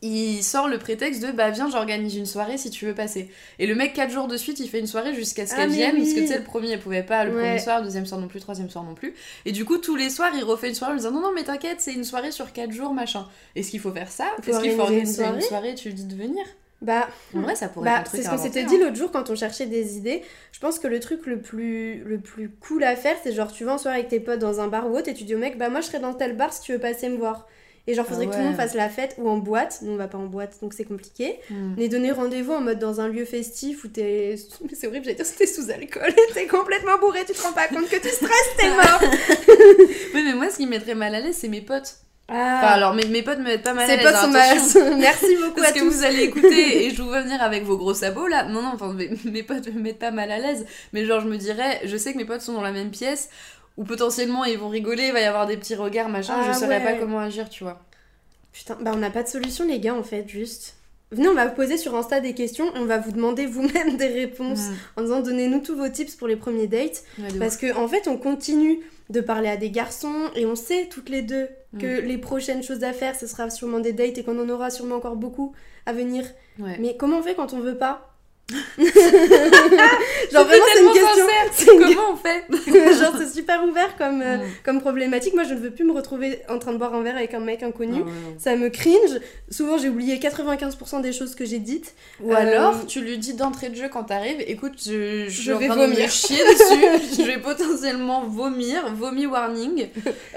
il 0.01 0.41
sort 0.43 0.67
le 0.69 0.77
prétexte 0.77 1.21
de 1.21 1.31
bah 1.31 1.49
viens 1.49 1.69
j'organise 1.69 2.15
une 2.15 2.25
soirée 2.25 2.57
si 2.57 2.69
tu 2.69 2.85
veux 2.85 2.93
passer. 2.95 3.29
Et 3.59 3.67
le 3.67 3.75
mec 3.75 3.93
4 3.93 4.12
jours 4.12 4.27
de 4.27 4.38
suite 4.38 4.59
il 4.59 4.69
fait 4.69 4.79
une 4.79 4.88
soirée 4.88 5.13
jusqu'à 5.13 5.45
ce 5.45 5.53
Ah, 5.53 5.57
qu'elle 5.57 5.69
vienne, 5.71 5.97
parce 5.97 6.13
que 6.13 6.19
tu 6.21 6.27
sais 6.27 6.38
le 6.38 6.43
premier 6.43 6.71
elle 6.71 6.79
pouvait 6.79 7.03
pas, 7.03 7.25
le 7.25 7.31
Ouais. 7.31 7.41
premier 7.41 7.59
soir, 7.59 7.79
le 7.79 7.85
deuxième 7.85 8.05
soir 8.05 8.19
non 8.21 8.27
plus, 8.27 8.38
le 8.38 8.43
troisième 8.43 8.69
soir 8.69 8.83
non 8.85 8.95
plus. 8.95 9.13
Et 9.45 9.51
du 9.51 9.65
coup 9.65 9.77
tous 9.77 9.95
les 9.97 10.09
soirs 10.09 10.31
il 10.35 10.43
refait 10.43 10.69
une 10.69 10.75
soirée 10.75 10.93
en 10.93 10.97
disant 10.97 11.12
non 11.12 11.21
non 11.21 11.31
mais 11.35 11.43
t'inquiète 11.43 11.81
c'est 11.81 11.93
une 11.93 12.03
soirée 12.05 12.31
sur 12.31 12.53
4 12.53 12.71
jours 12.71 12.93
machin. 12.93 13.27
Est-ce 13.55 13.71
qu'il 13.71 13.79
faut 13.81 13.91
faire 13.91 14.09
ça? 14.12 14.25
Est-ce 14.47 14.62
qu'il 14.62 14.71
faut 14.71 14.81
organiser 14.81 15.23
une 15.25 15.41
soirée, 15.41 15.75
tu 15.75 15.89
lui 15.89 15.95
dis 15.95 16.05
de 16.05 16.15
venir 16.15 16.45
Bah, 16.81 17.09
En 17.35 17.41
vrai 17.41 17.55
ça 17.57 17.67
pourrait 17.67 17.89
bah 17.89 18.03
c'est 18.09 18.23
ce 18.23 18.29
qu'on 18.29 18.38
s'était 18.38 18.63
dit 18.63 18.75
hein. 18.75 18.85
l'autre 18.85 18.95
jour 18.95 19.12
quand 19.12 19.29
on 19.29 19.35
cherchait 19.35 19.65
des 19.65 19.97
idées. 19.97 20.21
Je 20.53 20.59
pense 20.59 20.79
que 20.79 20.88
le 20.88 21.01
truc 21.01 21.25
le 21.25 21.41
plus, 21.41 22.03
le 22.05 22.19
plus 22.19 22.49
cool 22.49 22.85
à 22.85 22.95
faire, 22.95 23.17
c'est 23.21 23.33
genre 23.33 23.51
tu 23.51 23.65
vas 23.65 23.73
en 23.73 23.77
soirée 23.77 23.97
avec 23.97 24.07
tes 24.09 24.21
potes 24.21 24.39
dans 24.39 24.62
un 24.62 24.67
bar 24.69 24.89
ou 24.89 24.95
autre 24.97 25.09
et 25.09 25.13
tu 25.13 25.25
dis 25.25 25.35
au 25.35 25.39
mec, 25.39 25.57
bah 25.57 25.67
moi 25.67 25.81
je 25.81 25.88
serai 25.88 25.99
dans 25.99 26.13
tel 26.13 26.38
bar 26.38 26.53
si 26.53 26.62
tu 26.62 26.71
veux 26.71 26.79
passer 26.79 27.09
me 27.09 27.17
voir. 27.17 27.47
Et 27.88 27.94
genre 27.96 28.06
faudrait 28.06 28.26
Ah 28.26 28.30
que 28.30 28.34
tout 28.34 28.39
le 28.39 28.46
monde 28.46 28.56
fasse 28.56 28.76
la 28.76 28.89
fête 28.89 29.15
ou 29.18 29.30
en 29.30 29.38
boîte. 29.38 29.80
Nous 29.82 29.92
on 29.92 29.96
va 29.96 30.08
pas 30.08 30.18
en 30.18 30.26
boîte 30.28 30.58
donc 30.62 30.74
c'est 30.74 30.86
compliqué. 30.86 31.39
Hmm. 31.50 31.74
Mais 31.78 31.88
donner 31.88 32.12
rendez-vous 32.12 32.54
en 32.54 32.62
mode 32.62 32.80
dans 32.80 33.02
un 33.02 33.08
lieu 33.08 33.26
festif 33.26 33.84
où 33.84 33.88
t'es. 33.88 34.36
C'est 34.74 34.88
horrible, 34.88 35.06
j'allais 35.06 35.15
dire 35.18 35.26
t'es 35.38 35.48
sous 35.48 35.70
alcool 35.72 36.10
et 36.10 36.34
t'es 36.34 36.48
complètement 36.48 36.98
bourré, 37.00 37.26
tu 37.26 37.34
te 37.34 37.42
rends 37.42 37.54
pas 37.54 37.68
compte 37.68 37.89
que 37.89 37.96
tu 38.00 38.10
stresses, 38.10 38.56
t'es 38.58 38.70
mort 38.70 39.02
Oui, 40.13 40.24
mais 40.24 40.34
moi, 40.34 40.50
ce 40.50 40.58
qui 40.58 40.65
me 40.65 40.72
mettrait 40.72 40.96
mal 40.96 41.13
à 41.15 41.20
l'aise, 41.20 41.36
c'est 41.39 41.48
mes 41.48 41.62
potes. 41.62 41.96
Ah, 42.32 42.60
Enfin, 42.62 42.74
alors, 42.74 42.94
mes, 42.94 43.06
mes 43.06 43.24
potes 43.24 43.39
me 43.39 43.46
mettent 43.46 43.63
pas 43.63 43.74
mal 43.74 43.86
à 43.86 43.88
Ces 43.88 43.96
l'aise. 43.98 44.06
potes 44.06 44.15
hein, 44.15 44.22
sont 44.68 44.80
mal. 44.80 44.98
Merci 45.00 45.36
beaucoup 45.38 45.56
Parce 45.56 45.70
à 45.70 45.72
que 45.74 45.80
tous. 45.80 45.89
vous 45.89 46.04
allez 46.04 46.24
écouter 46.24 46.86
et 46.86 46.89
je 46.92 47.02
vous 47.02 47.08
vois 47.08 47.22
venir 47.22 47.42
avec 47.42 47.63
vos 47.63 47.76
gros 47.76 47.96
sabots 47.96 48.28
là. 48.28 48.44
Non, 48.44 48.62
non, 48.62 48.70
enfin, 48.76 48.94
mes, 48.94 49.10
mes 49.26 49.42
potes 49.42 49.68
me 49.74 49.80
mettent 49.80 49.98
pas 49.98 50.12
mal 50.12 50.30
à 50.32 50.38
l'aise. 50.38 50.65
Mais 50.94 51.06
genre, 51.06 51.22
je 51.22 51.28
me 51.28 51.38
dirais, 51.38 51.82
je 51.86 51.98
sais 51.98 52.13
que 52.13 52.18
mes 52.20 52.26
potes 52.26 52.42
sont 52.42 52.54
dans 52.54 52.62
la 52.62 52.72
même 52.72 52.92
pièce 52.92 53.30
où 53.80 53.84
potentiellement 53.86 54.44
ils 54.46 54.58
vont 54.60 54.70
rigoler, 54.70 55.08
il 55.08 55.13
va 55.13 55.22
y 55.22 55.24
avoir 55.26 55.48
des 55.48 55.58
petits 55.58 55.74
regards, 55.76 56.10
machin. 56.10 56.34
Ah 56.38 56.52
je 56.52 56.60
saurais 56.60 56.78
ouais. 56.78 56.84
pas 56.84 56.94
comment 56.94 57.20
agir, 57.20 57.50
tu 57.50 57.63
vois. 57.63 57.80
Putain, 58.52 58.78
bah 58.82 58.92
on 58.94 58.98
n'a 58.98 59.10
pas 59.10 59.24
de 59.24 59.28
solution 59.30 59.65
les 59.65 59.80
gars 59.80 59.96
en 59.96 60.04
fait, 60.04 60.28
juste. 60.28 60.76
Venez, 61.12 61.28
on 61.28 61.34
va 61.34 61.48
vous 61.48 61.56
poser 61.56 61.78
sur 61.78 61.96
Insta 61.96 62.20
des 62.20 62.34
questions, 62.36 62.65
on 62.76 62.86
va 62.86 63.00
vous 63.00 63.12
demander 63.12 63.46
vous-même 63.48 63.98
des 63.98 64.08
réponses 64.08 64.68
Mm. 64.68 64.74
en 64.98 65.02
disant 65.04 65.20
donnez-nous 65.22 65.62
tous 65.62 65.76
vos 65.76 65.88
tips 65.89 66.15
pour 66.15 66.28
les 66.28 66.36
premiers 66.36 66.68
dates. 66.68 67.04
Ouais, 67.18 67.30
Parce 67.39 67.58
que 67.58 67.76
en 67.76 67.88
fait, 67.88 68.08
on 68.08 68.18
continue 68.18 68.80
de 69.10 69.22
parler 69.22 69.50
à 69.50 69.58
des 69.58 69.72
garçons 69.72 70.30
et 70.36 70.46
on 70.46 70.56
sait 70.56 70.88
toutes 70.92 71.10
les 71.10 71.22
deux 71.24 71.48
que 71.80 72.02
les 72.02 72.18
prochaines 72.18 72.63
choses 72.63 72.84
à 72.84 72.94
faire, 72.94 73.15
ce 73.15 73.28
sera 73.28 73.50
sûrement 73.52 73.80
des 73.80 73.94
dates 73.94 74.18
et 74.18 74.24
qu'on 74.24 74.39
en 74.39 74.50
aura 74.50 74.70
sûrement 74.72 74.96
encore 74.96 75.15
beaucoup 75.15 75.54
à 75.86 75.94
venir. 75.94 76.26
Ouais. 76.60 76.78
Mais 76.80 76.98
comment 76.98 77.20
on 77.20 77.24
fait 77.24 77.36
quand 77.36 77.54
on 77.54 77.60
veut 77.60 77.78
pas 77.78 78.09
Genre 80.31 80.45
vraiment 80.45 80.63
c'est 80.73 80.79
une 80.79 80.91
tellement 80.91 80.93
question. 80.93 81.27
sincère. 81.27 81.73
une- 81.73 81.79
Comment 81.95 82.12
on 82.13 82.15
fait 82.15 82.45
Genre 82.99 83.13
c'est 83.17 83.33
super 83.33 83.63
ouvert 83.63 83.95
comme, 83.97 84.21
euh, 84.21 84.38
Mm. 84.38 84.41
comme 84.63 84.79
problématique. 84.81 85.33
Moi 85.33 85.43
je 85.43 85.53
ne 85.53 85.59
veux 85.59 85.71
plus 85.71 85.83
me 85.85 85.91
retrouver 85.91 86.39
en 86.49 86.59
train 86.59 86.71
de 86.71 86.77
boire 86.77 86.93
un 86.93 87.01
verre 87.01 87.15
avec 87.17 87.33
un 87.33 87.39
mec 87.39 87.63
inconnu. 87.63 88.01
Ah 88.01 88.05
ouais. 88.05 88.12
Ça 88.38 88.55
me 88.55 88.69
cringe. 88.69 89.19
Souvent 89.49 89.77
j'ai 89.77 89.89
oublié 89.89 90.17
95% 90.17 91.01
des 91.01 91.13
choses 91.13 91.35
que 91.35 91.45
j'ai 91.45 91.59
dites. 91.59 91.93
Ou 92.21 92.31
Euh, 92.31 92.35
alors, 92.35 92.85
tu 92.88 93.01
lui 93.01 93.17
dis 93.17 93.33
d'entrée 93.33 93.69
de 93.69 93.75
jeu 93.75 93.89
quand 93.89 94.03
t'arrives, 94.03 94.41
écoute, 94.47 94.73
je, 94.83 95.25
je, 95.25 95.29
Je 95.29 95.41
suis 95.41 95.53
en 95.53 95.57
vais 95.57 95.67
train 95.67 95.88
de 95.88 95.93
me 95.93 96.07
chier 96.07 96.38
dessus, 96.43 97.15
je 97.21 97.23
vais 97.25 97.38
potentiellement 97.39 98.23
vomir, 98.25 98.93
vomi 98.95 99.25
warning. 99.25 99.88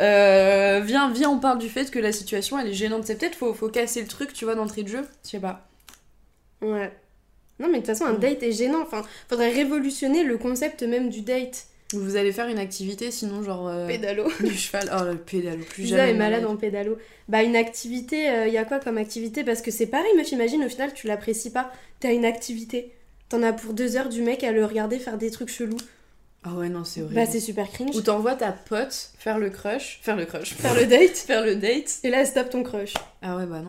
Euh, 0.01 0.81
viens, 0.85 1.11
viens, 1.11 1.31
on 1.31 1.39
parle 1.39 1.59
du 1.59 1.69
fait 1.69 1.91
que 1.91 1.99
la 1.99 2.13
situation 2.13 2.59
elle 2.59 2.69
est 2.69 2.73
gênante. 2.75 3.05
C'est 3.05 3.17
peut-être 3.19 3.37
faut, 3.37 3.55
faut 3.55 3.69
casser 3.69 4.01
le 4.01 4.09
truc, 4.09 4.33
tu 4.33 4.45
vois, 4.45 4.55
d'entrée 4.55 4.83
de 4.83 4.89
jeu. 4.89 5.03
Je 5.25 5.31
sais 5.31 5.39
pas. 5.41 5.69
Ouais. 6.61 6.93
Non 7.63 7.69
mais 7.69 7.81
de 7.81 7.87
toute 7.87 7.87
façon 7.97 8.05
un 8.05 8.13
Mm. 8.15 8.19
date 8.21 8.43
est 8.43 8.53
gênant. 8.53 8.83
Enfin, 8.83 9.03
faudrait 9.29 9.51
révolutionner 9.53 10.25
le 10.25 10.37
concept 10.37 10.83
même 10.83 11.09
du 11.09 11.23
date. 11.23 11.67
Vous 11.95 12.17
allez 12.17 12.33
faire 12.33 12.49
une 12.49 12.59
activité, 12.59 13.11
sinon 13.11 13.43
genre 13.43 13.69
euh, 13.69 13.87
Pédalo. 13.87 14.25
du 14.41 14.55
cheval. 14.55 14.91
Oh 14.99 15.05
le 15.05 15.17
pédalo, 15.17 15.63
plus 15.69 15.83
Lisa 15.85 15.97
jamais. 15.99 16.11
est 16.11 16.13
de 16.15 16.19
ma 16.19 16.25
malade 16.31 16.45
en 16.47 16.57
pédalo. 16.57 16.97
Bah 17.29 17.43
une 17.43 17.55
activité, 17.57 18.29
il 18.47 18.53
y 18.53 18.59
a 18.59 18.65
quoi 18.65 18.79
comme 18.81 18.99
activité? 18.99 19.45
Parce 19.45 19.63
que 19.63 19.71
c'est 19.71 19.87
pareil, 19.87 20.11
meuf, 20.17 20.31
imagine 20.33 20.65
au 20.65 20.69
final 20.69 20.93
tu 20.95 21.07
l'apprécies 21.07 21.51
pas. 21.51 21.71
T'as 22.01 22.13
une 22.13 22.25
activité. 22.25 22.93
T'en 23.29 23.43
as 23.43 23.53
pour 23.53 23.73
deux 23.75 23.97
heures 23.97 24.09
du 24.09 24.21
mec 24.23 24.43
à 24.45 24.53
le 24.53 24.65
regarder 24.65 24.99
faire 24.99 25.17
des 25.19 25.31
trucs 25.31 25.49
chelous. 25.51 25.77
Ah 26.45 26.55
ouais 26.55 26.69
non 26.69 26.83
c'est 26.85 27.03
horrible. 27.03 27.15
Bah 27.21 27.27
c'est 27.31 27.41
super 27.41 27.71
cringe. 27.71 27.95
Ou 27.95 28.01
t'envoies 28.01 28.35
ta 28.35 28.53
pote 28.53 29.11
faire 29.19 29.39
le 29.39 29.49
crush, 29.51 30.01
faire 30.03 30.17
le 30.17 30.25
crush, 30.25 30.55
Faire 30.55 30.75
le 30.75 30.87
date. 30.87 31.17
faire 31.17 31.45
le 31.45 31.55
date. 31.57 31.99
Et 32.05 32.11
là, 32.11 32.25
stop 32.25 32.51
ton 32.51 32.63
crush. 32.63 32.95
Ah 33.23 33.37
ouais 33.37 33.47
bah 33.47 33.61
non. 33.61 33.69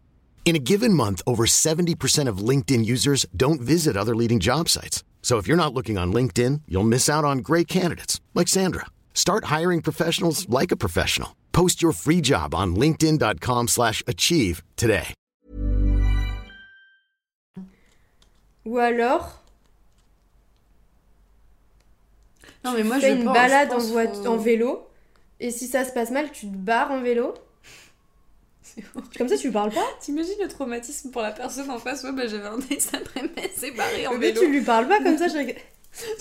In 0.43 0.55
a 0.55 0.59
given 0.59 0.93
month, 0.93 1.21
over 1.25 1.45
70% 1.45 2.27
of 2.27 2.39
LinkedIn 2.39 2.83
users 2.83 3.25
don't 3.37 3.61
visit 3.61 3.95
other 3.95 4.13
leading 4.15 4.39
job 4.39 4.67
sites. 4.67 5.03
So 5.21 5.37
if 5.37 5.47
you're 5.47 5.55
not 5.55 5.73
looking 5.73 5.97
on 5.97 6.11
LinkedIn, 6.11 6.63
you'll 6.67 6.83
miss 6.83 7.07
out 7.07 7.23
on 7.23 7.37
great 7.37 7.69
candidates 7.69 8.19
like 8.33 8.49
Sandra. 8.49 8.87
Start 9.13 9.45
hiring 9.45 9.81
professionals 9.81 10.45
like 10.49 10.73
a 10.73 10.75
professional. 10.77 11.35
Post 11.53 11.81
your 11.81 11.93
free 11.93 12.19
job 12.21 12.53
on 12.53 12.75
linkedin.com/achieve 12.75 13.67
slash 13.69 14.03
achieve 14.07 14.61
today. 14.75 15.13
Ou 18.65 18.77
alors, 18.77 19.39
Non 22.63 22.73
mais 22.73 22.81
tu 22.83 22.87
moi 22.87 22.99
fais 22.99 23.09
je 23.11 23.15
une 23.17 23.23
pense- 23.25 23.33
balade 23.33 23.69
je 23.69 23.73
en, 23.73 23.77
pense 23.77 23.89
voit- 23.91 24.13
faut- 24.13 24.27
en 24.27 24.37
vélo. 24.37 24.87
Et 25.39 25.49
si 25.51 25.67
ça 25.67 25.83
se 25.83 25.91
passe 25.91 26.11
mal, 26.11 26.31
tu 26.31 26.45
te 26.47 26.55
barres 26.55 26.91
en 26.91 27.01
vélo. 27.01 27.33
Comme 29.17 29.27
ça, 29.27 29.37
tu 29.37 29.51
parles 29.51 29.71
pas. 29.71 29.85
T'imagines 29.99 30.35
le 30.41 30.47
traumatisme 30.47 31.11
pour 31.11 31.21
la 31.21 31.31
personne 31.31 31.69
en 31.69 31.77
face 31.79 32.03
Ouais, 32.03 32.11
bah 32.11 32.27
j'avais 32.27 32.47
un 32.47 32.57
après-midi, 32.57 33.49
c'est 33.55 33.71
barré 33.71 34.07
en 34.07 34.13
Mais 34.13 34.31
vélo. 34.31 34.41
tu 34.41 34.47
lui 34.51 34.61
parles 34.61 34.87
pas 34.87 34.99
comme 35.03 35.17
ça. 35.17 35.27
je 35.27 35.37
rigole. 35.37 35.55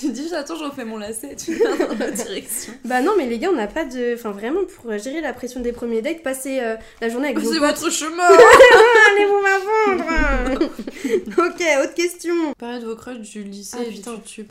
Tu 0.00 0.08
te 0.08 0.10
dis, 0.12 0.34
attends, 0.34 0.56
je 0.56 0.64
refais 0.64 0.84
mon 0.84 0.96
lacet, 0.98 1.36
tu 1.36 1.54
viens 1.54 1.70
dans 1.76 1.86
l'autre 1.94 2.10
direction. 2.24 2.72
Bah 2.84 3.02
non, 3.02 3.12
mais 3.16 3.26
les 3.26 3.38
gars, 3.38 3.50
on 3.52 3.54
n'a 3.56 3.68
pas 3.68 3.84
de. 3.84 4.14
Enfin, 4.16 4.32
vraiment, 4.32 4.62
pour 4.64 4.98
gérer 4.98 5.20
la 5.20 5.32
pression 5.32 5.60
des 5.60 5.70
premiers 5.70 6.02
dates, 6.02 6.24
passer 6.24 6.58
euh, 6.60 6.74
la 7.00 7.08
journée 7.08 7.28
avec 7.28 7.38
vos 7.38 7.52
C'est 7.52 7.60
potes. 7.60 7.78
votre 7.78 7.90
chemin 7.92 8.26
Allez-vous 8.26 9.40
m'avendre 9.96 10.64
Ok, 11.38 11.62
autre 11.84 11.94
question. 11.94 12.34
Parlez 12.58 12.80
de 12.80 12.86
vos 12.86 12.96
crushs 12.96 13.20
du 13.20 13.44
lycée 13.44 13.76
Ah, 13.78 13.84
et 13.84 13.92
putain. 13.92 14.14
du 14.14 14.22
tube. 14.22 14.48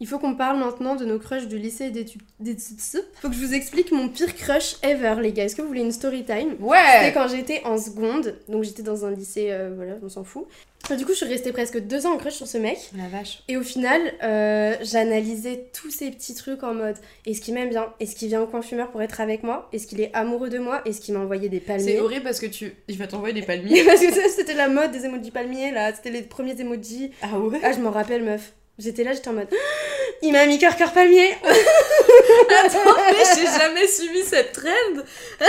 Il 0.00 0.06
faut 0.06 0.18
qu'on 0.18 0.34
parle 0.34 0.58
maintenant 0.58 0.96
de 0.96 1.04
nos 1.04 1.18
crushs 1.18 1.46
du 1.46 1.58
lycée 1.58 1.84
et 1.86 1.90
des 1.90 2.06
tu- 2.06 2.18
des 2.38 2.54
tsuts. 2.54 2.98
Faut 3.20 3.28
que 3.28 3.34
je 3.34 3.40
vous 3.46 3.52
explique 3.54 3.92
mon 3.92 4.08
pire 4.08 4.34
crush 4.34 4.76
ever, 4.82 5.16
les 5.20 5.32
gars. 5.32 5.44
Est-ce 5.44 5.54
que 5.54 5.60
vous 5.62 5.68
voulez 5.68 5.82
une 5.82 5.92
story 5.92 6.24
time? 6.24 6.52
C'était 6.52 6.62
Ouais 6.64 7.12
quand 7.12 7.28
j'étais 7.28 7.60
en 7.64 7.76
seconde, 7.76 8.34
donc 8.48 8.64
j'étais 8.64 8.82
dans 8.82 9.04
un 9.04 9.10
lycée, 9.10 9.48
euh, 9.50 9.72
voilà, 9.76 9.94
on 10.02 10.08
s'en 10.08 10.24
fout. 10.24 10.46
Et 10.90 10.96
du 10.96 11.04
coup, 11.04 11.12
je 11.12 11.18
suis 11.18 11.26
restée 11.26 11.52
presque 11.52 11.78
deux 11.78 12.06
ans 12.06 12.14
en 12.14 12.16
crush 12.16 12.32
sur 12.32 12.46
ce 12.46 12.56
mec. 12.56 12.78
La 12.96 13.06
vache. 13.08 13.42
Et 13.48 13.58
au 13.58 13.62
final, 13.62 14.00
euh, 14.22 14.74
j'analysais 14.80 15.66
tous 15.78 15.90
ces 15.90 16.10
petits 16.10 16.34
trucs 16.34 16.62
en 16.62 16.72
mode 16.74 16.96
est-ce 17.26 17.42
qu'il 17.42 17.52
m'aime 17.52 17.68
bien? 17.68 17.92
Est-ce 18.00 18.16
qu'il 18.16 18.28
vient 18.28 18.40
au 18.40 18.46
coin 18.46 18.62
fumeur 18.62 18.90
pour 18.90 19.02
être 19.02 19.20
avec 19.20 19.42
moi? 19.42 19.68
Est-ce 19.74 19.86
qu'il 19.86 20.00
est 20.00 20.10
amoureux 20.14 20.48
de 20.48 20.58
moi? 20.58 20.80
Est-ce 20.86 21.02
qu'il 21.02 21.12
m'a 21.12 21.20
envoyé 21.20 21.50
des 21.50 21.60
palmiers? 21.60 21.84
C'est 21.84 22.00
horrible 22.00 22.24
parce 22.24 22.40
que 22.40 22.46
tu. 22.46 22.72
Il 22.88 22.96
va 22.96 23.06
t'envoyer 23.06 23.34
des 23.34 23.42
palmiers. 23.46 23.84
Parce 23.84 24.00
que 24.00 24.10
c'était 24.30 24.54
la 24.54 24.68
mode 24.68 24.90
des 24.92 25.04
emojis 25.04 25.30
palmiers 25.30 25.72
là, 25.72 25.94
c'était 25.94 26.10
les 26.10 26.22
premiers 26.22 26.58
emojis. 26.58 27.10
ah 27.22 27.38
ouais? 27.38 27.60
Ah, 27.62 27.72
je 27.72 27.80
m'en 27.80 27.90
rappelle, 27.90 28.24
meuf. 28.24 28.54
J'étais 28.80 29.04
là, 29.04 29.12
j'étais 29.12 29.28
en 29.28 29.34
mode 29.34 29.48
il 30.22 30.32
m'a 30.32 30.46
mis 30.46 30.58
cœur 30.58 30.74
cœur 30.76 30.92
palmier 30.92 31.32
Attends, 32.64 32.78
mais 32.96 33.24
j'ai 33.36 33.46
jamais 33.58 33.86
suivi 33.86 34.22
cette 34.24 34.52
trend. 34.52 35.02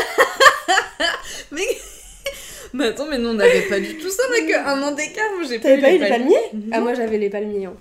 mais... 1.52 1.62
mais 2.74 2.86
attends, 2.88 3.06
mais 3.08 3.18
non, 3.18 3.30
on 3.30 3.34
n'avait 3.36 3.62
pas 3.62 3.80
du 3.80 3.98
tout 3.98 4.10
ça, 4.10 4.24
on 4.30 4.34
a 4.34 4.48
que 4.48 4.68
un 4.68 4.84
an 4.84 4.92
d'écart. 4.92 5.32
Moi, 5.38 5.46
j'ai 5.50 5.60
pas 5.60 5.74
eu 5.74 5.82
pas 5.82 5.90
les 5.92 6.00
palmiers. 6.00 6.52
Ah, 6.72 6.82
moi 6.82 6.94
j'avais 6.94 7.18
les 7.18 7.30
palmiers. 7.30 7.66
hein. 7.66 7.76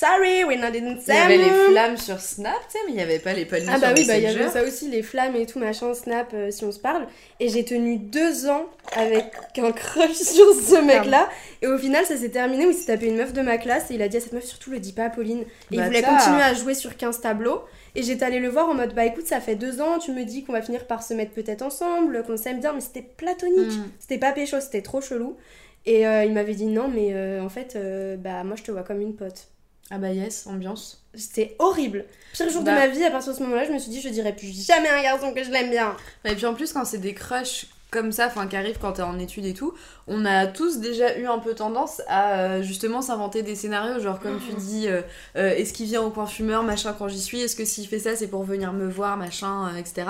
Sorry, 0.00 0.44
we 0.44 0.56
not 0.56 0.68
in 0.68 0.96
Il 1.06 1.14
y 1.14 1.18
avait 1.18 1.36
les 1.36 1.50
flammes 1.50 1.98
sur 1.98 2.18
Snap, 2.20 2.54
tu 2.70 2.72
sais, 2.72 2.78
mais 2.86 2.92
il 2.92 2.96
n'y 2.96 3.02
avait 3.02 3.18
pas 3.18 3.34
les 3.34 3.44
palmiers 3.44 3.68
Ah 3.70 3.78
bah 3.78 3.88
sur 3.88 3.98
oui, 3.98 4.06
bah 4.06 4.16
il 4.16 4.22
y 4.22 4.26
avait 4.26 4.48
ça 4.48 4.62
aussi, 4.62 4.88
les 4.88 5.02
flammes 5.02 5.36
et 5.36 5.44
tout, 5.44 5.58
machin, 5.58 5.92
snap, 5.92 6.30
euh, 6.32 6.50
si 6.50 6.64
on 6.64 6.72
se 6.72 6.78
parle. 6.78 7.06
Et 7.38 7.50
j'ai 7.50 7.66
tenu 7.66 7.98
deux 7.98 8.48
ans 8.48 8.64
avec 8.96 9.26
un 9.58 9.72
crush 9.72 10.14
sur 10.14 10.54
ce 10.54 10.82
mec-là. 10.82 11.28
Et 11.60 11.66
au 11.66 11.76
final, 11.76 12.06
ça 12.06 12.16
s'est 12.16 12.30
terminé 12.30 12.64
où 12.64 12.70
il 12.70 12.74
s'est 12.74 12.86
tapé 12.86 13.08
une 13.08 13.16
meuf 13.16 13.34
de 13.34 13.42
ma 13.42 13.58
classe 13.58 13.90
et 13.90 13.94
il 13.94 14.00
a 14.00 14.08
dit 14.08 14.16
à 14.16 14.20
cette 14.20 14.32
meuf, 14.32 14.44
surtout 14.44 14.70
le 14.70 14.78
dis 14.78 14.94
pas 14.94 15.04
à 15.04 15.10
Pauline. 15.10 15.42
Et 15.70 15.76
il 15.76 15.82
voulait 15.82 16.00
continuer 16.00 16.42
à 16.42 16.54
jouer 16.54 16.72
sur 16.72 16.96
15 16.96 17.20
tableaux. 17.20 17.64
Et 17.94 18.02
j'étais 18.02 18.24
allée 18.24 18.40
le 18.40 18.48
voir 18.48 18.70
en 18.70 18.74
mode, 18.74 18.94
bah 18.94 19.04
écoute, 19.04 19.26
ça 19.26 19.38
fait 19.38 19.54
deux 19.54 19.82
ans, 19.82 19.98
tu 19.98 20.12
me 20.12 20.24
dis 20.24 20.44
qu'on 20.44 20.54
va 20.54 20.62
finir 20.62 20.86
par 20.86 21.02
se 21.02 21.12
mettre 21.12 21.32
peut-être 21.32 21.60
ensemble, 21.60 22.22
qu'on 22.26 22.38
s'aime 22.38 22.60
bien, 22.60 22.72
mais 22.72 22.80
c'était 22.80 23.02
platonique. 23.02 23.76
Mm. 23.76 23.90
C'était 23.98 24.18
pas 24.18 24.32
pécho, 24.32 24.60
c'était 24.60 24.80
trop 24.80 25.02
chelou. 25.02 25.36
Et 25.84 26.06
euh, 26.06 26.24
il 26.24 26.32
m'avait 26.32 26.54
dit 26.54 26.66
non, 26.66 26.88
mais 26.88 27.08
euh, 27.12 27.42
en 27.42 27.50
fait, 27.50 27.76
euh, 27.76 28.16
bah 28.16 28.44
moi 28.44 28.56
je 28.56 28.62
te 28.62 28.70
vois 28.70 28.82
comme 28.82 29.02
une 29.02 29.14
pote. 29.14 29.48
Ah 29.90 29.98
bah 29.98 30.10
yes, 30.12 30.46
ambiance. 30.46 31.02
C'était 31.14 31.56
horrible. 31.58 32.04
Pire 32.32 32.48
jour 32.50 32.62
Bah. 32.62 32.72
de 32.72 32.76
ma 32.76 32.86
vie, 32.88 33.02
à 33.04 33.10
partir 33.10 33.32
de 33.32 33.38
ce 33.38 33.42
moment-là, 33.42 33.64
je 33.64 33.72
me 33.72 33.78
suis 33.78 33.90
dit, 33.90 34.00
je 34.00 34.08
dirais 34.08 34.34
plus 34.34 34.52
jamais 34.66 34.88
à 34.88 34.98
un 34.98 35.02
garçon 35.02 35.34
que 35.34 35.42
je 35.42 35.50
l'aime 35.50 35.70
bien. 35.70 35.96
Et 36.24 36.34
puis 36.34 36.46
en 36.46 36.54
plus, 36.54 36.72
quand 36.72 36.84
c'est 36.84 36.98
des 36.98 37.12
crushs 37.14 37.66
comme 37.90 38.12
ça, 38.12 38.28
enfin 38.28 38.46
qui 38.46 38.54
arrivent 38.54 38.78
quand 38.80 38.92
t'es 38.92 39.02
en 39.02 39.18
études 39.18 39.46
et 39.46 39.52
tout, 39.52 39.74
on 40.06 40.24
a 40.24 40.46
tous 40.46 40.78
déjà 40.78 41.18
eu 41.18 41.26
un 41.26 41.40
peu 41.40 41.56
tendance 41.56 42.02
à 42.06 42.34
euh, 42.38 42.62
justement 42.62 43.02
s'inventer 43.02 43.42
des 43.42 43.56
scénarios, 43.56 43.98
genre 44.00 44.20
comme 44.20 44.38
tu 44.38 44.54
dis, 44.54 44.86
euh, 44.86 45.02
euh, 45.34 45.50
est-ce 45.56 45.72
qu'il 45.72 45.86
vient 45.86 46.02
au 46.02 46.10
coin 46.10 46.26
fumeur, 46.26 46.62
machin, 46.62 46.94
quand 46.96 47.08
j'y 47.08 47.20
suis, 47.20 47.40
est-ce 47.40 47.56
que 47.56 47.64
s'il 47.64 47.88
fait 47.88 47.98
ça, 47.98 48.14
c'est 48.14 48.28
pour 48.28 48.44
venir 48.44 48.72
me 48.72 48.88
voir, 48.88 49.16
machin, 49.16 49.70
euh, 49.74 49.76
etc. 49.76 50.06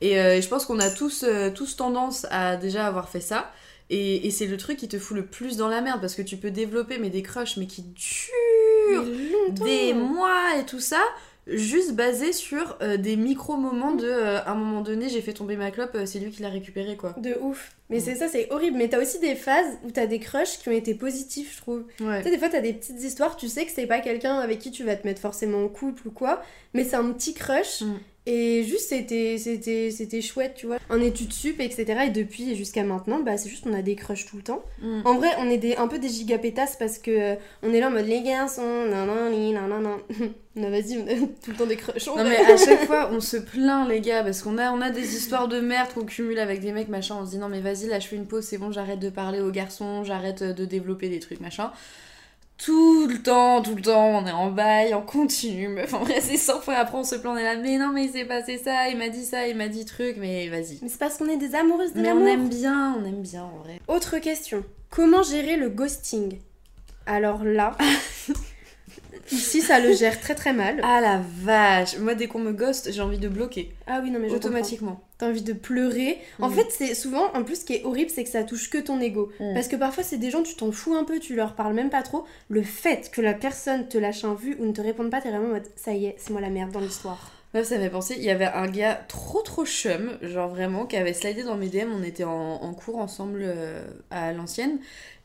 Et, 0.00 0.14
et 0.14 0.42
je 0.42 0.48
pense 0.48 0.66
qu'on 0.66 0.80
a 0.80 0.90
tous, 0.90 1.24
tous 1.54 1.76
tendance 1.76 2.26
à 2.32 2.56
déjà 2.56 2.88
avoir 2.88 3.08
fait 3.08 3.20
ça. 3.20 3.52
Et, 3.88 4.26
et 4.26 4.30
c'est 4.32 4.46
le 4.46 4.56
truc 4.56 4.78
qui 4.78 4.88
te 4.88 4.98
fout 4.98 5.16
le 5.16 5.24
plus 5.24 5.56
dans 5.56 5.68
la 5.68 5.80
merde 5.80 6.00
parce 6.00 6.16
que 6.16 6.22
tu 6.22 6.36
peux 6.38 6.50
développer 6.50 6.98
mais 6.98 7.10
des 7.10 7.22
crushs 7.22 7.56
mais 7.56 7.66
qui 7.66 7.82
durent. 7.82 8.32
Des 9.50 9.94
mois 9.94 10.56
et 10.58 10.64
tout 10.64 10.80
ça, 10.80 11.00
juste 11.46 11.92
basé 11.94 12.32
sur 12.32 12.76
euh, 12.82 12.96
des 12.96 13.16
micro-moments 13.16 13.92
de 13.94 14.06
euh, 14.06 14.38
à 14.44 14.52
un 14.52 14.54
moment 14.54 14.80
donné, 14.80 15.08
j'ai 15.08 15.20
fait 15.20 15.32
tomber 15.32 15.56
ma 15.56 15.70
clope, 15.70 15.90
euh, 15.94 16.06
c'est 16.06 16.18
lui 16.20 16.30
qui 16.30 16.42
l'a 16.42 16.48
récupéré 16.48 16.96
quoi. 16.96 17.14
De 17.18 17.36
ouf. 17.40 17.72
Mais 17.90 18.00
c'est 18.00 18.14
ça, 18.14 18.26
c'est 18.28 18.50
horrible. 18.50 18.78
Mais 18.78 18.88
t'as 18.88 19.00
aussi 19.02 19.18
des 19.18 19.34
phases 19.34 19.66
où 19.84 19.90
t'as 19.90 20.06
des 20.06 20.18
crushs 20.18 20.58
qui 20.62 20.68
ont 20.70 20.72
été 20.72 20.94
positifs, 20.94 21.56
je 21.56 21.60
trouve. 21.60 21.84
Tu 21.98 22.04
Ouais. 22.04 22.22
sais, 22.22 22.30
des 22.30 22.38
fois, 22.38 22.48
t'as 22.48 22.60
des 22.62 22.72
petites 22.72 23.02
histoires, 23.02 23.36
tu 23.36 23.48
sais 23.48 23.66
que 23.66 23.70
c'est 23.70 23.86
pas 23.86 24.00
quelqu'un 24.00 24.38
avec 24.38 24.60
qui 24.60 24.70
tu 24.70 24.82
vas 24.84 24.96
te 24.96 25.06
mettre 25.06 25.20
forcément 25.20 25.62
en 25.64 25.68
couple 25.68 26.08
ou 26.08 26.10
quoi, 26.10 26.42
mais 26.72 26.84
c'est 26.84 26.96
un 26.96 27.10
petit 27.12 27.34
crush. 27.34 27.82
Mm. 27.82 27.98
Et 28.24 28.62
juste, 28.62 28.90
c'était, 28.90 29.36
c'était, 29.36 29.90
c'était 29.90 30.20
chouette, 30.20 30.54
tu 30.54 30.66
vois. 30.66 30.78
En 30.90 31.00
études 31.00 31.32
sup, 31.32 31.60
etc. 31.60 32.04
Et 32.06 32.10
depuis 32.10 32.54
jusqu'à 32.54 32.84
maintenant, 32.84 33.20
bah, 33.20 33.36
c'est 33.36 33.48
juste 33.48 33.64
qu'on 33.64 33.74
a 33.74 33.82
des 33.82 33.96
crushs 33.96 34.26
tout 34.26 34.36
le 34.36 34.42
temps. 34.42 34.62
Mm. 34.80 35.00
En 35.04 35.16
vrai, 35.16 35.28
on 35.38 35.50
est 35.50 35.58
des, 35.58 35.74
un 35.74 35.88
peu 35.88 35.98
des 35.98 36.08
gigapétasses 36.08 36.76
parce 36.76 36.98
que 36.98 37.10
euh, 37.10 37.34
on 37.64 37.72
est 37.72 37.80
là 37.80 37.88
en 37.88 37.90
mode 37.90 38.06
les 38.06 38.22
garçons, 38.22 38.86
nan 38.86 39.08
nan 39.08 39.32
nan 39.32 39.52
nan 39.54 39.68
nan 39.68 39.82
nan. 39.82 40.30
Non, 40.54 40.68
vas-y, 40.70 40.98
on 40.98 41.06
a 41.06 41.14
tout 41.42 41.50
le 41.50 41.56
temps 41.56 41.66
des 41.66 41.76
crushs. 41.76 42.06
Non 42.08 42.24
mais 42.24 42.36
à 42.36 42.58
chaque 42.58 42.80
fois 42.86 43.08
on 43.10 43.20
se 43.20 43.38
plaint 43.38 43.88
les 43.88 44.00
gars 44.00 44.22
parce 44.22 44.42
qu'on 44.42 44.58
a, 44.58 44.70
on 44.70 44.82
a 44.82 44.90
des 44.90 45.16
histoires 45.16 45.48
de 45.48 45.60
merde 45.60 45.88
qu'on 45.94 46.04
cumule 46.04 46.38
avec 46.38 46.60
des 46.60 46.72
mecs 46.72 46.90
machin 46.90 47.16
on 47.18 47.24
se 47.24 47.30
dit 47.30 47.38
non 47.38 47.48
mais 47.48 47.60
vas-y 47.60 47.86
là 47.86 47.98
je 48.00 48.06
fais 48.06 48.16
une 48.16 48.26
pause 48.26 48.44
c'est 48.44 48.58
bon 48.58 48.70
j'arrête 48.70 48.98
de 48.98 49.08
parler 49.08 49.40
aux 49.40 49.50
garçons 49.50 50.04
j'arrête 50.04 50.42
de 50.42 50.66
développer 50.66 51.08
des 51.08 51.20
trucs 51.20 51.40
machin 51.40 51.72
tout 52.64 53.06
le 53.08 53.20
temps 53.22 53.62
tout 53.62 53.74
le 53.74 53.82
temps 53.82 54.22
on 54.22 54.26
est 54.26 54.32
en 54.32 54.50
bail 54.50 54.94
on 54.94 55.02
continue. 55.02 55.68
Meuf 55.68 55.94
en 55.94 56.00
vrai 56.00 56.20
c'est 56.20 56.36
100 56.36 56.60
fois 56.60 56.74
après 56.74 56.98
on 56.98 57.04
se 57.04 57.16
plaint 57.16 57.34
on 57.34 57.36
est 57.36 57.42
là 57.42 57.56
mais 57.56 57.78
non 57.78 57.92
mais 57.92 58.04
il 58.04 58.10
s'est 58.12 58.24
passé 58.24 58.58
ça 58.58 58.88
il 58.88 58.96
m'a 58.98 59.08
dit 59.08 59.24
ça 59.24 59.48
il 59.48 59.56
m'a 59.56 59.68
dit 59.68 59.84
truc 59.84 60.16
mais 60.18 60.48
vas-y. 60.48 60.78
Mais 60.82 60.88
c'est 60.88 60.98
parce 60.98 61.16
qu'on 61.16 61.28
est 61.28 61.36
des 61.36 61.54
amoureuses 61.54 61.92
de 61.92 62.00
mais 62.00 62.12
on 62.12 62.26
aime 62.26 62.48
bien 62.48 62.96
on 62.98 63.04
aime 63.04 63.22
bien 63.22 63.44
en 63.44 63.58
vrai. 63.58 63.80
Autre 63.88 64.18
question. 64.18 64.64
Comment 64.90 65.22
gérer 65.22 65.56
le 65.56 65.70
ghosting? 65.70 66.38
Alors 67.06 67.44
là, 67.44 67.76
ici 69.32 69.60
ça 69.60 69.80
le 69.80 69.92
gère 69.94 70.20
très 70.20 70.34
très 70.34 70.52
mal. 70.52 70.80
ah 70.82 71.00
la 71.00 71.20
vache 71.42 71.98
moi 71.98 72.14
dès 72.14 72.26
qu'on 72.26 72.38
me 72.40 72.52
ghost 72.52 72.90
j'ai 72.92 73.00
envie 73.00 73.18
de 73.18 73.28
bloquer 73.28 73.72
Ah 73.86 74.00
oui, 74.02 74.10
non 74.10 74.18
mais 74.20 74.28
je 74.28 74.34
automatiquement 74.36 75.00
T'as 75.18 75.28
envie 75.28 75.42
de 75.42 75.52
pleurer. 75.52 76.18
En 76.40 76.48
Mm. 76.48 76.54
fait, 76.54 76.66
c'est 76.70 76.94
souvent, 76.94 77.30
en 77.34 77.44
plus, 77.44 77.60
ce 77.60 77.64
qui 77.64 77.74
est 77.74 77.84
horrible, 77.84 78.10
c'est 78.10 78.24
que 78.24 78.30
ça 78.30 78.42
touche 78.42 78.68
que 78.70 78.78
ton 78.78 79.00
ego. 79.00 79.30
Mm. 79.38 79.54
Parce 79.54 79.68
que 79.68 79.76
parfois, 79.76 80.02
c'est 80.02 80.16
des 80.16 80.30
gens, 80.32 80.42
tu 80.42 80.56
t'en 80.56 80.72
fous 80.72 80.94
un 80.96 81.04
peu, 81.04 81.20
tu 81.20 81.36
leur 81.36 81.54
parles 81.54 81.74
même 81.74 81.90
pas 81.90 82.02
trop. 82.02 82.24
Le 82.48 82.62
fait 82.62 83.08
que 83.12 83.20
la 83.20 83.32
personne 83.32 83.86
te 83.86 83.96
lâche 83.98 84.24
un 84.24 84.34
vu 84.34 84.56
ou 84.58 84.64
ne 84.66 84.72
te 84.72 84.80
réponde 84.80 85.10
pas, 85.10 85.20
t'es 85.20 85.28
vraiment 85.30 85.46
en 85.46 85.52
mode 85.52 85.68
ça 85.76 85.92
y 85.92 86.06
est, 86.06 86.16
c'est 86.18 86.30
moi 86.30 86.40
la 86.40 86.50
merde 86.50 86.72
dans 86.72 86.80
l'histoire. 86.80 87.30
Meuf, 87.54 87.66
ça 87.68 87.78
m'a 87.78 87.88
pensé, 87.90 88.14
il 88.16 88.24
y 88.24 88.30
avait 88.30 88.46
un 88.46 88.66
gars 88.66 88.94
trop 89.08 89.42
trop 89.42 89.64
chum, 89.66 90.16
genre 90.22 90.48
vraiment, 90.48 90.86
qui 90.86 90.96
avait 90.96 91.12
slidé 91.12 91.42
dans 91.44 91.56
mes 91.56 91.68
DM, 91.68 91.92
on 91.96 92.02
était 92.02 92.24
en, 92.24 92.54
en 92.54 92.72
cours 92.74 92.96
ensemble 92.98 93.42
euh, 93.44 93.84
à 94.10 94.32
l'ancienne. 94.32 94.78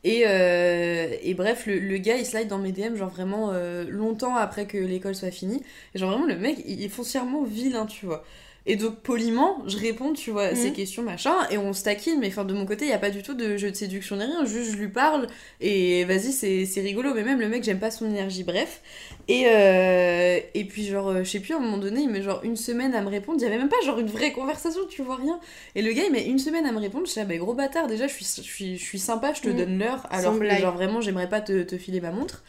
Et, 0.04 0.22
euh, 0.26 1.08
et 1.22 1.34
bref, 1.34 1.66
le, 1.66 1.78
le 1.78 1.98
gars 1.98 2.16
il 2.16 2.24
slide 2.26 2.48
dans 2.48 2.58
mes 2.58 2.72
DM, 2.72 2.96
genre 2.96 3.10
vraiment 3.10 3.50
euh, 3.52 3.84
longtemps 3.88 4.36
après 4.36 4.66
que 4.66 4.78
l'école 4.78 5.14
soit 5.14 5.30
finie. 5.30 5.62
Et 5.94 5.98
genre 5.98 6.10
vraiment, 6.12 6.26
le 6.26 6.36
mec 6.36 6.58
il 6.66 6.82
est 6.82 6.88
foncièrement 6.88 7.42
vilain, 7.44 7.86
tu 7.86 8.06
vois. 8.06 8.24
Et 8.66 8.76
donc 8.76 9.00
poliment, 9.00 9.62
je 9.66 9.78
réponds, 9.78 10.12
tu 10.12 10.30
vois, 10.30 10.44
à 10.44 10.54
ses 10.54 10.68
Mhm. 10.68 10.74
questions, 10.74 11.02
machin, 11.02 11.34
et 11.50 11.56
on 11.56 11.72
se 11.72 11.84
taquine, 11.84 12.18
mais 12.20 12.28
enfin 12.28 12.44
de 12.44 12.52
mon 12.52 12.66
côté, 12.66 12.84
il 12.84 12.88
n'y 12.88 12.94
a 12.94 12.98
pas 12.98 13.08
du 13.10 13.22
tout 13.22 13.32
de 13.34 13.56
jeu 13.56 13.70
de 13.70 13.76
séduction 13.76 14.16
ni 14.16 14.24
rien, 14.24 14.44
juste 14.44 14.72
je 14.72 14.76
lui 14.76 14.88
parle, 14.88 15.26
et 15.60 16.04
vas-y, 16.04 16.32
c'est 16.66 16.80
rigolo, 16.82 17.14
mais 17.14 17.22
même 17.22 17.40
le 17.40 17.48
mec, 17.48 17.64
j'aime 17.64 17.78
pas 17.78 17.90
son 17.90 18.04
énergie, 18.06 18.44
bref. 18.44 18.82
Et, 19.26 19.44
euh, 19.46 20.40
et 20.54 20.64
puis 20.64 20.86
genre, 20.86 21.08
euh, 21.08 21.24
je 21.24 21.30
sais 21.30 21.40
plus, 21.40 21.54
à 21.54 21.56
un 21.58 21.60
moment 21.60 21.78
donné, 21.78 22.00
il 22.02 22.08
met 22.10 22.22
genre 22.22 22.40
une 22.44 22.56
semaine 22.56 22.94
à 22.94 23.00
me 23.02 23.08
répondre, 23.08 23.38
il 23.40 23.42
y 23.44 23.46
avait 23.46 23.58
même 23.58 23.68
pas 23.68 23.80
genre 23.84 23.98
une 23.98 24.06
vraie 24.08 24.32
conversation, 24.32 24.80
tu 24.88 25.02
vois 25.02 25.16
rien. 25.16 25.38
Et 25.74 25.82
le 25.82 25.92
gars, 25.92 26.02
il 26.06 26.12
met 26.12 26.26
une 26.26 26.38
semaine 26.38 26.66
à 26.66 26.72
me 26.72 26.78
répondre, 26.78 27.06
je 27.06 27.12
suis 27.12 27.20
là, 27.20 27.26
bah 27.26 27.36
gros 27.36 27.54
bâtard, 27.54 27.86
déjà, 27.86 28.06
je 28.06 28.12
suis, 28.14 28.26
je 28.36 28.42
suis, 28.42 28.76
je 28.78 28.84
suis 28.84 28.98
sympa, 28.98 29.32
je 29.34 29.40
te 29.42 29.50
Mhm. 29.50 29.56
donne 29.56 29.78
l'heure, 29.78 30.06
alors 30.10 30.32
Sans 30.32 30.38
que 30.38 30.40
blague. 30.40 30.58
genre 30.58 30.74
vraiment, 30.74 31.00
j'aimerais 31.00 31.28
pas 31.28 31.40
te, 31.40 31.62
te 31.62 31.76
filer 31.78 32.00
ma 32.00 32.10
montre. 32.10 32.42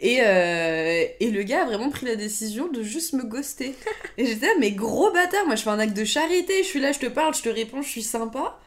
Et, 0.00 0.18
euh, 0.22 1.04
et 1.20 1.30
le 1.30 1.42
gars 1.42 1.62
a 1.62 1.66
vraiment 1.66 1.90
pris 1.90 2.06
la 2.06 2.16
décision 2.16 2.68
de 2.68 2.82
juste 2.82 3.12
me 3.12 3.22
ghoster. 3.22 3.74
Et 4.16 4.24
j'étais 4.26 4.46
là, 4.46 4.52
mais 4.58 4.70
gros 4.72 5.10
bâtard, 5.12 5.44
moi 5.46 5.56
je 5.56 5.62
fais 5.62 5.70
un 5.70 5.78
acte 5.78 5.96
de 5.96 6.04
charité, 6.04 6.62
je 6.62 6.68
suis 6.68 6.80
là, 6.80 6.92
je 6.92 6.98
te 6.98 7.06
parle, 7.06 7.34
je 7.34 7.42
te 7.42 7.48
réponds, 7.50 7.82
je 7.82 7.88
suis 7.88 8.02
sympa. 8.02 8.58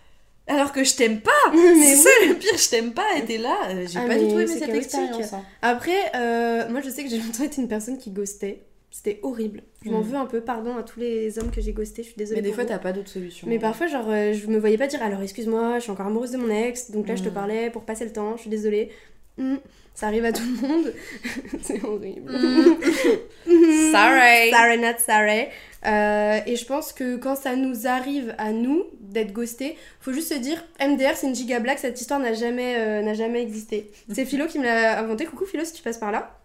Alors 0.45 0.73
que 0.73 0.83
je 0.83 0.93
t'aime 0.95 1.21
pas 1.21 1.31
Mais 1.53 1.85
C'est 1.85 1.95
ça 2.03 2.09
le 2.27 2.35
pire, 2.35 2.57
je 2.57 2.69
t'aime 2.69 2.93
pas, 2.93 3.05
et 3.17 3.23
t'es 3.25 3.37
là, 3.37 3.57
euh, 3.69 3.85
j'ai 3.89 3.97
Ah, 3.99 4.05
pas 4.07 4.17
du 4.17 4.27
tout 4.27 4.37
aimé 4.39 4.47
cette 4.47 4.73
expérience. 4.73 5.33
hein. 5.33 5.41
Après, 5.61 6.11
euh, 6.15 6.69
moi 6.69 6.81
je 6.81 6.89
sais 6.89 7.03
que 7.03 7.09
j'ai 7.09 7.17
longtemps 7.25 7.43
été 7.45 7.61
une 7.61 7.67
personne 7.69 7.97
qui 7.97 8.11
ghostait. 8.11 8.63
C'était 8.91 9.19
horrible. 9.23 9.63
Je 9.83 9.89
m'en 9.89 10.01
Mm. 10.01 10.03
veux 10.03 10.17
un 10.17 10.25
peu, 10.27 10.41
pardon 10.41 10.77
à 10.77 10.83
tous 10.83 10.99
les 10.99 11.39
hommes 11.39 11.49
que 11.49 11.61
j'ai 11.61 11.71
ghostés, 11.73 12.03
je 12.03 12.09
suis 12.09 12.17
désolée. 12.17 12.41
Mais 12.41 12.47
des 12.47 12.53
fois 12.53 12.65
t'as 12.65 12.77
pas 12.77 12.91
d'autre 12.93 13.09
solution. 13.09 13.47
Mais 13.47 13.57
parfois, 13.57 13.87
genre, 13.87 14.05
je 14.07 14.45
me 14.47 14.59
voyais 14.59 14.77
pas 14.77 14.85
dire 14.85 15.01
alors 15.01 15.21
excuse-moi, 15.23 15.75
je 15.79 15.83
suis 15.83 15.91
encore 15.91 16.05
amoureuse 16.05 16.29
de 16.31 16.37
mon 16.37 16.49
ex, 16.49 16.91
donc 16.91 17.07
là 17.07 17.15
je 17.15 17.23
te 17.23 17.29
Mm. 17.29 17.33
parlais 17.33 17.69
pour 17.71 17.85
passer 17.85 18.05
le 18.05 18.11
temps, 18.11 18.35
je 18.35 18.41
suis 18.41 18.49
désolée. 18.51 18.91
Mm, 19.37 19.55
ça 19.93 20.07
arrive 20.07 20.25
à 20.25 20.31
tout 20.31 20.43
le 20.43 20.67
monde. 20.67 20.93
c'est 21.61 21.83
horrible. 21.83 22.31
Sorry. 23.91 24.51
Sorry, 24.51 24.77
not 24.79 24.99
sorry. 24.99 25.47
Euh, 25.85 26.39
et 26.45 26.55
je 26.55 26.65
pense 26.65 26.93
que 26.93 27.17
quand 27.17 27.35
ça 27.35 27.55
nous 27.55 27.87
arrive 27.87 28.33
à 28.37 28.51
nous 28.51 28.85
d'être 28.99 29.33
ghostés, 29.33 29.77
faut 29.99 30.13
juste 30.13 30.33
se 30.33 30.39
dire 30.39 30.63
MDR 30.79 31.15
c'est 31.15 31.27
une 31.27 31.35
giga 31.35 31.59
blague, 31.59 31.77
cette 31.77 31.99
histoire 31.99 32.19
n'a 32.19 32.33
jamais, 32.33 32.77
euh, 32.77 33.01
n'a 33.01 33.13
jamais 33.13 33.41
existé. 33.41 33.91
C'est 34.11 34.25
Philo 34.25 34.47
qui 34.47 34.59
me 34.59 34.63
l'a 34.63 34.99
inventé. 34.99 35.25
Coucou 35.25 35.45
Philo 35.45 35.65
si 35.65 35.73
tu 35.73 35.83
passes 35.83 35.97
par 35.97 36.11
là. 36.11 36.39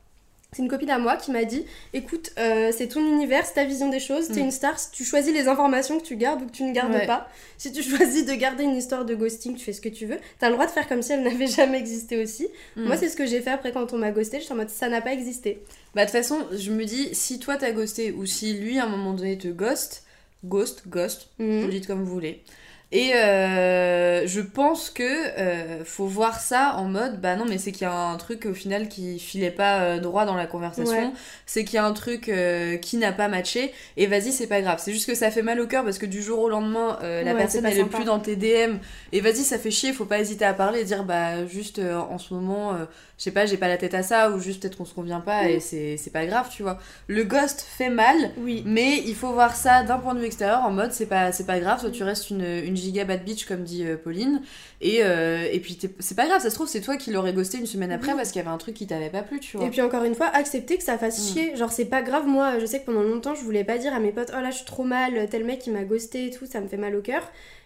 C'est 0.53 0.63
une 0.63 0.69
copine 0.69 0.89
à 0.89 0.99
moi 0.99 1.17
qui 1.17 1.31
m'a 1.31 1.45
dit 1.45 1.67
écoute, 1.93 2.31
euh, 2.39 2.73
c'est 2.75 2.89
ton 2.89 3.01
univers, 3.01 3.45
c'est 3.45 3.53
ta 3.55 3.65
vision 3.67 3.91
des 3.91 4.01
choses, 4.01 4.29
t'es 4.29 4.41
Mm. 4.41 4.45
une 4.47 4.51
star, 4.51 4.77
tu 4.93 5.05
choisis 5.05 5.31
les 5.33 5.47
informations 5.47 5.99
que 6.01 6.05
tu 6.05 6.17
gardes 6.17 6.41
ou 6.41 6.47
que 6.47 6.53
tu 6.53 6.63
ne 6.63 6.73
gardes 6.73 6.95
Ouais. 6.95 7.07
pas. 7.07 7.29
Si 7.59 7.71
tu 7.71 7.83
choisis 7.83 8.25
de 8.25 8.33
garder 8.33 8.65
une 8.65 8.75
histoire 8.75 9.05
de 9.05 9.15
ghosting, 9.15 9.57
tu 9.57 9.65
fais 9.65 9.75
ce 9.75 9.83
que 9.83 9.91
tu 9.91 10.07
veux. 10.07 10.17
T'as 10.39 10.49
le 10.49 10.55
droit 10.55 10.65
de 10.65 10.71
faire 10.71 10.89
comme 10.89 11.03
si 11.03 11.13
elle 11.13 11.23
n'avait 11.23 11.47
jamais 11.49 11.79
existé 11.79 12.23
aussi. 12.23 12.49
Mm. 12.77 12.85
Moi, 12.87 12.97
c'est 12.97 13.11
ce 13.11 13.17
que 13.17 13.27
j'ai 13.27 13.43
fait 13.43 13.51
après 13.51 13.73
quand 13.73 13.93
on 13.93 13.99
m'a 13.99 14.11
ghosté. 14.11 14.41
J'étais 14.41 14.53
en 14.53 14.57
mode 14.57 14.71
ça 14.71 14.89
n'a 14.89 15.03
pas 15.03 15.13
existé. 15.13 15.63
Bah 15.95 16.07
de 16.07 16.11
toute 16.11 16.17
façon, 16.19 16.39
je 16.57 16.73
me 16.73 16.85
dis, 16.87 17.11
si 17.15 17.39
toi 17.39 17.57
t'as 17.57 17.73
ghosté 17.73 18.13
ou 18.13 18.25
si 18.25 18.55
lui 18.55 18.79
à 18.79 18.85
un 18.85 18.89
moment 18.89 19.13
donné 19.13 19.37
te 19.37 19.49
ghost, 19.49 20.05
ghost, 20.45 20.85
ghost, 20.89 21.29
Mhm. 21.39 21.61
vous 21.61 21.67
le 21.67 21.73
dites 21.73 21.87
comme 21.87 22.03
vous 22.05 22.11
voulez, 22.13 22.43
Et 22.91 23.13
euh, 23.15 24.27
je 24.27 24.41
pense 24.41 24.89
que 24.89 25.03
euh, 25.05 25.85
faut 25.85 26.07
voir 26.07 26.41
ça 26.41 26.75
en 26.77 26.85
mode 26.85 27.21
bah 27.21 27.37
non 27.37 27.45
mais 27.47 27.59
c'est 27.59 27.71
qu'il 27.71 27.83
y 27.83 27.85
a 27.85 27.93
un 27.95 28.17
truc 28.17 28.47
au 28.47 28.55
final 28.55 28.89
qui 28.89 29.19
filait 29.19 29.51
pas 29.51 29.81
euh, 29.83 29.99
droit 29.99 30.25
dans 30.25 30.35
la 30.37 30.47
conversation, 30.47 31.09
Ouais. 31.09 31.13
c'est 31.45 31.65
qu'il 31.65 31.75
y 31.75 31.79
a 31.79 31.85
un 31.85 31.93
truc 31.93 32.31
euh, 32.31 32.79
qui 32.79 32.97
n'a 32.97 33.13
pas 33.13 33.29
matché 33.29 33.75
et 33.99 34.07
vas-y 34.07 34.33
c'est 34.33 34.47
pas 34.47 34.63
grave. 34.63 34.81
C'est 34.83 34.93
juste 34.95 35.07
que 35.07 35.15
ça 35.15 35.31
fait 35.31 35.43
mal 35.43 35.61
au 35.61 35.67
cœur 35.67 35.85
parce 35.85 35.99
que 35.99 36.07
du 36.07 36.23
jour 36.23 36.39
au 36.39 36.49
lendemain 36.49 36.99
euh, 37.03 37.23
la 37.23 37.33
Ouais, 37.35 37.39
personne 37.41 37.67
elle 37.67 37.79
est 37.79 37.85
plus 37.85 38.05
dans 38.05 38.21
tes 38.21 38.37
DM 38.37 38.79
et 39.13 39.21
vas-y 39.21 39.45
ça 39.45 39.59
fait 39.59 39.71
chier, 39.71 39.93
faut 39.93 40.07
pas 40.07 40.21
hésiter 40.21 40.47
à 40.47 40.55
parler 40.55 40.81
et 40.81 40.85
dire 40.85 41.05
bah 41.05 41.47
juste 41.47 41.81
euh, 41.81 41.99
en 41.99 42.17
ce 42.17 42.33
moment 42.33 42.73
euh, 42.73 42.87
je 43.19 43.25
sais 43.25 43.33
pas 43.33 43.45
j'ai 43.45 43.59
pas 43.59 43.69
la 43.69 43.77
tête 43.77 43.93
à 43.93 44.03
ça 44.03 44.31
ou 44.31 44.41
juste 44.41 44.63
peut-être 44.63 44.79
qu'on 44.79 44.87
se 44.87 44.95
convient 44.95 45.21
pas 45.21 45.51
et 45.51 45.61
c'est 45.61 45.99
c'est 45.99 46.11
pas 46.13 46.25
grave 46.25 46.49
tu 46.51 46.63
vois. 46.63 46.79
Le 47.07 47.25
ghost 47.25 47.61
fait 47.61 47.91
mal 47.91 48.17
Oui. 48.39 48.63
mais 48.65 48.97
il 49.05 49.15
faut 49.15 49.33
voir 49.33 49.55
ça 49.57 49.83
d'un 49.83 49.99
point 49.99 50.15
de 50.15 50.21
vue 50.21 50.27
extérieur 50.27 50.63
en 50.63 50.71
mode 50.71 50.93
c'est 50.93 51.05
pas 51.07 51.33
c'est 51.33 51.45
pas 51.47 51.59
grave 51.61 51.81
toi 51.83 51.91
tu 51.91 52.03
restes 52.03 52.31
une, 52.31 52.45
une 52.47 52.78
giga 52.79 53.05
bad 53.05 53.25
bitch 53.25 53.45
comme 53.47 53.65
dit 53.65 53.85
euh, 53.85 53.97
Pauline 53.97 54.41
et, 54.81 54.99
euh, 55.03 55.47
et 55.53 55.61
puis 55.61 55.77
t'es- 55.77 55.91
c'est 55.99 56.15
pas 56.15 56.27
grave 56.27 56.41
ça 56.41 56.51
se 56.51 56.55
trouve 56.55 56.69
c'est 56.69 56.81
toi 56.81 56.97
qui 56.97 57.11
l'aurais 57.11 57.33
ghosté 57.33 57.59
une 57.59 57.67
semaine 57.67 57.93
après 57.93 58.15
parce 58.15 58.31
qu'il 58.31 58.41
y 58.41 58.45
avait 58.45 58.55
un 58.55 58.59
truc 58.59 58.75
qui 58.75 58.87
t'avait 58.87 59.11
pas 59.11 59.23
plu 59.23 59.41
tu 59.41 59.57
vois 59.57 59.67
Et 59.67 59.71
puis 59.71 59.81
encore 59.83 60.05
une 60.05 60.15
fois, 60.15 60.27
accepter 60.27 60.77
que 60.79 60.85
ça 60.85 60.97
fasse 60.99 61.19
Mm. 61.19 61.33
chier. 61.33 61.57
Genre, 61.57 61.73
c'est 61.73 61.85
pas 61.87 62.03
grave, 62.03 62.27
moi, 62.27 62.59
je 62.59 62.67
sais 62.67 62.81
que 62.81 62.87
pendant 62.87 63.03
longtemps, 63.03 63.35
je 63.35 63.43
voulais 63.43 63.65
pas 63.65 63.79
dire 63.79 63.93
à 63.95 64.01
mes 64.01 64.13
potes, 64.13 64.31
oh 64.37 64.41
là, 64.41 64.51
je 64.51 64.57
suis 64.57 64.65
trop 64.67 64.85
mal, 64.85 65.29
tel 65.31 65.45
mec 65.45 65.67
il 65.67 65.73
m'a 65.73 65.85
ghosté 65.85 66.27
et 66.27 66.31
tout, 66.31 66.47
ça 66.47 66.61
me 66.61 66.69
fait 66.69 66.77
mal 66.77 66.95
au 66.97 67.03
cœur. 67.03 67.23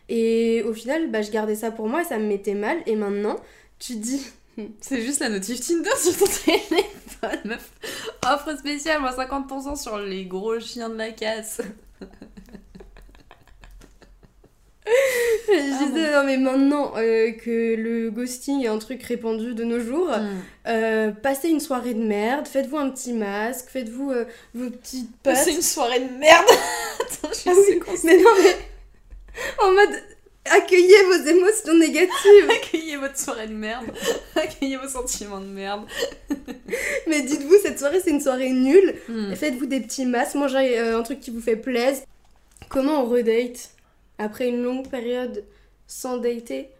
Et 0.08 0.62
au 0.64 0.72
final, 0.72 1.10
bah, 1.10 1.22
je 1.22 1.30
gardais 1.30 1.54
ça 1.54 1.70
pour 1.70 1.88
moi 1.88 2.02
et 2.02 2.04
ça 2.04 2.18
me 2.18 2.26
mettait 2.26 2.54
mal. 2.54 2.78
Et 2.86 2.96
maintenant, 2.96 3.36
tu 3.78 3.96
dis, 3.96 4.22
c'est 4.80 5.00
juste 5.02 5.20
la 5.20 5.28
notif 5.28 5.60
Tinder 5.60 5.90
sur 6.02 6.16
ton 6.18 6.26
téléphone 6.26 7.40
meuf 7.44 7.70
offre 8.26 8.58
spéciale 8.58 9.00
moins 9.00 9.12
50% 9.14 9.80
sur 9.80 9.98
les 9.98 10.24
gros 10.24 10.58
chiens 10.60 10.88
de 10.88 10.96
la 10.96 11.10
casse 11.10 11.60
je 15.48 15.86
disais, 15.86 16.12
non 16.12 16.24
mais 16.24 16.36
maintenant 16.38 16.92
euh, 16.96 17.30
que 17.32 17.76
le 17.76 18.10
ghosting 18.10 18.64
est 18.64 18.68
un 18.68 18.78
truc 18.78 19.02
répandu 19.02 19.54
de 19.54 19.62
nos 19.64 19.78
jours, 19.80 20.10
euh, 20.66 21.10
passez 21.12 21.48
une 21.50 21.60
soirée 21.60 21.94
de 21.94 22.02
merde, 22.02 22.48
faites-vous 22.48 22.78
un 22.78 22.90
petit 22.90 23.12
masque, 23.12 23.66
faites-vous 23.68 24.10
euh, 24.10 24.24
vos 24.54 24.70
petites 24.70 25.10
potes. 25.22 25.36
c'est 25.36 25.54
une 25.54 25.62
soirée 25.62 26.00
de 26.00 26.18
merde 26.18 26.46
Attends, 27.00 27.28
je 27.30 27.34
suis 27.34 27.50
Ah 27.50 27.54
oui, 27.56 27.80
mais 28.04 28.16
non 28.16 28.30
mais 28.42 28.56
en 29.58 29.72
mode 29.72 30.02
accueillez 30.50 31.02
vos 31.04 31.28
émotions 31.28 31.74
négatives. 31.76 32.50
accueillez 32.50 32.96
votre 32.96 33.18
soirée 33.18 33.46
de 33.46 33.54
merde 33.54 33.86
accueillez 34.34 34.76
vos 34.76 34.88
sentiments 34.88 35.40
de 35.40 35.46
merde 35.46 35.86
mais 37.06 37.22
dites-vous 37.22 37.56
cette 37.62 37.78
soirée 37.78 38.00
c'est 38.02 38.10
une 38.10 38.20
soirée 38.20 38.50
nulle. 38.50 38.96
Hmm. 39.08 39.32
Faites-vous 39.34 39.66
des 39.66 39.80
petits 39.80 40.06
masques, 40.06 40.34
mangez 40.34 40.78
un 40.78 41.02
truc 41.02 41.20
qui 41.20 41.30
vous 41.30 41.40
fait 41.40 41.56
plaisir. 41.56 42.02
Comment 42.68 43.02
on 43.02 43.06
redate? 43.06 43.71
Après 44.22 44.48
une 44.48 44.62
longue 44.62 44.88
période 44.88 45.44
sans 45.86 46.16
dater 46.18 46.70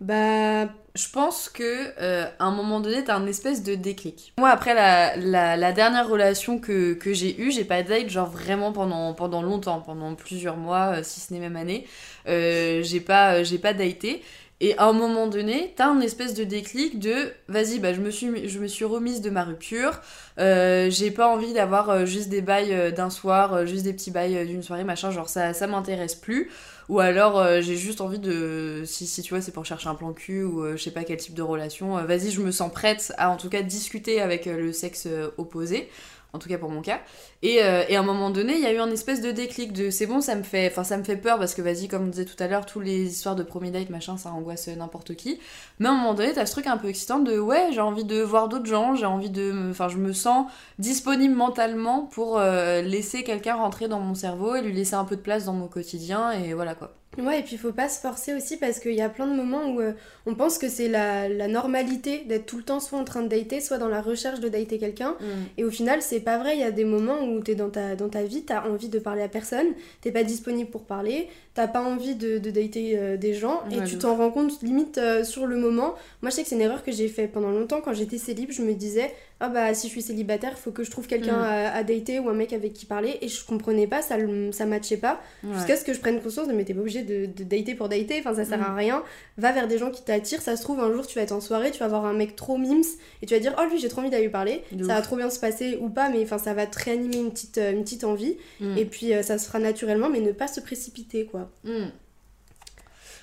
Bah 0.00 0.66
Je 0.94 1.08
pense 1.12 1.48
que 1.48 1.92
euh, 2.00 2.26
à 2.38 2.44
un 2.44 2.52
moment 2.52 2.80
donné, 2.80 3.04
t'as 3.04 3.16
un 3.16 3.26
espèce 3.26 3.62
de 3.62 3.74
déclic. 3.74 4.32
Moi, 4.38 4.48
après 4.48 4.74
la, 4.74 5.16
la, 5.56 5.72
dernière 5.72 6.08
relation 6.08 6.58
que, 6.58 6.94
que 6.94 7.12
j'ai 7.12 7.40
eue, 7.40 7.50
j'ai 7.50 7.64
pas 7.64 7.82
date 7.82 8.08
genre 8.08 8.30
vraiment 8.30 8.72
pendant, 8.72 9.12
pendant 9.14 9.42
longtemps, 9.42 9.80
pendant 9.80 10.14
plusieurs 10.14 10.56
mois, 10.56 10.98
euh, 10.98 11.00
si 11.02 11.20
ce 11.20 11.32
n'est 11.32 11.40
même 11.40 11.56
année. 11.56 11.86
Euh, 12.28 12.82
j'ai 12.82 13.00
pas, 13.00 13.42
pas 13.60 13.74
daté. 13.74 14.22
Et 14.60 14.78
à 14.78 14.84
un 14.84 14.92
moment 14.92 15.26
donné, 15.26 15.72
t'as 15.74 15.88
un 15.88 16.00
espèce 16.00 16.34
de 16.34 16.44
déclic 16.44 17.00
de 17.00 17.32
vas-y, 17.48 17.80
bah, 17.80 17.92
je, 17.92 18.00
me 18.00 18.10
suis, 18.10 18.48
je 18.48 18.60
me 18.60 18.68
suis 18.68 18.84
remise 18.84 19.20
de 19.20 19.28
ma 19.28 19.42
rupture. 19.42 20.00
J'ai 20.38 21.10
pas 21.10 21.26
envie 21.26 21.52
d'avoir 21.52 22.06
juste 22.06 22.28
des 22.28 22.42
bails 22.42 22.92
d'un 22.92 23.10
soir, 23.10 23.66
juste 23.66 23.82
des 23.82 23.92
petits 23.92 24.12
bails 24.12 24.46
d'une 24.46 24.62
soirée, 24.62 24.84
machin. 24.84 25.10
Genre, 25.10 25.28
ça, 25.28 25.52
ça 25.52 25.66
m'intéresse 25.66 26.14
plus. 26.14 26.48
Ou 26.92 27.00
alors 27.00 27.38
euh, 27.38 27.60
j'ai 27.62 27.76
juste 27.76 28.02
envie 28.02 28.18
de. 28.18 28.82
Si, 28.84 29.06
si 29.06 29.22
tu 29.22 29.30
vois, 29.32 29.40
c'est 29.40 29.52
pour 29.52 29.64
chercher 29.64 29.88
un 29.88 29.94
plan 29.94 30.12
cul 30.12 30.42
ou 30.44 30.62
euh, 30.62 30.76
je 30.76 30.82
sais 30.82 30.90
pas 30.90 31.04
quel 31.04 31.16
type 31.16 31.34
de 31.34 31.40
relation. 31.42 31.96
euh, 31.96 32.04
Vas-y, 32.04 32.30
je 32.30 32.40
me 32.42 32.50
sens 32.50 32.70
prête 32.70 33.12
à 33.16 33.30
en 33.30 33.36
tout 33.38 33.48
cas 33.48 33.62
discuter 33.62 34.20
avec 34.20 34.44
le 34.46 34.72
sexe 34.72 35.08
opposé. 35.38 35.88
En 36.34 36.38
tout 36.38 36.48
cas 36.48 36.56
pour 36.56 36.70
mon 36.70 36.80
cas. 36.80 37.00
Et, 37.42 37.62
euh, 37.62 37.84
et 37.88 37.96
à 37.96 38.00
un 38.00 38.02
moment 38.02 38.30
donné, 38.30 38.54
il 38.54 38.60
y 38.60 38.66
a 38.66 38.72
eu 38.72 38.78
un 38.78 38.90
espèce 38.90 39.20
de 39.20 39.32
déclic 39.32 39.72
de 39.74 39.90
c'est 39.90 40.06
bon, 40.06 40.22
ça 40.22 40.34
me 40.34 40.42
fait. 40.42 40.68
Enfin, 40.70 40.82
ça 40.82 40.96
me 40.96 41.04
fait 41.04 41.16
peur 41.16 41.38
parce 41.38 41.54
que 41.54 41.60
vas-y, 41.60 41.88
comme 41.88 42.04
on 42.04 42.06
disait 42.08 42.24
tout 42.24 42.42
à 42.42 42.48
l'heure, 42.48 42.64
tous 42.64 42.80
les 42.80 43.04
histoires 43.04 43.36
de 43.36 43.42
premier 43.42 43.70
date, 43.70 43.90
machin, 43.90 44.16
ça 44.16 44.30
angoisse 44.30 44.68
n'importe 44.68 45.14
qui. 45.14 45.38
Mais 45.78 45.88
à 45.88 45.92
un 45.92 45.94
moment 45.94 46.14
donné, 46.14 46.32
t'as 46.32 46.46
ce 46.46 46.52
truc 46.52 46.66
un 46.66 46.78
peu 46.78 46.88
excitant 46.88 47.18
de 47.18 47.38
ouais, 47.38 47.68
j'ai 47.72 47.80
envie 47.80 48.04
de 48.04 48.22
voir 48.22 48.48
d'autres 48.48 48.66
gens, 48.66 48.94
j'ai 48.94 49.06
envie 49.06 49.30
de. 49.30 49.70
Enfin, 49.70 49.88
je 49.88 49.98
me 49.98 50.12
sens 50.14 50.46
disponible 50.78 51.34
mentalement 51.34 52.06
pour 52.06 52.38
euh, 52.38 52.80
laisser 52.80 53.24
quelqu'un 53.24 53.56
rentrer 53.56 53.88
dans 53.88 54.00
mon 54.00 54.14
cerveau 54.14 54.54
et 54.54 54.62
lui 54.62 54.72
laisser 54.72 54.94
un 54.94 55.04
peu 55.04 55.16
de 55.16 55.20
place 55.20 55.44
dans 55.44 55.52
mon 55.52 55.68
quotidien 55.68 56.32
et 56.32 56.54
voilà 56.54 56.74
quoi. 56.74 56.94
Ouais, 57.18 57.40
et 57.40 57.42
puis 57.42 57.56
il 57.56 57.58
faut 57.58 57.72
pas 57.72 57.90
se 57.90 58.00
forcer 58.00 58.32
aussi 58.32 58.56
parce 58.56 58.80
qu'il 58.80 58.94
y 58.94 59.02
a 59.02 59.10
plein 59.10 59.26
de 59.26 59.34
moments 59.34 59.66
où 59.66 59.82
euh, 59.82 59.92
on 60.24 60.34
pense 60.34 60.56
que 60.56 60.70
c'est 60.70 60.88
la, 60.88 61.28
la 61.28 61.46
normalité 61.46 62.24
d'être 62.24 62.46
tout 62.46 62.56
le 62.56 62.62
temps 62.62 62.80
soit 62.80 62.98
en 62.98 63.04
train 63.04 63.22
de 63.22 63.28
dater, 63.28 63.60
soit 63.60 63.76
dans 63.76 63.88
la 63.88 64.00
recherche 64.00 64.40
de 64.40 64.48
dater 64.48 64.78
quelqu'un. 64.78 65.16
Et 65.58 65.64
au 65.64 65.70
final, 65.70 66.00
c'est 66.00 66.20
pas 66.20 66.38
vrai. 66.38 66.54
Il 66.54 66.60
y 66.60 66.64
a 66.64 66.70
des 66.70 66.86
moments 66.86 67.22
où 67.22 67.40
t'es 67.40 67.54
dans 67.54 67.68
ta, 67.68 67.96
dans 67.96 68.08
ta 68.08 68.22
vie, 68.22 68.44
t'as 68.44 68.66
envie 68.66 68.88
de 68.88 68.98
parler 68.98 69.20
à 69.20 69.28
personne, 69.28 69.66
t'es 70.00 70.10
pas 70.10 70.24
disponible 70.24 70.70
pour 70.70 70.84
parler, 70.84 71.28
t'as 71.54 71.68
pas 71.68 71.82
envie 71.82 72.14
de, 72.14 72.38
de 72.38 72.50
dater 72.50 72.92
euh, 72.96 73.16
des 73.16 73.34
gens 73.34 73.60
et 73.70 73.78
Ouais, 73.80 73.84
tu 73.84 73.98
t'en 73.98 74.16
rends 74.16 74.30
compte 74.30 74.62
limite 74.62 74.96
euh, 74.98 75.22
sur 75.22 75.46
le 75.46 75.56
moment. 75.56 75.94
Moi, 76.22 76.30
je 76.30 76.36
sais 76.36 76.42
que 76.42 76.48
c'est 76.48 76.54
une 76.54 76.62
erreur 76.62 76.82
que 76.82 76.92
j'ai 76.92 77.08
fait 77.08 77.26
pendant 77.28 77.50
longtemps 77.50 77.80
quand 77.82 77.92
j'étais 77.92 78.16
célib. 78.18 78.50
Je 78.52 78.62
me 78.62 78.72
disais, 78.72 79.12
ah 79.40 79.48
bah 79.50 79.74
si 79.74 79.88
je 79.88 79.92
suis 79.92 80.00
célibataire, 80.02 80.56
faut 80.56 80.70
que 80.70 80.82
je 80.84 80.90
trouve 80.90 81.06
quelqu'un 81.06 81.36
Mm. 81.36 81.42
à, 81.44 81.74
à 81.74 81.82
dater 81.82 82.18
ou 82.20 82.28
un 82.30 82.32
mec 82.34 82.52
avec 82.54 82.72
qui 82.72 82.86
parler. 82.86 83.18
Et 83.20 83.28
je 83.28 83.44
comprenais 83.44 83.86
pas, 83.86 84.00
ça, 84.00 84.16
ça 84.52 84.64
matchait 84.66 84.96
pas. 84.96 85.20
Ouais. 85.44 85.54
Jusqu'à 85.56 85.76
ce 85.76 85.84
que 85.84 85.92
je 85.92 86.00
prenne 86.00 86.20
conscience 86.22 86.48
de 86.48 86.52
mais 86.54 86.64
t'es 86.64 86.72
pas 86.74 86.80
obligé 86.80 87.02
de, 87.02 87.26
de 87.26 87.44
dater 87.44 87.74
pour 87.74 87.88
dater, 87.90 88.18
enfin 88.20 88.34
ça 88.34 88.44
sert 88.46 88.58
Mm. 88.58 88.62
à 88.70 88.74
rien. 88.74 89.02
Va 89.36 89.52
vers 89.52 89.68
des 89.68 89.76
gens 89.78 89.90
qui 89.90 90.02
t'attirent, 90.02 90.40
ça 90.40 90.56
se 90.56 90.62
trouve 90.62 90.80
un 90.80 90.92
jour 90.92 91.06
tu 91.06 91.16
vas 91.18 91.22
être 91.22 91.32
en 91.32 91.40
soirée, 91.42 91.70
tu 91.70 91.80
vas 91.80 91.88
voir 91.88 92.06
un 92.06 92.12
mec 92.14 92.34
trop 92.36 92.56
mims 92.56 92.80
et 93.20 93.26
tu 93.26 93.34
vas 93.34 93.40
dire 93.40 93.54
oh 93.60 93.68
lui 93.70 93.78
j'ai 93.78 93.88
trop 93.88 94.00
envie 94.00 94.10
d'aller 94.10 94.24
lui 94.24 94.30
parler, 94.32 94.62
De 94.72 94.84
ça 94.84 94.90
ouf. 94.92 94.96
va 94.96 95.02
trop 95.02 95.16
bien 95.16 95.28
se 95.30 95.38
passer 95.40 95.76
ou 95.80 95.88
pas, 95.90 96.08
mais 96.08 96.22
enfin 96.22 96.38
ça 96.38 96.54
va 96.54 96.66
te 96.66 96.82
réanimer 96.82 97.16
une 97.18 97.30
petite, 97.30 97.58
euh, 97.58 97.72
une 97.72 97.82
petite 97.82 98.04
envie 98.04 98.36
Mm. 98.60 98.78
et 98.78 98.84
puis 98.86 99.12
euh, 99.12 99.22
ça 99.22 99.36
se 99.38 99.46
fera 99.48 99.58
naturellement, 99.58 100.08
mais 100.08 100.20
ne 100.20 100.32
pas 100.32 100.46
se 100.48 100.60
précipiter 100.60 101.24
quoi. 101.26 101.41
Hmm. 101.64 101.88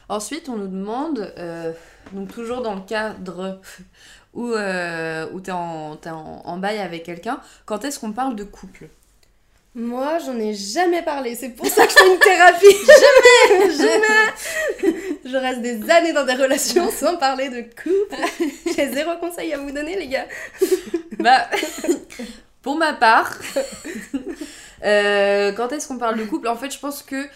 Ensuite, 0.10 0.50
on 0.50 0.58
nous 0.58 0.68
demande, 0.68 1.34
euh, 1.38 1.72
donc 2.14 2.34
toujours 2.34 2.62
dans 2.62 2.76
le 2.76 2.82
cadre 2.82 3.62
où, 4.34 4.52
euh, 4.54 5.28
où 5.34 5.40
t'es 5.40 5.52
en, 5.52 5.96
t'es 5.98 6.10
en, 6.10 6.42
en 6.44 6.58
bail 6.58 6.80
avec 6.80 7.04
quelqu'un, 7.04 7.40
quand 7.66 7.86
est-ce 7.86 8.00
qu'on 8.00 8.12
parle 8.12 8.36
de 8.36 8.44
couple? 8.44 8.90
Moi 9.76 10.18
j'en 10.26 10.38
ai 10.40 10.56
jamais 10.56 11.04
parlé, 11.04 11.36
c'est 11.36 11.50
pour 11.50 11.68
ça 11.68 11.86
que 11.86 11.92
je 11.92 11.98
fais 11.98 12.12
une 12.12 12.20
thérapie. 12.20 12.66
jamais 13.54 13.72
Jamais 13.78 15.22
Je 15.26 15.38
reste 15.38 15.62
des 15.62 15.90
années 15.92 16.12
dans 16.12 16.26
des 16.26 16.34
relations 16.34 16.90
sans 16.90 17.18
parler 17.18 17.50
de 17.50 17.62
couple. 17.62 18.50
J'ai 18.76 18.92
zéro 18.92 19.16
conseil 19.18 19.54
à 19.54 19.60
vous 19.60 19.72
donner 19.72 19.96
les 19.96 20.08
gars. 20.08 20.26
Bah, 21.20 21.48
pour 22.64 22.78
ma 22.78 22.94
part, 22.94 23.38
euh, 24.84 25.52
quand 25.52 25.72
est-ce 25.72 25.88
qu'on 25.88 26.00
parle 26.00 26.18
de 26.18 26.26
couple? 26.26 26.48
En 26.48 26.56
fait, 26.56 26.72
je 26.72 26.80
pense 26.80 27.04
que 27.04 27.28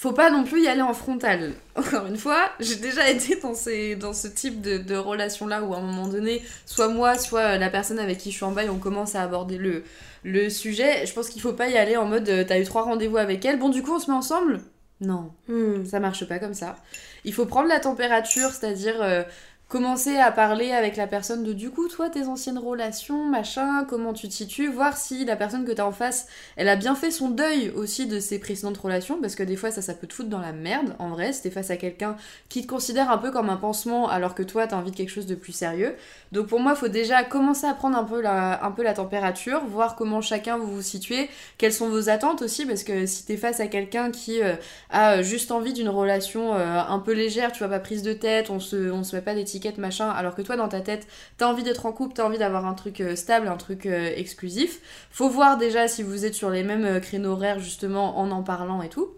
faut 0.00 0.12
pas 0.12 0.30
non 0.30 0.44
plus 0.44 0.62
y 0.62 0.68
aller 0.68 0.80
en 0.82 0.94
frontal. 0.94 1.52
Encore 1.76 2.06
une 2.06 2.16
fois, 2.16 2.50
j'ai 2.58 2.76
déjà 2.76 3.08
été 3.10 3.36
dans, 3.36 3.54
ces, 3.54 3.96
dans 3.96 4.14
ce 4.14 4.28
type 4.28 4.62
de, 4.62 4.78
de 4.78 4.96
relation-là 4.96 5.62
où 5.62 5.74
à 5.74 5.78
un 5.78 5.82
moment 5.82 6.08
donné, 6.08 6.42
soit 6.64 6.88
moi, 6.88 7.18
soit 7.18 7.58
la 7.58 7.68
personne 7.68 7.98
avec 7.98 8.16
qui 8.18 8.30
je 8.30 8.36
suis 8.36 8.44
en 8.44 8.52
bail, 8.52 8.70
on 8.70 8.78
commence 8.78 9.14
à 9.14 9.22
aborder 9.22 9.58
le, 9.58 9.84
le 10.24 10.48
sujet. 10.48 11.04
Je 11.06 11.12
pense 11.12 11.28
qu'il 11.28 11.42
faut 11.42 11.52
pas 11.52 11.68
y 11.68 11.76
aller 11.76 11.96
en 11.98 12.06
mode 12.06 12.28
euh, 12.30 12.44
t'as 12.48 12.58
eu 12.58 12.64
trois 12.64 12.82
rendez-vous 12.82 13.18
avec 13.18 13.44
elle, 13.44 13.58
bon 13.58 13.68
du 13.68 13.82
coup 13.82 13.92
on 13.94 13.98
se 13.98 14.10
met 14.10 14.16
ensemble? 14.16 14.60
Non, 15.02 15.32
Hmm. 15.48 15.84
ça 15.86 15.98
marche 15.98 16.26
pas 16.26 16.38
comme 16.38 16.52
ça. 16.54 16.76
Il 17.24 17.32
faut 17.34 17.46
prendre 17.46 17.68
la 17.68 17.80
température, 17.80 18.50
c'est-à-dire 18.50 18.96
euh, 19.00 19.22
commencer 19.70 20.16
à 20.16 20.32
parler 20.32 20.72
avec 20.72 20.96
la 20.96 21.06
personne 21.06 21.44
de 21.44 21.52
du 21.52 21.70
coup, 21.70 21.86
toi, 21.86 22.10
tes 22.10 22.26
anciennes 22.26 22.58
relations, 22.58 23.24
machin, 23.24 23.84
comment 23.88 24.12
tu 24.12 24.28
te 24.28 24.34
situes, 24.34 24.66
voir 24.66 24.96
si 24.96 25.24
la 25.24 25.36
personne 25.36 25.64
que 25.64 25.70
t'as 25.70 25.84
en 25.84 25.92
face, 25.92 26.26
elle 26.56 26.68
a 26.68 26.74
bien 26.74 26.96
fait 26.96 27.12
son 27.12 27.28
deuil 27.28 27.70
aussi 27.76 28.06
de 28.06 28.18
ses 28.18 28.40
précédentes 28.40 28.78
relations, 28.78 29.20
parce 29.20 29.36
que 29.36 29.44
des 29.44 29.54
fois, 29.54 29.70
ça, 29.70 29.80
ça 29.80 29.94
peut 29.94 30.08
te 30.08 30.12
foutre 30.12 30.28
dans 30.28 30.40
la 30.40 30.50
merde, 30.50 30.96
en 30.98 31.10
vrai, 31.10 31.32
si 31.32 31.42
t'es 31.42 31.50
face 31.50 31.70
à 31.70 31.76
quelqu'un 31.76 32.16
qui 32.48 32.62
te 32.62 32.66
considère 32.66 33.12
un 33.12 33.18
peu 33.18 33.30
comme 33.30 33.48
un 33.48 33.56
pansement, 33.56 34.08
alors 34.08 34.34
que 34.34 34.42
toi, 34.42 34.66
t'as 34.66 34.76
envie 34.76 34.90
de 34.90 34.96
quelque 34.96 35.08
chose 35.12 35.26
de 35.26 35.36
plus 35.36 35.52
sérieux. 35.52 35.94
Donc 36.32 36.48
pour 36.48 36.58
moi, 36.58 36.74
faut 36.74 36.88
déjà 36.88 37.22
commencer 37.22 37.68
à 37.68 37.74
prendre 37.74 37.96
un 37.96 38.04
peu, 38.04 38.20
la, 38.20 38.64
un 38.64 38.72
peu 38.72 38.82
la 38.82 38.94
température, 38.94 39.64
voir 39.66 39.94
comment 39.94 40.20
chacun 40.20 40.58
vous 40.58 40.66
vous 40.66 40.82
situez, 40.82 41.30
quelles 41.58 41.72
sont 41.72 41.90
vos 41.90 42.08
attentes 42.08 42.42
aussi, 42.42 42.66
parce 42.66 42.82
que 42.82 43.06
si 43.06 43.24
t'es 43.24 43.36
face 43.36 43.60
à 43.60 43.68
quelqu'un 43.68 44.10
qui 44.10 44.42
euh, 44.42 44.54
a 44.90 45.22
juste 45.22 45.52
envie 45.52 45.72
d'une 45.72 45.88
relation 45.88 46.54
euh, 46.56 46.80
un 46.80 46.98
peu 46.98 47.12
légère, 47.12 47.52
tu 47.52 47.60
vois, 47.60 47.68
pas 47.68 47.78
prise 47.78 48.02
de 48.02 48.14
tête, 48.14 48.50
on 48.50 48.58
se, 48.58 48.90
on 48.90 49.04
se 49.04 49.14
met 49.14 49.22
pas 49.22 49.36
d'étiquette, 49.36 49.59
machin, 49.78 50.08
alors 50.10 50.34
que 50.34 50.42
toi, 50.42 50.56
dans 50.56 50.68
ta 50.68 50.80
tête, 50.80 51.06
t'as 51.36 51.46
envie 51.46 51.62
d'être 51.62 51.86
en 51.86 51.92
couple, 51.92 52.14
t'as 52.14 52.24
envie 52.24 52.38
d'avoir 52.38 52.66
un 52.66 52.74
truc 52.74 53.00
euh, 53.00 53.16
stable, 53.16 53.48
un 53.48 53.56
truc 53.56 53.86
euh, 53.86 54.12
exclusif. 54.16 54.80
Faut 55.10 55.28
voir 55.28 55.58
déjà 55.58 55.88
si 55.88 56.02
vous 56.02 56.24
êtes 56.24 56.34
sur 56.34 56.50
les 56.50 56.62
mêmes 56.62 56.84
euh, 56.84 57.00
créneaux 57.00 57.32
horaires, 57.32 57.58
justement, 57.58 58.18
en 58.18 58.30
en 58.30 58.42
parlant 58.42 58.82
et 58.82 58.88
tout. 58.88 59.10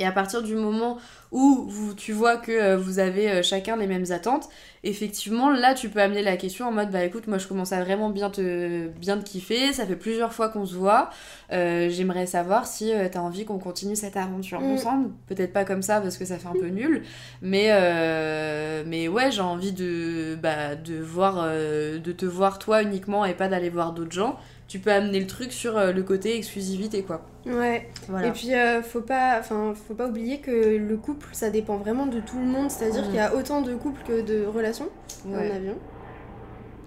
Et 0.00 0.04
à 0.06 0.12
partir 0.12 0.42
du 0.42 0.56
moment 0.56 0.96
où 1.30 1.66
vous, 1.68 1.94
tu 1.94 2.12
vois 2.12 2.38
que 2.38 2.50
euh, 2.50 2.76
vous 2.76 2.98
avez 2.98 3.30
euh, 3.30 3.42
chacun 3.42 3.76
les 3.76 3.86
mêmes 3.86 4.06
attentes, 4.10 4.48
effectivement, 4.82 5.50
là, 5.50 5.74
tu 5.74 5.88
peux 5.90 6.00
amener 6.00 6.22
la 6.22 6.36
question 6.36 6.66
en 6.66 6.72
mode, 6.72 6.90
bah 6.90 7.04
écoute, 7.04 7.26
moi 7.28 7.38
je 7.38 7.46
commence 7.46 7.72
à 7.72 7.84
vraiment 7.84 8.08
bien 8.10 8.30
te, 8.30 8.88
bien 8.88 9.18
te 9.18 9.24
kiffer, 9.24 9.72
ça 9.72 9.86
fait 9.86 9.94
plusieurs 9.94 10.32
fois 10.32 10.48
qu'on 10.48 10.64
se 10.66 10.74
voit, 10.74 11.10
euh, 11.52 11.88
j'aimerais 11.90 12.26
savoir 12.26 12.66
si 12.66 12.86
tu 12.90 13.10
t'as 13.10 13.20
envie 13.20 13.44
qu'on 13.44 13.58
continue 13.58 13.94
cette 13.94 14.16
aventure 14.16 14.60
Mm. 14.60 14.72
ensemble. 14.72 15.10
Peut-être 15.28 15.52
pas 15.52 15.64
comme 15.64 15.82
ça 15.82 16.00
parce 16.00 16.16
que 16.16 16.24
ça 16.24 16.38
fait 16.38 16.48
un 16.48 16.52
peu 16.58 16.68
nul, 16.68 17.02
mais, 17.42 17.66
euh, 17.70 18.82
mais 18.86 19.06
ouais, 19.08 19.30
j'ai 19.30 19.42
envie 19.42 19.72
de, 19.72 20.36
bah, 20.42 20.74
de, 20.76 20.98
voir, 20.98 21.40
euh, 21.44 21.98
de 21.98 22.12
te 22.12 22.24
voir 22.26 22.58
toi 22.58 22.82
uniquement 22.82 23.24
et 23.24 23.34
pas 23.34 23.48
d'aller 23.48 23.70
voir 23.70 23.92
d'autres 23.92 24.12
gens. 24.12 24.36
Tu 24.70 24.78
peux 24.78 24.92
amener 24.92 25.18
le 25.18 25.26
truc 25.26 25.50
sur 25.52 25.76
euh, 25.76 25.90
le 25.92 26.04
côté 26.04 26.36
exclusivité, 26.36 27.02
quoi. 27.02 27.22
Ouais. 27.44 27.88
Voilà. 28.08 28.28
Et 28.28 28.30
puis, 28.30 28.54
euh, 28.54 28.82
faut 28.82 29.00
pas, 29.00 29.36
enfin, 29.40 29.74
faut 29.88 29.94
pas 29.94 30.06
oublier 30.06 30.38
que 30.38 30.76
le 30.76 30.96
couple, 30.96 31.26
ça 31.32 31.50
dépend 31.50 31.76
vraiment 31.76 32.06
de 32.06 32.20
tout 32.20 32.38
le 32.38 32.46
monde. 32.46 32.70
C'est-à-dire 32.70 33.00
Mhm. 33.02 33.06
qu'il 33.08 33.16
y 33.16 33.18
a 33.18 33.34
autant 33.34 33.62
de 33.62 33.74
couples 33.74 34.00
que 34.06 34.20
de 34.20 34.46
relations 34.46 34.88
Ouais. 35.26 35.50
en 35.50 35.56
avion. 35.56 35.74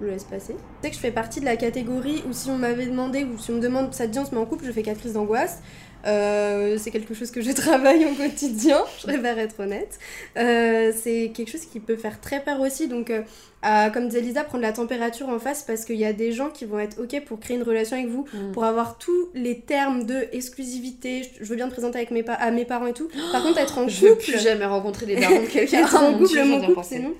Je 0.02 0.06
le 0.06 0.12
laisse 0.12 0.24
passer. 0.24 0.54
Tu 0.54 0.60
sais 0.84 0.90
que 0.90 0.96
je 0.96 1.02
fais 1.02 1.12
partie 1.12 1.40
de 1.40 1.46
la 1.46 1.56
catégorie 1.56 2.24
où 2.30 2.34
si 2.34 2.50
on 2.50 2.58
m'avait 2.58 2.86
demandé 2.88 3.24
ou 3.24 3.38
si 3.38 3.52
on 3.52 3.56
me 3.56 3.62
demande 3.62 3.94
ça 3.94 4.06
te 4.08 4.12
dit 4.12 4.20
on 4.20 4.26
se 4.26 4.32
met 4.32 4.42
en 4.42 4.46
couple, 4.46 4.66
je 4.66 4.72
fais 4.72 4.84
quatre 4.84 5.00
crises 5.00 5.14
d'angoisse. 5.14 5.60
Euh, 6.06 6.78
c'est 6.78 6.92
quelque 6.92 7.14
chose 7.14 7.32
que 7.32 7.40
je 7.40 7.52
travaille 7.56 8.06
au 8.06 8.14
quotidien, 8.14 8.80
je 9.00 9.08
préfère 9.08 9.40
être 9.40 9.62
honnête. 9.62 10.00
Euh, 10.38 10.92
c'est 11.02 11.32
quelque 11.34 11.50
chose 11.50 11.66
qui 11.66 11.80
peut 11.80 11.96
faire 11.96 12.20
très 12.20 12.42
peur 12.42 12.60
aussi. 12.60 12.90
Donc, 12.90 13.10
euh, 13.10 13.22
à, 13.62 13.90
comme 13.90 14.10
disait 14.10 14.20
Lisa, 14.20 14.44
prendre 14.44 14.64
la 14.64 14.74
température 14.74 15.30
en 15.30 15.40
face 15.40 15.64
parce 15.64 15.86
qu'il 15.86 15.96
y 15.96 16.04
a 16.04 16.12
des 16.12 16.34
gens 16.34 16.50
qui 16.50 16.66
vont 16.66 16.80
être 16.80 17.02
OK 17.02 17.24
pour 17.24 17.40
créer 17.40 17.56
une 17.56 17.64
relation 17.64 17.96
avec 17.96 18.10
vous, 18.10 18.26
Mm. 18.34 18.52
pour 18.52 18.66
avoir 18.66 18.98
tous 18.98 19.30
les 19.34 19.60
termes 19.62 20.06
de 20.06 20.28
exclusivité. 20.34 21.22
Je 21.40 21.46
veux 21.46 21.56
bien 21.56 21.68
te 21.68 21.72
présenter 21.72 22.00
avec 22.00 22.12
mes 22.12 22.26
à 22.28 22.52
mes 22.52 22.66
parents 22.66 22.88
et 22.88 22.94
tout. 22.94 23.08
Par 23.32 23.42
contre, 23.42 23.60
être 23.60 23.78
en 23.78 23.88
Je 23.88 24.02
veux 24.06 24.10
couple. 24.16 24.24
plus 24.24 24.40
jamais 24.42 24.66
rencontrer 24.66 25.06
les 25.06 25.16
darons 25.16 25.42
de 25.42 25.46
quelqu'un. 25.54 25.80
Être 25.86 25.96
en 26.04 26.18
couple, 26.18 26.44
mon 26.44 26.62
couple, 26.66 26.80
c'est 26.84 27.00
non. 27.00 27.14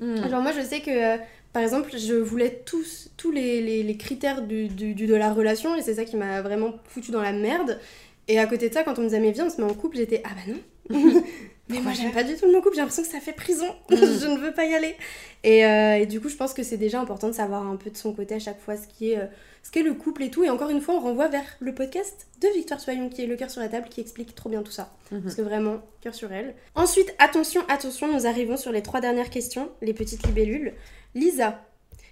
Mm. 0.00 0.28
Genre 0.28 0.42
moi 0.42 0.50
je 0.50 0.60
sais 0.66 0.80
que 0.80 1.18
par 1.54 1.62
exemple 1.62 1.96
je 1.96 2.12
voulais 2.14 2.62
tous, 2.66 3.10
tous 3.16 3.30
les, 3.30 3.62
les- 3.62 3.82
les 3.82 3.96
critères 3.96 4.42
du, 4.42 4.68
du- 4.68 4.92
du- 4.94 5.06
de 5.06 5.14
la 5.14 5.32
relation 5.32 5.74
et 5.74 5.80
c'est 5.80 5.94
ça 5.94 6.04
qui 6.04 6.16
m'a 6.16 6.42
vraiment 6.42 6.74
foutu 6.84 7.10
dans 7.12 7.22
la 7.22 7.32
merde. 7.32 7.80
Et 8.28 8.38
à 8.38 8.46
côté 8.46 8.68
de 8.68 8.74
ça 8.74 8.82
quand 8.82 8.98
on 8.98 9.02
me 9.02 9.06
disait 9.06 9.20
mais 9.20 9.30
viens 9.32 9.46
on 9.46 9.50
se 9.50 9.60
met 9.62 9.70
en 9.70 9.74
couple 9.74 9.96
j'étais 9.96 10.22
ah 10.24 10.30
bah 10.34 10.52
non. 10.52 10.60
mais 11.70 11.80
moi 11.80 11.92
j'aime 11.94 12.12
pas 12.12 12.24
du 12.24 12.36
tout 12.36 12.44
le 12.44 12.52
mot 12.52 12.60
couple 12.60 12.74
j'ai 12.74 12.80
l'impression 12.82 13.02
que 13.04 13.08
ça 13.08 13.20
fait 13.20 13.32
prison. 13.32 13.66
Mm. 13.90 13.96
je 13.96 14.26
ne 14.26 14.38
veux 14.38 14.52
pas 14.52 14.64
y 14.66 14.74
aller. 14.74 14.96
Et, 15.44 15.64
euh, 15.64 15.96
et 15.98 16.06
du 16.06 16.20
coup 16.20 16.28
je 16.28 16.36
pense 16.36 16.52
que 16.54 16.62
c'est 16.62 16.76
déjà 16.76 17.00
important 17.00 17.28
de 17.28 17.32
savoir 17.34 17.66
un 17.66 17.76
peu 17.76 17.88
de 17.90 17.96
son 17.96 18.12
côté 18.12 18.34
à 18.34 18.38
chaque 18.38 18.60
fois 18.60 18.76
ce 18.76 18.86
qui 18.86 19.12
est... 19.12 19.18
euh, 19.18 19.26
ce 19.62 19.70
qu'est 19.70 19.82
le 19.82 19.94
couple 19.94 20.22
et 20.24 20.30
tout, 20.30 20.44
et 20.44 20.50
encore 20.50 20.68
une 20.68 20.82
fois, 20.82 20.94
on 20.96 21.00
renvoie 21.00 21.28
vers 21.28 21.46
le 21.58 21.74
podcast 21.74 22.26
de 22.42 22.48
Victoire 22.48 22.80
Soyon 22.80 23.08
qui 23.08 23.22
est 23.22 23.26
Le 23.26 23.34
cœur 23.34 23.48
sur 23.50 23.62
la 23.62 23.68
table 23.68 23.88
qui 23.88 24.02
explique 24.02 24.34
trop 24.34 24.50
bien 24.50 24.62
tout 24.62 24.70
ça. 24.72 24.92
Mhm. 25.10 25.22
Parce 25.22 25.34
que 25.36 25.40
vraiment, 25.40 25.78
cœur 26.02 26.14
sur 26.14 26.30
elle. 26.34 26.54
Ensuite, 26.74 27.14
attention, 27.18 27.62
attention, 27.68 28.12
nous 28.12 28.26
arrivons 28.26 28.58
sur 28.58 28.72
les 28.72 28.82
trois 28.82 29.00
dernières 29.00 29.30
questions, 29.30 29.70
les 29.80 29.94
petites 29.94 30.26
libellules. 30.26 30.74
Lisa, 31.14 31.60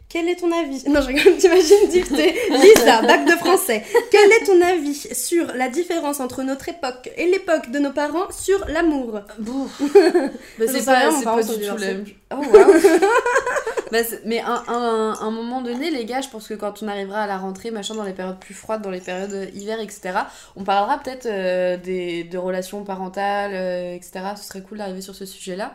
quel 0.09 0.29
est 0.29 0.37
ton 0.37 0.53
avis? 0.53 0.85
Non, 0.89 1.01
je 1.01 1.09
rigole, 1.09 1.37
t'imagines 1.37 1.89
dicter. 1.89 2.35
Lisa, 2.51 3.03
bac 3.03 3.25
de 3.25 3.33
français. 3.33 3.83
Quel 4.11 4.31
est 4.33 4.45
ton 4.45 4.61
avis 4.61 4.95
sur 5.15 5.47
la 5.55 5.69
différence 5.69 6.21
entre 6.21 6.43
notre 6.43 6.69
époque 6.69 7.11
et 7.17 7.27
l'époque 7.27 7.71
de 7.71 7.79
nos 7.79 7.93
parents 7.93 8.31
sur 8.31 8.65
l'amour? 8.69 9.21
Bon. 9.39 9.67
Bah, 10.59 10.65
c'est 10.69 10.85
pas, 10.85 10.99
rien, 11.09 11.23
pas 11.23 11.43
du 11.43 11.49
tout 11.49 12.13
Oh, 12.31 12.37
waouh. 12.37 12.73
Bah, 13.91 13.99
mais 14.25 14.41
à 14.41 14.63
un, 14.69 14.75
un- 15.13 15.19
un 15.21 15.31
moment 15.31 15.61
donné, 15.61 15.91
les 15.91 16.05
gars, 16.07 16.21
je 16.23 16.29
pense 16.29 16.49
que 16.49 16.55
quand 16.55 16.83
on 16.83 16.89
arrivera 16.89 17.23
à 17.23 17.27
la 17.27 17.37
rentrée, 17.37 17.71
machin, 17.71 17.95
dans 17.95 18.05
les 18.05 18.13
périodes 18.15 18.39
plus 18.39 18.55
froides, 18.55 18.81
dans 18.83 18.91
les 18.91 19.01
périodes 19.01 19.33
euh, 19.35 19.47
hiver, 19.55 19.81
etc., 19.81 20.13
on 20.57 20.65
parlera 20.65 20.99
peut-être 20.99 21.27
euh, 21.27 21.77
des, 21.77 22.25
de 22.25 22.39
relations 22.39 22.85
parentales, 22.85 23.53
euh, 23.55 23.95
etc. 23.95 24.21
Ce 24.37 24.45
serait 24.45 24.63
cool 24.63 24.79
d'arriver 24.79 25.03
sur 25.03 25.15
ce 25.15 25.27
sujet-là. 25.27 25.75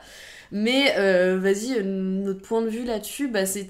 Mais 0.52 0.93
euh, 0.98 1.38
vas-y, 1.39 1.78
euh, 1.78 1.84
notre 1.84 2.41
point 2.41 2.62
de 2.62 2.70
vue 2.70 2.86
là-dessus, 2.86 3.28
bah, 3.28 3.45
c'est, 3.45 3.68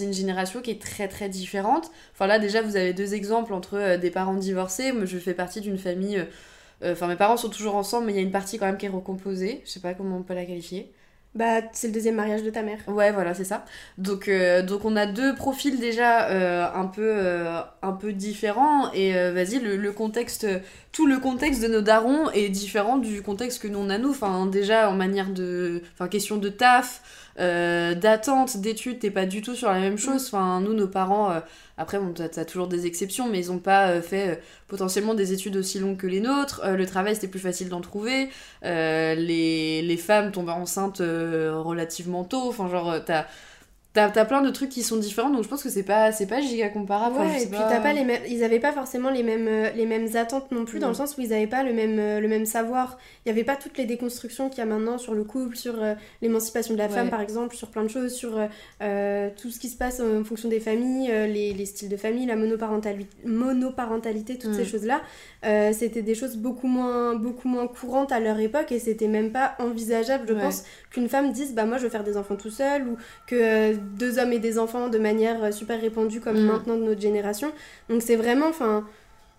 une 0.00 0.12
génération 0.12 0.62
qui 0.62 0.70
est 0.70 0.80
très 0.80 1.08
très 1.08 1.28
différente. 1.28 1.90
Enfin 2.12 2.26
là, 2.26 2.38
déjà, 2.38 2.62
vous 2.62 2.76
avez 2.76 2.92
deux 2.92 3.14
exemples 3.14 3.52
entre 3.52 3.74
euh, 3.76 3.98
des 3.98 4.10
parents 4.10 4.34
divorcés. 4.34 4.92
Moi, 4.92 5.04
je 5.04 5.18
fais 5.18 5.34
partie 5.34 5.60
d'une 5.60 5.78
famille. 5.78 6.24
Enfin, 6.84 7.06
mes 7.08 7.16
parents 7.16 7.38
sont 7.38 7.48
toujours 7.48 7.74
ensemble, 7.76 8.06
mais 8.06 8.12
il 8.12 8.16
y 8.16 8.18
a 8.18 8.22
une 8.22 8.30
partie 8.30 8.58
quand 8.58 8.66
même 8.66 8.76
qui 8.76 8.86
est 8.86 8.90
recomposée. 8.90 9.62
Je 9.64 9.70
sais 9.70 9.80
pas 9.80 9.94
comment 9.94 10.18
on 10.18 10.22
peut 10.22 10.34
la 10.34 10.44
qualifier. 10.44 10.92
Bah, 11.36 11.60
c'est 11.72 11.88
le 11.88 11.92
deuxième 11.92 12.14
mariage 12.14 12.42
de 12.42 12.48
ta 12.48 12.62
mère. 12.62 12.78
Ouais, 12.88 13.12
voilà, 13.12 13.34
c'est 13.34 13.44
ça. 13.44 13.66
Donc, 13.98 14.26
euh, 14.26 14.62
donc 14.62 14.86
on 14.86 14.96
a 14.96 15.04
deux 15.04 15.34
profils 15.34 15.78
déjà 15.78 16.30
euh, 16.30 16.66
un, 16.74 16.86
peu, 16.86 17.02
euh, 17.04 17.60
un 17.82 17.92
peu 17.92 18.14
différents. 18.14 18.90
Et 18.94 19.12
vas-y, 19.12 19.58
le, 19.58 19.76
le 19.76 19.92
contexte, 19.92 20.46
tout 20.92 21.06
le 21.06 21.18
contexte 21.18 21.62
de 21.62 21.68
nos 21.68 21.82
darons 21.82 22.30
est 22.30 22.48
différent 22.48 22.96
du 22.96 23.20
contexte 23.20 23.60
que 23.60 23.68
nous 23.68 23.78
on 23.78 23.90
a 23.90 23.98
nous. 23.98 24.10
Enfin, 24.10 24.46
déjà 24.46 24.88
en 24.88 24.94
manière 24.94 25.28
de. 25.28 25.82
Enfin, 25.92 26.08
question 26.08 26.38
de 26.38 26.48
taf, 26.48 27.02
euh, 27.38 27.94
d'attente, 27.94 28.58
d'études, 28.58 28.98
t'es 29.00 29.10
pas 29.10 29.26
du 29.26 29.42
tout 29.42 29.54
sur 29.54 29.68
la 29.68 29.80
même 29.80 29.98
chose. 29.98 30.26
Enfin, 30.26 30.60
nous, 30.60 30.74
nos 30.74 30.88
parents. 30.88 31.30
euh, 31.32 31.40
après, 31.78 31.98
bon, 31.98 32.12
t'as 32.14 32.44
toujours 32.44 32.68
des 32.68 32.86
exceptions, 32.86 33.28
mais 33.28 33.38
ils 33.38 33.52
ont 33.52 33.58
pas 33.58 33.88
euh, 33.90 34.02
fait 34.02 34.40
potentiellement 34.68 35.14
des 35.14 35.32
études 35.32 35.56
aussi 35.56 35.78
longues 35.78 35.98
que 35.98 36.06
les 36.06 36.20
nôtres. 36.20 36.62
Le 36.66 36.86
travail, 36.86 37.14
c'était 37.14 37.28
plus 37.28 37.40
facile 37.40 37.68
d'en 37.68 37.80
trouver. 37.80 38.30
Les, 38.62 39.82
les 39.82 39.96
femmes 39.96 40.32
tombent 40.32 40.48
enceintes 40.48 40.98
relativement 41.00 42.24
tôt. 42.24 42.48
Enfin, 42.48 42.68
genre, 42.68 43.04
t'as. 43.04 43.26
T'as 43.96 44.10
t'as 44.10 44.26
plein 44.26 44.42
de 44.42 44.50
trucs 44.50 44.68
qui 44.68 44.82
sont 44.82 44.98
différents, 44.98 45.30
donc 45.30 45.42
je 45.42 45.48
pense 45.48 45.62
que 45.62 45.70
c'est 45.70 45.82
pas, 45.82 46.12
c'est 46.12 46.26
pas 46.26 46.42
giga 46.42 46.68
comparable. 46.68 47.16
Ouais, 47.18 47.42
et 47.42 47.46
puis 47.46 47.58
t'as 47.66 47.80
pas 47.80 47.94
les 47.94 48.04
mêmes, 48.04 48.20
ils 48.28 48.44
avaient 48.44 48.60
pas 48.60 48.72
forcément 48.72 49.08
les 49.08 49.22
mêmes, 49.22 49.48
euh, 49.48 49.70
les 49.74 49.86
mêmes 49.86 50.08
attentes 50.16 50.52
non 50.52 50.66
plus, 50.66 50.80
dans 50.80 50.88
Mm. 50.88 50.90
le 50.90 50.94
sens 50.96 51.16
où 51.16 51.22
ils 51.22 51.32
avaient 51.32 51.46
pas 51.46 51.62
le 51.62 51.72
même, 51.72 51.98
euh, 51.98 52.20
le 52.20 52.28
même 52.28 52.44
savoir. 52.44 52.98
Il 53.24 53.30
y 53.30 53.32
avait 53.32 53.42
pas 53.42 53.56
toutes 53.56 53.78
les 53.78 53.86
déconstructions 53.86 54.50
qu'il 54.50 54.58
y 54.58 54.60
a 54.60 54.66
maintenant 54.66 54.98
sur 54.98 55.14
le 55.14 55.24
couple, 55.24 55.56
sur 55.56 55.82
euh, 55.82 55.94
l'émancipation 56.20 56.74
de 56.74 56.78
la 56.78 56.90
femme 56.90 57.08
par 57.08 57.22
exemple, 57.22 57.56
sur 57.56 57.68
plein 57.70 57.84
de 57.84 57.88
choses, 57.88 58.12
sur 58.12 58.38
euh, 58.82 59.30
tout 59.40 59.50
ce 59.50 59.58
qui 59.58 59.70
se 59.70 59.78
passe 59.78 59.98
en 60.00 60.22
fonction 60.24 60.50
des 60.50 60.60
familles, 60.60 61.10
euh, 61.10 61.26
les, 61.26 61.54
les 61.54 61.64
styles 61.64 61.88
de 61.88 61.96
famille, 61.96 62.26
la 62.26 62.36
monoparentalité, 62.36 63.16
monoparentalité 63.24 64.36
toutes 64.38 64.50
Mm. 64.50 64.54
ces 64.54 64.64
choses-là. 64.66 65.00
Euh, 65.46 65.72
c'était 65.72 66.02
des 66.02 66.14
choses 66.14 66.36
beaucoup 66.36 66.66
moins, 66.66 67.14
beaucoup 67.14 67.48
moins 67.48 67.66
courantes 67.66 68.12
à 68.12 68.20
leur 68.20 68.38
époque 68.40 68.72
et 68.72 68.78
c'était 68.78 69.08
même 69.08 69.32
pas 69.32 69.54
envisageable, 69.58 70.24
je 70.28 70.34
Ouais. 70.34 70.40
pense, 70.42 70.64
qu'une 70.90 71.08
femme 71.08 71.32
dise 71.32 71.54
bah 71.54 71.64
moi 71.64 71.78
je 71.78 71.84
veux 71.84 71.88
faire 71.88 72.04
des 72.04 72.16
enfants 72.16 72.36
tout 72.36 72.50
seul 72.50 72.88
ou 72.88 72.96
que 73.26 73.74
deux 73.86 74.18
hommes 74.18 74.32
aient 74.32 74.38
des 74.38 74.58
enfants 74.58 74.88
de 74.88 74.98
manière 74.98 75.42
euh, 75.44 75.52
super 75.52 75.80
répandue 75.80 76.20
comme 76.20 76.36
Mm. 76.42 76.46
maintenant 76.46 76.76
de 76.76 76.82
notre 76.82 77.00
génération. 77.00 77.50
Donc 77.88 78.02
c'est 78.02 78.16
vraiment, 78.16 78.48
enfin, 78.48 78.84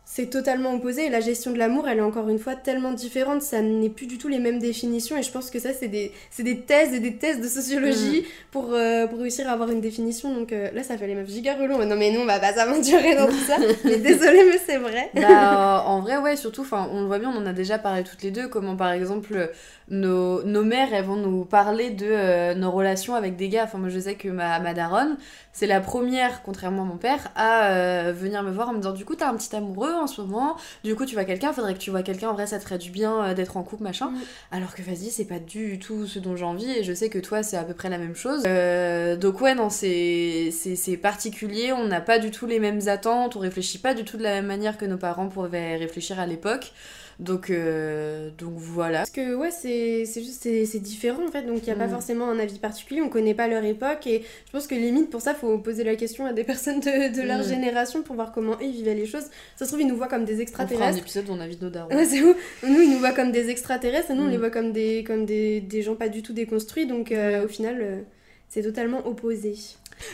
c'est 0.09 0.27
totalement 0.27 0.73
opposé. 0.73 1.07
Et 1.07 1.09
la 1.09 1.19
gestion 1.19 1.51
de 1.51 1.57
l'amour, 1.57 1.85
elle 1.85 1.97
est 1.97 2.01
encore 2.01 2.29
une 2.29 2.39
fois 2.39 2.55
tellement 2.55 2.93
différente. 2.93 3.41
Ça 3.41 3.61
n'est 3.61 3.89
plus 3.89 4.07
du 4.07 4.17
tout 4.17 4.29
les 4.29 4.39
mêmes 4.39 4.57
définitions. 4.57 5.17
Et 5.17 5.21
je 5.21 5.29
pense 5.29 5.51
que 5.51 5.59
ça, 5.59 5.73
c'est 5.73 5.89
des, 5.89 6.13
des 6.39 6.61
thèses 6.61 6.93
et 6.93 7.01
des 7.01 7.17
thèses 7.17 7.41
de 7.41 7.47
sociologie 7.49 8.25
pour, 8.49 8.69
euh, 8.71 9.05
pour 9.07 9.19
réussir 9.19 9.49
à 9.49 9.51
avoir 9.51 9.69
une 9.69 9.81
définition. 9.81 10.33
Donc 10.33 10.53
euh, 10.53 10.71
là, 10.73 10.83
ça 10.83 10.97
fait 10.97 11.07
les 11.07 11.13
meufs 11.13 11.29
giga 11.29 11.55
relous. 11.55 11.83
Non 11.83 11.97
mais 11.97 12.11
non, 12.11 12.21
on 12.21 12.25
va 12.25 12.39
pas 12.39 12.53
s'aventurer 12.53 13.15
dans 13.17 13.27
tout 13.27 13.33
ça. 13.33 13.57
mais 13.83 13.97
désolé, 13.97 14.45
mais 14.49 14.57
c'est 14.65 14.77
vrai. 14.77 15.11
Bah, 15.13 15.81
euh, 15.83 15.87
en 15.89 15.99
vrai, 15.99 16.17
ouais, 16.19 16.37
surtout, 16.37 16.65
on 16.71 17.01
le 17.01 17.07
voit 17.07 17.19
bien, 17.19 17.29
on 17.29 17.37
en 17.37 17.45
a 17.45 17.53
déjà 17.53 17.77
parlé 17.77 18.03
toutes 18.03 18.23
les 18.23 18.31
deux, 18.31 18.47
comment 18.47 18.77
par 18.77 18.91
exemple 18.91 19.51
nos, 19.89 20.41
nos 20.43 20.63
mères, 20.63 20.93
elles 20.93 21.05
vont 21.05 21.17
nous 21.17 21.43
parler 21.43 21.89
de 21.89 22.53
nos 22.53 22.71
relations 22.71 23.13
avec 23.13 23.35
des 23.35 23.49
gars. 23.49 23.65
Enfin, 23.65 23.77
moi, 23.77 23.89
je 23.89 23.99
sais 23.99 24.15
que 24.15 24.29
ma, 24.29 24.59
ma 24.59 24.73
daronne, 24.73 25.17
c'est 25.51 25.67
la 25.67 25.81
première, 25.81 26.43
contrairement 26.43 26.83
à 26.83 26.85
mon 26.85 26.97
père, 26.97 27.29
à 27.35 28.11
venir 28.13 28.41
me 28.43 28.51
voir 28.51 28.69
en 28.69 28.73
me 28.73 28.77
disant, 28.77 28.93
du 28.93 29.03
coup, 29.03 29.15
t'as 29.15 29.29
un 29.29 29.35
petit 29.35 29.53
amoureux 29.55 29.96
en 29.97 30.07
ce 30.07 30.21
moment, 30.21 30.57
du 30.83 30.95
coup, 30.95 31.05
tu 31.05 31.15
vois 31.15 31.25
quelqu'un, 31.25 31.53
faudrait 31.53 31.73
que 31.73 31.79
tu 31.79 31.91
vois 31.91 32.03
quelqu'un, 32.03 32.29
en 32.29 32.33
vrai, 32.33 32.47
ça 32.47 32.59
te 32.59 32.63
ferait 32.63 32.77
du 32.77 32.91
bien 32.91 33.23
euh, 33.23 33.33
d'être 33.33 33.57
en 33.57 33.63
couple, 33.63 33.83
machin. 33.83 34.11
Mm. 34.11 34.17
Alors 34.51 34.75
que, 34.75 34.81
vas-y, 34.81 35.09
c'est 35.09 35.25
pas 35.25 35.39
du 35.39 35.79
tout 35.79 36.07
ce 36.07 36.19
dont 36.19 36.35
j'ai 36.35 36.45
envie, 36.45 36.69
et 36.69 36.83
je 36.83 36.93
sais 36.93 37.09
que 37.09 37.19
toi, 37.19 37.43
c'est 37.43 37.57
à 37.57 37.63
peu 37.63 37.73
près 37.73 37.89
la 37.89 37.97
même 37.97 38.15
chose. 38.15 38.43
Euh, 38.45 39.15
donc, 39.15 39.41
ouais, 39.41 39.55
non, 39.55 39.69
c'est 39.69 40.99
particulier, 41.01 41.73
on 41.73 41.85
n'a 41.85 42.01
pas 42.01 42.19
du 42.19 42.31
tout 42.31 42.45
les 42.45 42.59
mêmes 42.59 42.87
attentes, 42.87 43.35
on 43.35 43.39
réfléchit 43.39 43.79
pas 43.79 43.93
du 43.93 44.03
tout 44.03 44.17
de 44.17 44.23
la 44.23 44.31
même 44.31 44.45
manière 44.45 44.77
que 44.77 44.85
nos 44.85 44.97
parents 44.97 45.27
pouvaient 45.27 45.77
réfléchir 45.77 46.19
à 46.19 46.25
l'époque. 46.25 46.71
Donc, 47.19 47.49
euh, 47.49 48.29
donc 48.37 48.53
voilà. 48.57 48.99
Parce 48.99 49.09
que 49.09 49.33
ouais, 49.33 49.49
c'est 49.49 50.05
c'est 50.05 50.21
juste, 50.21 50.43
c'est 50.43 50.79
différent 50.79 51.25
en 51.27 51.31
fait, 51.31 51.41
donc 51.41 51.59
il 51.63 51.65
n'y 51.65 51.71
a 51.71 51.75
pas 51.75 51.87
Mm. 51.87 51.91
forcément 51.91 52.29
un 52.29 52.37
avis 52.37 52.59
particulier, 52.59 53.01
on 53.01 53.09
connaît 53.09 53.33
pas 53.33 53.47
leur 53.47 53.63
époque, 53.63 54.05
et 54.05 54.23
je 54.45 54.51
pense 54.51 54.67
que 54.67 54.75
limite 54.75 55.09
pour 55.09 55.21
ça, 55.21 55.33
faut 55.33 55.57
poser 55.57 55.83
la 55.83 55.95
question 55.95 56.27
à 56.27 56.33
des 56.33 56.43
personnes 56.43 56.79
de, 56.79 57.15
de 57.15 57.21
leur 57.23 57.39
Mm. 57.39 57.43
génération 57.49 58.03
pour 58.03 58.15
voir 58.15 58.31
comment 58.31 58.53
eux 58.53 58.57
ils 58.63 58.71
vivaient 58.71 58.93
les 58.93 59.07
choses. 59.07 59.23
Ça 59.55 59.65
se 59.65 59.69
trouve, 59.71 59.81
ils 59.81 59.87
nous 59.87 59.95
voient 59.97 60.07
comme 60.07 60.25
des 60.25 60.33
On 60.33 60.35
fera 60.35 60.41
un 60.41 60.43
extraterrestres. 60.67 60.99
épisode 60.99 61.29
où 61.29 61.31
on 61.33 61.39
invite 61.39 61.61
nos 61.63 61.71
darons. 61.71 61.89
Ouais, 61.95 62.05
c'est 62.05 62.21
ouf. 62.21 62.37
Nous, 62.61 62.81
ils 62.81 62.91
nous 62.91 62.99
voient 62.99 63.13
comme 63.13 63.31
des 63.31 63.49
extraterrestres, 63.49 64.11
et 64.11 64.13
nous, 64.13 64.23
on 64.23 64.27
Mm. 64.27 64.31
les 64.31 64.37
voit 64.37 64.51
comme 64.51 64.71
des, 64.71 65.03
comme 65.03 65.25
des, 65.25 65.59
des 65.61 65.81
gens 65.81 65.95
pas 65.95 66.09
du 66.09 66.21
tout 66.21 66.33
déconstruits, 66.33 66.85
donc 66.85 67.11
euh, 67.11 67.45
au 67.45 67.47
final, 67.47 67.79
euh, 67.81 68.01
c'est 68.47 68.61
totalement 68.61 69.07
opposé. 69.07 69.55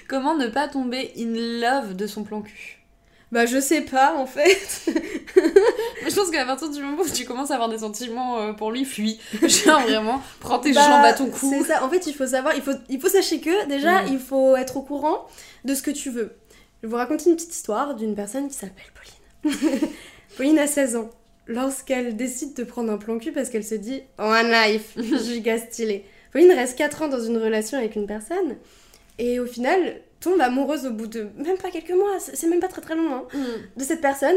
Comment 0.07 0.37
ne 0.37 0.47
pas 0.47 0.69
tomber 0.69 1.11
in 1.17 1.33
love 1.59 1.97
de 1.97 2.07
son 2.07 2.23
plan 2.23 2.41
cul? 2.41 2.79
Bah, 3.33 3.45
je 3.47 3.59
sais 3.59 3.81
pas 3.81 4.15
en 4.15 4.25
fait. 4.27 4.83
Mais 6.03 6.09
je 6.09 6.15
pense 6.15 6.29
qu'à 6.29 6.45
partir 6.45 6.69
du 6.69 6.81
moment 6.81 7.01
où 7.01 7.09
tu 7.09 7.25
commences 7.25 7.49
à 7.51 7.55
avoir 7.55 7.69
des 7.69 7.79
sentiments 7.79 8.39
euh, 8.39 8.53
pour 8.53 8.71
lui, 8.71 8.85
fuis. 8.85 9.19
Genre 9.41 9.81
vraiment, 9.81 10.21
prends 10.39 10.59
tes 10.59 10.71
Bah, 10.73 10.81
jambes 10.81 11.05
à 11.05 11.13
ton 11.13 11.27
cou. 11.29 11.49
C'est 11.49 11.63
ça, 11.63 11.83
en 11.83 11.89
fait, 11.89 12.05
il 12.07 12.13
faut 12.13 12.27
savoir, 12.27 12.55
il 12.55 12.61
faut, 12.61 12.71
il 12.89 12.99
faut 13.01 13.09
sachez 13.09 13.39
que 13.39 13.67
déjà, 13.67 14.03
Mm. 14.03 14.07
il 14.11 14.19
faut 14.19 14.55
être 14.55 14.77
au 14.77 14.81
courant 14.83 15.27
de 15.65 15.73
ce 15.73 15.81
que 15.81 15.91
tu 15.91 16.09
veux. 16.11 16.35
Je 16.81 16.87
vais 16.87 16.91
vous 16.91 16.97
raconter 16.97 17.29
une 17.29 17.35
petite 17.35 17.53
histoire 17.55 17.95
d'une 17.95 18.13
personne 18.15 18.47
qui 18.49 18.53
s'appelle 18.55 18.85
Pauline. 19.43 19.59
Pauline 20.37 20.59
a 20.59 20.67
16 20.67 20.95
ans. 20.97 21.09
lorsqu'elle 21.47 22.15
décide 22.15 22.53
de 22.55 22.63
prendre 22.63 22.91
un 22.91 22.97
plan 22.97 23.17
cul 23.17 23.31
parce 23.31 23.49
qu'elle 23.49 23.63
se 23.65 23.75
dit 23.75 24.01
Oh, 24.19 24.23
un 24.23 24.43
life, 24.67 24.95
giga 24.97 25.57
stylé. 25.57 26.05
Pauline 26.31 26.51
reste 26.51 26.77
4 26.77 27.01
ans 27.03 27.07
dans 27.07 27.21
une 27.23 27.37
relation 27.37 27.77
avec 27.77 27.95
une 27.95 28.05
personne 28.07 28.57
et 29.19 29.39
au 29.39 29.45
final 29.45 30.01
tombe 30.23 30.41
amoureuse 30.41 30.85
au 30.85 30.91
bout 30.91 31.07
de 31.07 31.29
même 31.37 31.57
pas 31.57 31.69
quelques 31.69 31.91
mois, 31.91 32.19
c'est 32.19 32.47
même 32.47 32.59
pas 32.59 32.67
très 32.67 32.81
très 32.81 32.95
long, 32.95 33.13
hein, 33.13 33.23
de 33.75 33.83
cette 33.83 34.01
personne 34.01 34.35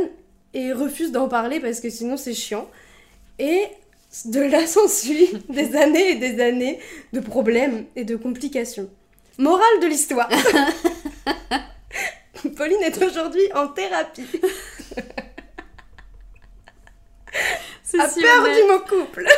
et 0.55 0.72
refuse 0.72 1.12
d'en 1.12 1.28
parler 1.28 1.61
parce 1.61 1.80
que 1.80 1.91
sinon 1.91 2.16
c'est 2.16 2.32
chiant. 2.34 2.68
Et 3.39 3.64
de 4.24 4.41
là 4.41 4.66
s'ensuit 4.74 5.28
des 5.49 5.76
années 5.76 6.12
et 6.12 6.14
des 6.16 6.43
années 6.43 6.80
de 7.12 7.20
problèmes 7.20 7.84
et 7.95 8.05
de 8.05 8.16
complications. 8.16 8.89
Morale 9.39 9.80
de 9.82 9.87
l'histoire. 9.87 10.28
Pauline 12.57 12.82
est 12.82 13.03
aujourd'hui 13.03 13.43
en 13.55 13.68
thérapie. 13.68 14.26
C'est 17.82 18.01
A 18.01 18.09
si 18.09 18.20
peur 18.20 18.45
du 18.45 18.62
mot 18.72 18.78
couple. 18.80 19.26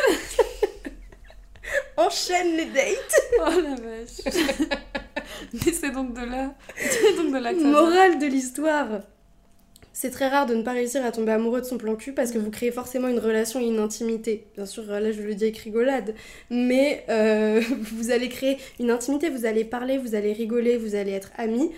Enchaîne 1.97 2.55
les 2.55 2.65
dates. 2.65 3.21
Oh 3.39 3.61
la 3.61 3.75
vache. 3.75 4.21
Mais 5.65 5.71
c'est 5.71 5.91
donc 5.91 6.13
de 6.13 6.25
là. 6.25 6.53
C'est 6.77 7.15
donc 7.17 7.33
de 7.33 7.37
là 7.37 7.53
que 7.53 7.59
ça 7.59 7.63
vient. 7.69 7.71
Morale 7.71 8.19
de 8.19 8.25
l'histoire. 8.25 8.87
C'est 9.91 10.11
très 10.11 10.29
rare 10.29 10.45
de 10.45 10.55
ne 10.55 10.61
pas 10.63 10.71
réussir 10.71 11.03
à 11.03 11.11
tomber 11.11 11.33
amoureux 11.33 11.59
de 11.59 11.65
son 11.65 11.77
plan 11.77 11.95
cul 11.95 12.13
parce 12.13 12.31
que 12.31 12.37
vous 12.37 12.51
créez 12.51 12.71
forcément 12.71 13.09
une 13.09 13.19
relation 13.19 13.59
et 13.59 13.65
une 13.65 13.79
intimité. 13.79 14.47
Bien 14.55 14.65
sûr, 14.65 14.85
là 14.85 15.11
je 15.11 15.21
le 15.21 15.35
dis 15.35 15.43
avec 15.45 15.57
rigolade, 15.57 16.15
mais 16.49 17.03
euh, 17.09 17.61
vous 17.95 18.11
allez 18.11 18.29
créer 18.29 18.57
une 18.79 18.91
intimité, 18.91 19.29
vous 19.29 19.45
allez 19.45 19.65
parler, 19.65 19.97
vous 19.97 20.15
allez 20.15 20.31
rigoler, 20.31 20.77
vous 20.77 20.95
allez 20.95 21.11
être 21.11 21.31
amis. 21.37 21.71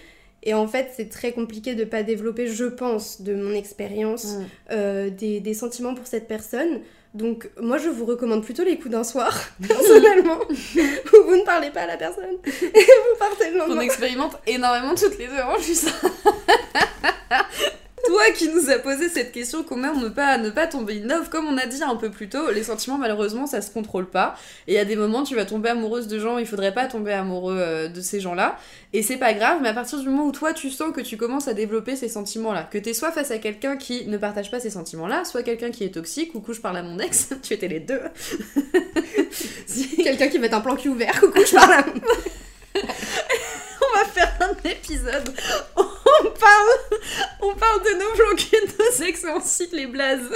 Et 0.43 0.53
en 0.53 0.67
fait, 0.67 0.89
c'est 0.95 1.09
très 1.09 1.31
compliqué 1.31 1.73
de 1.75 1.83
pas 1.83 2.03
développer, 2.03 2.47
je 2.47 2.65
pense, 2.65 3.21
de 3.21 3.33
mon 3.35 3.53
expérience, 3.53 4.35
Mm. 4.35 4.45
euh, 4.71 5.09
des, 5.09 5.39
des 5.39 5.53
sentiments 5.53 5.93
pour 5.95 6.05
cette 6.07 6.27
personne. 6.27 6.81
Donc, 7.13 7.49
moi, 7.59 7.77
je 7.77 7.89
vous 7.89 8.05
recommande 8.05 8.43
plutôt 8.43 8.63
les 8.63 8.77
coups 8.77 8.91
d'un 8.91 9.03
soir, 9.03 9.37
personnellement, 9.67 10.39
où 10.49 11.23
vous 11.25 11.35
ne 11.35 11.43
parlez 11.43 11.69
pas 11.69 11.81
à 11.81 11.87
la 11.87 11.97
personne 11.97 12.37
et 12.45 12.49
vous 12.71 13.19
partez 13.19 13.49
le 13.51 13.61
On 13.61 13.67
lendemain. 13.67 13.81
expérimente 13.81 14.37
énormément 14.47 14.95
toutes 14.95 15.17
les 15.17 15.27
deux 15.27 15.41
en 15.41 15.55
plus. 15.55 15.87
Toi 18.07 18.23
qui 18.35 18.49
nous 18.49 18.69
as 18.69 18.79
posé 18.79 19.09
cette 19.09 19.31
question, 19.31 19.63
comment 19.63 19.93
ne 19.93 20.09
pas, 20.09 20.37
ne 20.37 20.49
pas 20.49 20.65
tomber 20.67 21.01
in 21.03 21.07
love 21.07 21.29
Comme 21.29 21.45
on 21.47 21.57
a 21.57 21.65
dit 21.67 21.83
un 21.83 21.95
peu 21.95 22.09
plus 22.09 22.29
tôt, 22.29 22.49
les 22.51 22.63
sentiments 22.63 22.97
malheureusement 22.97 23.45
ça 23.47 23.61
se 23.61 23.69
contrôle 23.71 24.09
pas. 24.09 24.35
Et 24.67 24.73
il 24.73 24.75
y 24.75 24.79
a 24.79 24.85
des 24.85 24.95
moments 24.95 25.23
tu 25.23 25.35
vas 25.35 25.45
tomber 25.45 25.69
amoureuse 25.69 26.07
de 26.07 26.17
gens, 26.19 26.37
il 26.37 26.47
faudrait 26.47 26.73
pas 26.73 26.87
tomber 26.87 27.13
amoureux 27.13 27.57
euh, 27.59 27.87
de 27.87 28.01
ces 28.01 28.19
gens-là. 28.19 28.57
Et 28.93 29.03
c'est 29.03 29.17
pas 29.17 29.33
grave, 29.33 29.59
mais 29.61 29.69
à 29.69 29.73
partir 29.73 29.99
du 29.99 30.09
moment 30.09 30.25
où 30.25 30.31
toi 30.31 30.51
tu 30.53 30.69
sens 30.69 30.91
que 30.93 31.01
tu 31.01 31.15
commences 31.15 31.47
à 31.47 31.53
développer 31.53 31.95
ces 31.95 32.09
sentiments-là, 32.09 32.67
que 32.71 32.77
t'es 32.77 32.93
soit 32.93 33.11
face 33.11 33.31
à 33.31 33.37
quelqu'un 33.37 33.77
qui 33.77 34.05
ne 34.07 34.17
partage 34.17 34.49
pas 34.51 34.59
ces 34.59 34.71
sentiments-là, 34.71 35.23
soit 35.23 35.43
quelqu'un 35.43 35.69
qui 35.71 35.83
est 35.83 35.93
toxique, 35.93 36.31
coucou 36.33 36.53
je 36.53 36.61
parle 36.61 36.77
à 36.77 36.83
mon 36.83 36.97
ex, 36.99 37.29
tu 37.43 37.53
étais 37.53 37.67
les 37.67 37.79
deux. 37.79 38.01
Si- 39.65 39.95
Quelqu'un 40.03 40.27
qui 40.27 40.37
met 40.39 40.53
un 40.53 40.59
plan 40.59 40.75
cul 40.75 40.89
ouvert, 40.89 41.17
coucou, 41.21 41.39
je 41.45 41.55
parle 41.55 41.73
à 41.73 41.85
On 43.93 43.97
va 43.97 44.05
faire 44.05 44.33
un 44.41 44.69
épisode. 44.69 45.33
On 45.75 46.29
parle, 46.29 46.99
on 47.41 47.53
parle 47.55 47.83
de 47.83 47.99
nos 47.99 48.35
cul, 48.35 48.51
de 48.51 48.83
nos 48.83 49.07
ex, 49.07 49.23
et 49.23 49.27
on 49.29 49.41
cite 49.41 49.71
les 49.71 49.87
blazes. 49.87 50.29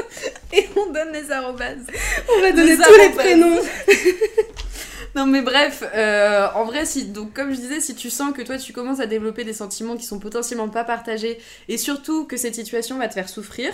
Et 0.51 0.67
on 0.75 0.91
donne 0.91 1.11
les 1.13 1.31
arrobases. 1.31 1.85
On 2.29 2.41
va 2.41 2.51
donner 2.51 2.75
Nous 2.75 2.83
tous 2.83 2.93
les 2.93 3.01
avons 3.01 3.15
pas 3.15 3.23
prénoms. 3.23 3.59
Non 5.15 5.25
mais 5.25 5.41
bref, 5.41 5.81
euh, 5.95 6.47
en 6.55 6.65
vrai, 6.65 6.85
si, 6.85 7.05
donc 7.05 7.33
comme 7.33 7.51
je 7.51 7.55
disais, 7.55 7.79
si 7.79 7.95
tu 7.95 8.09
sens 8.09 8.33
que 8.33 8.41
toi 8.41 8.57
tu 8.57 8.73
commences 8.73 8.99
à 8.99 9.05
développer 9.07 9.43
des 9.45 9.53
sentiments 9.53 9.95
qui 9.95 10.05
sont 10.05 10.19
potentiellement 10.19 10.67
pas 10.67 10.83
partagés, 10.83 11.39
et 11.69 11.77
surtout 11.77 12.25
que 12.25 12.35
cette 12.35 12.55
situation 12.55 12.97
va 12.97 13.07
te 13.07 13.13
faire 13.13 13.29
souffrir, 13.29 13.71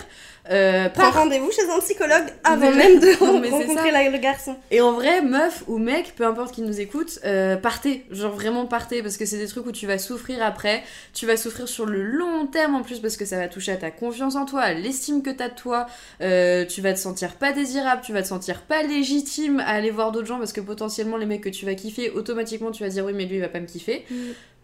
euh, 0.52 0.90
Prends 0.90 1.12
rendez-vous 1.12 1.52
chez 1.52 1.70
un 1.70 1.80
psychologue 1.80 2.26
avant 2.44 2.72
même 2.72 3.00
de 3.00 3.08
Non, 3.26 3.42
rencontrer 3.58 3.92
la- 3.92 4.10
le 4.10 4.18
garçon. 4.18 4.56
Et 4.72 4.82
en 4.82 4.94
vrai, 4.94 5.22
meuf 5.22 5.64
ou 5.68 5.78
mec, 5.78 6.14
peu 6.16 6.26
importe 6.26 6.54
qui 6.54 6.62
nous 6.62 6.80
écoute, 6.80 7.20
euh, 7.26 7.58
partez. 7.58 8.06
Genre 8.12 8.34
vraiment 8.34 8.66
partez 8.66 9.02
parce 9.04 9.18
que 9.18 9.26
c'est 9.26 9.38
des 9.38 9.48
trucs 9.48 9.66
où 9.66 9.72
tu 9.72 9.86
vas 9.88 9.98
souffrir 10.00 10.44
après. 10.44 10.84
Tu 11.14 11.26
vas 11.26 11.38
souffrir 11.38 11.68
sur 11.68 11.86
le 11.86 12.02
long 12.04 12.48
terme 12.48 12.76
en 12.76 12.82
plus 12.82 13.00
parce 13.00 13.18
que 13.18 13.26
ça 13.26 13.38
va 13.38 13.48
toucher 13.48 13.72
à 13.72 13.78
ta 13.78 13.92
confiance 13.92 14.36
en 14.36 14.46
toi, 14.46 14.62
à 14.62 14.74
l'estime 14.74 15.22
que 15.22 15.30
t'as 15.30 15.50
de 15.50 15.56
toi. 15.56 15.86
Euh, 16.22 16.66
tu 16.66 16.82
vas 16.82 16.94
te 16.94 17.00
sentir 17.00 17.34
pas 17.36 17.52
désirable, 17.52 18.02
tu 18.04 18.12
vas 18.14 18.22
te 18.24 18.28
sentir 18.28 18.62
pas 18.62 18.82
légitime 18.84 19.60
à 19.60 19.70
aller 19.70 19.92
voir 19.92 20.12
d'autres 20.12 20.28
gens 20.28 20.40
parce 20.40 20.54
que 20.54 20.62
potentiellement 20.62 21.18
les 21.18 21.26
que 21.40 21.50
tu 21.50 21.66
vas 21.66 21.76
kiffer, 21.76 22.10
automatiquement 22.12 22.72
tu 22.72 22.84
vas 22.84 22.90
dire 22.90 23.06
oui 23.06 23.14
mais 23.14 23.26
lui 23.26 23.36
il 23.38 23.42
va 23.42 23.50
pas 23.50 23.60
me 23.60 23.66
kiffer. 23.68 24.06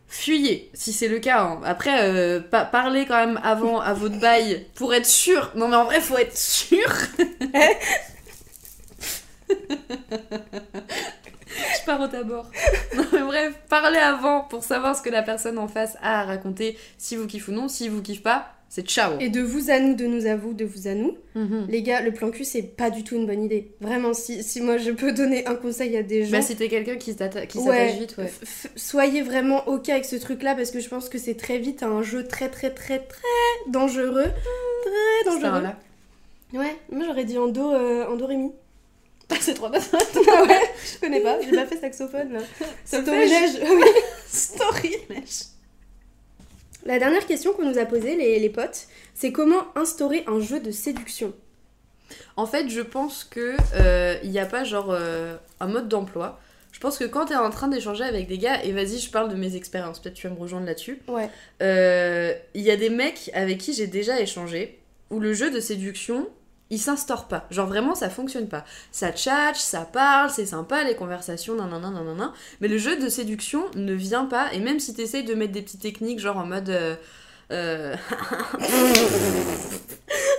Fuyez, 0.10 0.70
si 0.74 0.94
c'est 0.94 1.10
le 1.10 1.20
cas. 1.20 1.42
hein. 1.42 1.60
Après, 1.66 2.08
euh, 2.10 2.40
pa- 2.40 2.64
parlez 2.64 3.06
quand 3.06 3.18
même 3.18 3.40
avant 3.44 3.82
à 3.82 3.94
votre 3.94 4.18
bail 4.20 4.66
pour 4.76 4.94
être 4.94 5.06
sûr. 5.06 5.52
Non 5.56 5.68
mais 5.68 5.76
en 5.76 5.84
vrai, 5.86 6.00
faut 6.00 6.18
être 6.18 6.38
sûr. 6.38 6.88
Je 11.50 11.86
pars 11.86 12.02
au 12.02 12.08
tabord. 12.08 12.50
Non 12.96 13.04
mais 13.12 13.22
bref, 13.22 13.54
parlez 13.70 13.98
avant 14.00 14.42
pour 14.42 14.64
savoir 14.64 14.96
ce 14.96 15.02
que 15.02 15.10
la 15.10 15.24
personne 15.24 15.58
en 15.58 15.68
face 15.68 15.96
a 16.02 16.22
à 16.22 16.24
raconter, 16.26 16.78
si 16.98 17.16
vous 17.16 17.28
kiffez 17.28 17.52
ou 17.52 17.56
non. 17.56 17.68
Si 17.68 17.88
vous 17.90 18.02
kiffez 18.02 18.22
pas, 18.22 18.54
c'est 18.70 18.86
ciao. 18.88 19.14
Et 19.20 19.30
de 19.30 19.42
vous 19.42 19.70
à 19.72 19.80
nous, 19.80 19.96
de 19.96 20.06
nous 20.06 20.26
à 20.28 20.36
vous, 20.36 20.54
de 20.54 20.66
vous 20.66 20.88
à 20.88 20.94
nous. 20.94 21.18
Mhm. 21.36 21.68
Les 21.70 21.82
gars, 21.82 22.02
le 22.02 22.12
plan 22.14 22.32
cul, 22.32 22.44
c'est 22.44 22.62
pas 22.64 22.90
du 22.90 23.04
tout 23.04 23.16
une 23.16 23.26
bonne 23.26 23.44
idée. 23.44 23.72
Vraiment, 23.82 24.14
si, 24.14 24.44
si 24.44 24.60
moi 24.62 24.78
je 24.78 24.92
peux 24.92 25.12
donner 25.14 25.46
un 25.48 25.56
conseil 25.56 25.96
à 25.98 26.04
des 26.04 26.26
gens. 26.26 26.32
Bah 26.32 26.42
si 26.42 26.56
t'es 26.56 26.68
quelqu'un 26.68 26.98
qui 26.98 27.14
s'atta- 27.14 27.46
qui 27.46 27.60
s'attache 27.60 27.92
Ouais, 27.94 27.98
vite, 28.00 28.16
ouais. 28.18 28.26
f- 28.44 28.68
soyez 28.76 29.22
vraiment 29.22 29.68
ok 29.68 29.90
avec 29.90 30.06
ce 30.06 30.16
truc 30.18 30.44
là 30.44 30.54
parce 30.56 30.72
que 30.72 30.80
je 30.80 30.90
pense 30.90 31.08
que 31.10 31.18
c'est 31.18 31.36
très 31.36 31.60
vite 31.60 31.82
un 31.84 32.02
jeu 32.04 32.26
très 32.28 32.50
très 32.50 32.72
très 32.74 33.00
très 33.00 33.24
dangereux. 33.68 34.26
Très 34.84 35.32
dangereux. 35.32 35.62
là. 35.64 35.80
Ouais, 36.54 36.76
moi 36.92 37.06
j'aurais 37.06 37.26
dit 37.26 37.38
en 37.38 37.48
do, 37.48 37.74
euh, 37.74 38.06
en 38.08 38.16
do 38.16 38.26
ré 38.26 38.38
mi. 38.38 38.52
c'est 39.42 39.54
trop 39.54 39.70
bien. 39.70 39.80
ah 39.94 40.44
ouais, 40.44 40.62
je 40.94 41.00
connais 41.02 41.20
pas, 41.20 41.40
j'ai 41.42 41.52
pas 41.52 41.66
fait 41.66 41.78
saxophone 41.78 42.34
là. 42.34 42.40
Oui. 42.94 43.84
Story. 44.28 44.96
La 46.86 47.00
dernière 47.00 47.26
question 47.26 47.54
qu'on 47.54 47.70
nous 47.70 47.78
a 47.78 47.86
posée, 47.86 48.16
les, 48.16 48.40
les 48.40 48.50
potes, 48.50 48.88
c'est 49.14 49.32
comment 49.32 49.66
instaurer 49.76 50.24
un 50.28 50.40
jeu 50.40 50.60
de 50.60 50.72
séduction? 50.72 51.34
En 52.38 52.46
fait, 52.46 52.70
je 52.70 52.82
pense 52.82 53.24
que 53.26 53.58
euh, 53.76 54.18
il 54.24 54.32
n'y 54.32 54.40
a 54.40 54.46
pas 54.46 54.64
genre 54.64 54.92
euh, 54.92 55.36
un 55.60 55.68
mode 55.68 55.90
d'emploi. 55.90 56.40
Je 56.72 56.80
pense 56.80 56.98
que 56.98 57.04
quand 57.06 57.26
t'es 57.26 57.36
en 57.36 57.50
train 57.50 57.68
d'échanger 57.68 58.04
avec 58.04 58.28
des 58.28 58.38
gars, 58.38 58.64
et 58.64 58.72
vas-y, 58.72 59.00
je 59.00 59.10
parle 59.10 59.30
de 59.30 59.36
mes 59.36 59.56
expériences, 59.56 60.00
peut-être 60.00 60.16
tu 60.16 60.28
vas 60.28 60.34
me 60.34 60.40
rejoindre 60.40 60.66
là-dessus. 60.68 61.00
Ouais. 61.08 61.30
Euh, 61.62 62.34
Il 62.54 62.62
y 62.62 62.72
a 62.72 62.78
des 62.78 62.90
mecs 62.90 63.32
avec 63.34 63.58
qui 63.58 63.74
j'ai 63.74 63.88
déjà 63.88 64.22
échangé 64.22 64.80
où 65.10 65.20
le 65.20 65.34
jeu 65.34 65.50
de 65.52 65.60
séduction 65.60 66.28
il 66.70 66.80
s'instaure 66.80 67.28
pas. 67.28 67.46
Genre 67.52 67.68
vraiment 67.68 67.96
ça 67.96 68.10
fonctionne 68.10 68.48
pas. 68.48 68.64
Ça 68.92 69.12
tchatche, 69.12 69.60
ça 69.60 69.82
parle, 69.82 70.30
c'est 70.30 70.46
sympa 70.46 70.84
les 70.84 70.96
conversations, 70.96 71.56
nanana 71.56 71.90
nanana. 71.90 72.34
Mais 72.62 72.68
le 72.68 72.78
jeu 72.78 72.98
de 72.98 73.10
séduction 73.10 73.64
ne 73.76 73.94
vient 73.94 74.26
pas 74.26 74.54
et 74.54 74.60
même 74.60 74.80
si 74.80 74.94
t'essayes 74.94 75.24
de 75.24 75.34
mettre 75.34 75.54
des 75.54 75.62
petites 75.62 75.82
techniques 75.82 76.20
genre 76.20 76.38
en 76.38 76.46
mode. 76.46 76.70
euh, 76.70 76.96
euh, 77.52 77.96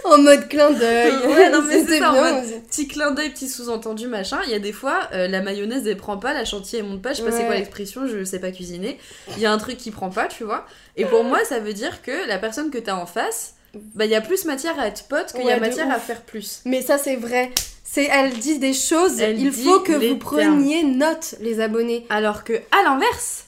En 0.04 0.18
mode 0.18 0.48
clin 0.48 0.70
d'œil. 0.70 1.12
Ouais, 1.26 1.50
non, 1.50 1.62
mais 1.62 1.84
c'est 1.86 1.98
ça, 1.98 2.12
en 2.12 2.14
mode- 2.14 2.44
petit 2.68 2.88
clin 2.88 3.10
d'œil, 3.10 3.30
petit 3.30 3.48
sous-entendu, 3.48 4.06
machin. 4.06 4.38
Il 4.46 4.50
y 4.50 4.54
a 4.54 4.58
des 4.58 4.72
fois, 4.72 5.00
euh, 5.12 5.28
la 5.28 5.42
mayonnaise 5.42 5.86
elle 5.86 5.96
prend 5.98 6.16
pas, 6.16 6.32
la 6.32 6.44
chantilly 6.46 6.80
elle 6.80 6.86
monte 6.88 7.02
pas, 7.02 7.12
je 7.12 7.18
sais 7.18 7.24
pas 7.24 7.32
c'est 7.32 7.44
quoi 7.44 7.54
l'expression, 7.56 8.06
je 8.06 8.24
sais 8.24 8.38
pas 8.38 8.50
cuisiner. 8.50 8.98
Il 9.36 9.40
y 9.42 9.46
a 9.46 9.52
un 9.52 9.58
truc 9.58 9.76
qui 9.76 9.90
prend 9.90 10.08
pas, 10.08 10.26
tu 10.26 10.44
vois. 10.44 10.66
Et 10.96 11.04
pour 11.04 11.24
moi, 11.24 11.44
ça 11.44 11.58
veut 11.60 11.74
dire 11.74 12.00
que 12.02 12.26
la 12.26 12.38
personne 12.38 12.70
que 12.70 12.78
t'as 12.78 12.94
en 12.94 13.06
face, 13.06 13.54
bah 13.74 14.04
il 14.04 14.10
y 14.10 14.14
a 14.14 14.20
plus 14.20 14.44
matière 14.44 14.78
à 14.78 14.86
être 14.86 15.08
pote 15.08 15.32
qu'il 15.32 15.44
y 15.44 15.50
a 15.50 15.60
matière 15.60 15.90
à 15.90 15.98
faire 15.98 16.22
plus. 16.22 16.62
Mais 16.64 16.82
ça 16.82 16.98
c'est 16.98 17.16
vrai. 17.16 17.50
C'est, 17.90 18.04
elle 18.04 18.32
dit 18.38 18.58
des 18.58 18.74
choses, 18.74 19.18
Elle 19.18 19.40
il 19.40 19.50
faut 19.50 19.80
que 19.80 19.92
vous 19.92 20.18
preniez 20.18 20.82
note, 20.82 21.36
les 21.40 21.58
abonnés. 21.60 22.04
Alors 22.10 22.44
que, 22.44 22.52
à 22.52 22.82
l'inverse, 22.84 23.46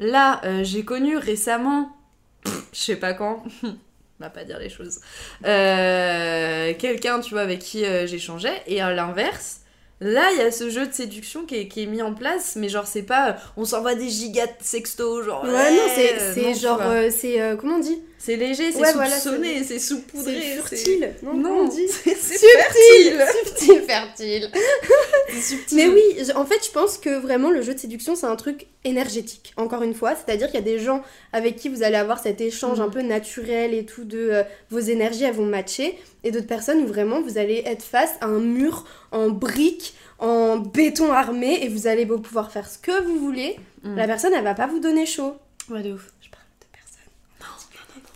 là, 0.00 0.40
euh, 0.44 0.64
j'ai 0.64 0.84
connu 0.84 1.16
récemment, 1.16 1.96
je 2.44 2.80
sais 2.80 2.96
pas 2.96 3.14
quand, 3.14 3.44
on 3.62 3.76
va 4.20 4.28
pas 4.28 4.42
dire 4.42 4.58
les 4.58 4.70
choses, 4.70 4.98
euh, 5.44 6.74
quelqu'un, 6.76 7.20
tu 7.20 7.34
vois, 7.34 7.42
avec 7.42 7.60
qui 7.60 7.84
euh, 7.84 8.08
j'échangeais, 8.08 8.60
et 8.66 8.80
à 8.80 8.92
l'inverse, 8.92 9.60
là, 10.00 10.30
il 10.32 10.38
y 10.38 10.42
a 10.42 10.50
ce 10.50 10.68
jeu 10.68 10.86
de 10.86 10.92
séduction 10.92 11.44
qui 11.44 11.56
est, 11.56 11.68
qui 11.68 11.82
est 11.82 11.86
mis 11.86 12.02
en 12.02 12.14
place, 12.14 12.56
mais 12.56 12.68
genre, 12.68 12.86
c'est 12.86 13.02
pas, 13.02 13.36
on 13.56 13.64
s'envoie 13.64 13.94
des 13.94 14.08
gigas 14.08 14.46
de 14.46 14.52
sexto, 14.60 15.22
genre, 15.22 15.44
Ouais, 15.44 15.70
non, 15.70 15.82
c'est, 15.94 16.54
genre, 16.54 16.80
euh, 16.82 17.08
c'est, 17.10 17.40
euh, 17.40 17.56
comment 17.56 17.76
on 17.76 17.80
dit? 17.80 18.02
C'est 18.18 18.36
léger, 18.36 18.72
c'est 18.72 18.80
ouais, 18.80 18.92
voilà, 18.92 19.18
soupçonné, 19.18 19.62
c'est 19.62 19.78
saupoudré, 19.78 20.34
C'est 20.34 20.76
furtile. 20.76 21.14
Non, 21.22 21.34
Non, 21.34 21.60
on 21.60 21.68
dit 21.68 21.86
c'est 21.88 22.14
Subtil 22.16 22.48
fertile. 22.48 23.24
Subtil, 23.44 23.82
fertile. 23.82 24.50
Subtil. 25.40 25.76
Mais 25.76 25.88
oui, 25.88 26.32
en 26.34 26.44
fait, 26.44 26.64
je 26.64 26.70
pense 26.70 26.98
que 26.98 27.18
vraiment 27.18 27.50
le 27.50 27.62
jeu 27.62 27.74
de 27.74 27.78
séduction, 27.78 28.16
c'est 28.16 28.26
un 28.26 28.36
truc 28.36 28.66
énergétique, 28.84 29.52
encore 29.56 29.82
une 29.82 29.94
fois. 29.94 30.14
C'est-à-dire 30.14 30.46
qu'il 30.46 30.56
y 30.56 30.62
a 30.62 30.66
des 30.66 30.78
gens 30.78 31.02
avec 31.32 31.56
qui 31.56 31.68
vous 31.68 31.82
allez 31.82 31.96
avoir 31.96 32.18
cet 32.18 32.40
échange 32.40 32.80
un 32.80 32.88
peu 32.88 33.02
naturel 33.02 33.74
et 33.74 33.84
tout, 33.84 34.04
de 34.04 34.18
euh, 34.18 34.42
vos 34.70 34.78
énergies, 34.78 35.24
elles 35.24 35.34
vont 35.34 35.46
matcher. 35.46 35.98
Et 36.24 36.30
d'autres 36.30 36.46
personnes 36.46 36.82
où 36.82 36.86
vraiment 36.86 37.20
vous 37.20 37.38
allez 37.38 37.62
être 37.66 37.82
face 37.82 38.14
à 38.20 38.26
un 38.26 38.40
mur 38.40 38.84
en 39.12 39.28
briques, 39.28 39.94
en 40.18 40.56
béton 40.58 41.12
armé, 41.12 41.62
et 41.62 41.68
vous 41.68 41.86
allez 41.86 42.06
pouvoir 42.06 42.50
faire 42.50 42.68
ce 42.68 42.78
que 42.78 43.02
vous 43.02 43.18
voulez. 43.18 43.56
Mhm. 43.82 43.96
La 43.96 44.06
personne, 44.06 44.32
elle 44.34 44.44
va 44.44 44.54
pas 44.54 44.66
vous 44.66 44.80
donner 44.80 45.06
chaud. 45.06 45.34
Ouais, 45.70 45.82
de 45.82 45.92
ouf. 45.92 46.12
Je 46.20 46.30
parle 46.30 46.44
de 46.60 46.66
personne. 46.72 47.10
Non, 47.40 47.46
non, 47.46 47.94
non, 47.94 48.02
non. 48.02 48.08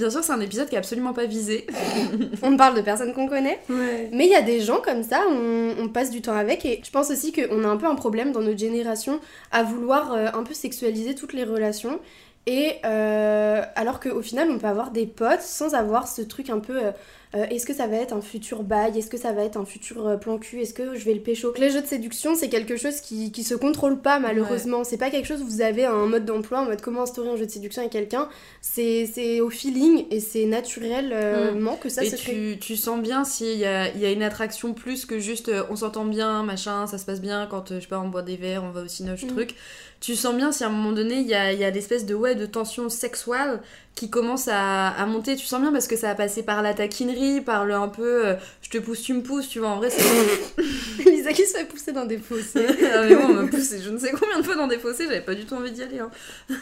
Bien 0.00 0.08
sûr, 0.08 0.24
c'est 0.24 0.32
un 0.32 0.40
épisode 0.40 0.66
qui 0.68 0.76
est 0.76 0.78
absolument 0.78 1.12
pas 1.12 1.26
visé. 1.26 1.66
on 2.42 2.56
parle 2.56 2.74
de 2.74 2.80
personnes 2.80 3.12
qu'on 3.12 3.28
connaît. 3.28 3.60
Ouais. 3.68 4.08
Mais 4.12 4.24
il 4.24 4.30
y 4.30 4.34
a 4.34 4.40
des 4.40 4.60
gens 4.60 4.80
comme 4.80 5.02
ça, 5.02 5.20
on, 5.28 5.74
on 5.78 5.88
passe 5.88 6.10
du 6.10 6.22
temps 6.22 6.32
avec 6.34 6.64
et 6.64 6.80
je 6.82 6.90
pense 6.90 7.10
aussi 7.10 7.32
qu'on 7.32 7.64
a 7.64 7.68
un 7.68 7.76
peu 7.76 7.86
un 7.86 7.94
problème 7.96 8.32
dans 8.32 8.40
notre 8.40 8.58
génération 8.58 9.20
à 9.52 9.62
vouloir 9.62 10.14
euh, 10.14 10.28
un 10.32 10.42
peu 10.42 10.54
sexualiser 10.54 11.14
toutes 11.14 11.34
les 11.34 11.44
relations. 11.44 12.00
Et 12.46 12.76
euh, 12.86 13.62
alors 13.76 14.00
qu'au 14.00 14.22
final, 14.22 14.50
on 14.50 14.58
peut 14.58 14.66
avoir 14.66 14.90
des 14.90 15.06
potes 15.06 15.42
sans 15.42 15.74
avoir 15.74 16.08
ce 16.08 16.22
truc 16.22 16.48
un 16.48 16.60
peu. 16.60 16.78
euh, 16.86 16.92
euh, 17.34 17.46
est-ce 17.48 17.64
que 17.64 17.72
ça 17.74 17.86
va 17.86 17.96
être 17.96 18.12
un 18.12 18.20
futur 18.20 18.62
bail? 18.64 18.98
Est-ce 18.98 19.08
que 19.08 19.16
ça 19.16 19.32
va 19.32 19.44
être 19.44 19.56
un 19.56 19.64
futur 19.64 20.06
euh, 20.06 20.16
plan 20.16 20.36
cul? 20.38 20.60
Est-ce 20.62 20.74
que 20.74 20.96
je 20.96 21.04
vais 21.04 21.14
le 21.14 21.20
pécho? 21.20 21.54
Les 21.58 21.70
jeux 21.70 21.80
de 21.82 21.86
séduction, 21.86 22.34
c'est 22.34 22.48
quelque 22.48 22.76
chose 22.76 23.00
qui, 23.00 23.30
qui 23.30 23.44
se 23.44 23.54
contrôle 23.54 24.00
pas 24.00 24.18
malheureusement. 24.18 24.82
C'est 24.82 24.96
pas 24.96 25.10
quelque 25.10 25.26
chose 25.26 25.40
où 25.42 25.46
vous 25.46 25.60
avez 25.60 25.84
un 25.84 26.06
mode 26.06 26.24
d'emploi, 26.24 26.60
en 26.62 26.64
mode 26.64 26.80
comment 26.80 27.02
instaurer 27.02 27.28
un 27.30 27.36
jeu 27.36 27.46
de 27.46 27.50
séduction 27.50 27.82
avec 27.82 27.92
quelqu'un. 27.92 28.28
C'est 28.60 29.08
c'est 29.12 29.40
au 29.40 29.48
feeling 29.50 30.06
et 30.10 30.18
c'est 30.20 30.44
naturellement 30.46 31.76
que 31.76 31.88
ça 31.88 32.04
Et 32.04 32.10
se 32.10 32.16
fait. 32.16 32.32
tu, 32.32 32.58
tu 32.60 32.76
sens 32.76 33.00
bien 33.00 33.24
s'il 33.24 33.58
y 33.58 33.64
a, 33.64 33.88
il 33.94 34.00
y 34.00 34.04
a 34.06 34.10
une 34.10 34.22
attraction 34.22 34.74
plus 34.74 35.06
que 35.06 35.18
juste 35.18 35.48
euh, 35.48 35.62
on 35.70 35.76
s'entend 35.76 36.04
bien, 36.04 36.42
machin, 36.42 36.86
ça 36.86 36.98
se 36.98 37.04
passe 37.04 37.20
bien 37.20 37.46
quand 37.50 37.70
euh, 37.70 37.76
je 37.76 37.82
sais 37.82 37.88
pas, 37.88 38.00
on 38.00 38.08
boit 38.08 38.22
des 38.22 38.36
verres, 38.36 38.64
on 38.64 38.70
va 38.70 38.82
au 38.82 38.88
cinoche, 38.88 39.24
Mm. 39.24 39.28
truc. 39.28 39.54
Tu 40.00 40.16
sens 40.16 40.34
bien 40.34 40.50
si 40.50 40.64
à 40.64 40.68
un 40.68 40.70
moment 40.70 40.92
donné 40.92 41.16
il 41.16 41.26
y 41.26 41.34
a, 41.34 41.52
y 41.52 41.62
a 41.62 41.70
l'espèce 41.70 42.06
de, 42.06 42.14
ouais, 42.14 42.34
de 42.34 42.46
tension 42.46 42.88
sexuelle 42.88 43.60
qui 44.00 44.08
commence 44.08 44.48
à, 44.48 44.88
à 44.88 45.04
monter. 45.04 45.36
Tu 45.36 45.44
sens 45.44 45.60
bien 45.60 45.72
parce 45.72 45.86
que 45.86 45.94
ça 45.94 46.08
a 46.08 46.14
passé 46.14 46.42
par 46.42 46.62
la 46.62 46.72
taquinerie, 46.72 47.42
par 47.42 47.66
le 47.66 47.74
un 47.74 47.88
peu 47.88 48.28
euh, 48.28 48.34
je 48.62 48.70
te 48.70 48.78
pousse, 48.78 49.02
tu 49.02 49.12
me 49.12 49.22
pousses, 49.22 49.46
tu 49.46 49.58
vois. 49.58 49.68
En 49.68 49.76
vrai, 49.76 49.90
c'est. 49.90 51.04
Lisa 51.04 51.34
qui 51.34 51.44
se 51.44 51.58
fait 51.58 51.66
pousser 51.66 51.92
dans 51.92 52.06
des 52.06 52.16
fossés. 52.16 52.64
ah, 52.94 53.02
mais 53.02 53.14
moi, 53.14 53.26
on 53.28 53.34
m'a 53.34 53.46
poussé 53.46 53.78
je 53.82 53.90
ne 53.90 53.98
sais 53.98 54.12
combien 54.12 54.38
de 54.38 54.42
fois 54.42 54.54
dans 54.54 54.68
des 54.68 54.78
fossés, 54.78 55.04
j'avais 55.04 55.20
pas 55.20 55.34
du 55.34 55.44
tout 55.44 55.54
envie 55.54 55.70
d'y 55.70 55.82
aller. 55.82 55.98
hein. 55.98 56.10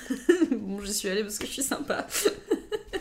bon, 0.50 0.80
j'y 0.82 0.92
suis 0.92 1.08
allée 1.08 1.22
parce 1.22 1.38
que 1.38 1.46
je 1.46 1.52
suis 1.52 1.62
sympa. 1.62 2.08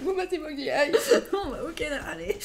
bon 0.03 0.15
bah 0.15 0.25
bon 0.29 0.55
y 0.55 0.69
aille. 0.69 0.91
Bon, 1.31 1.49
bah, 1.49 1.61
ok, 1.67 1.83
allez. 2.11 2.38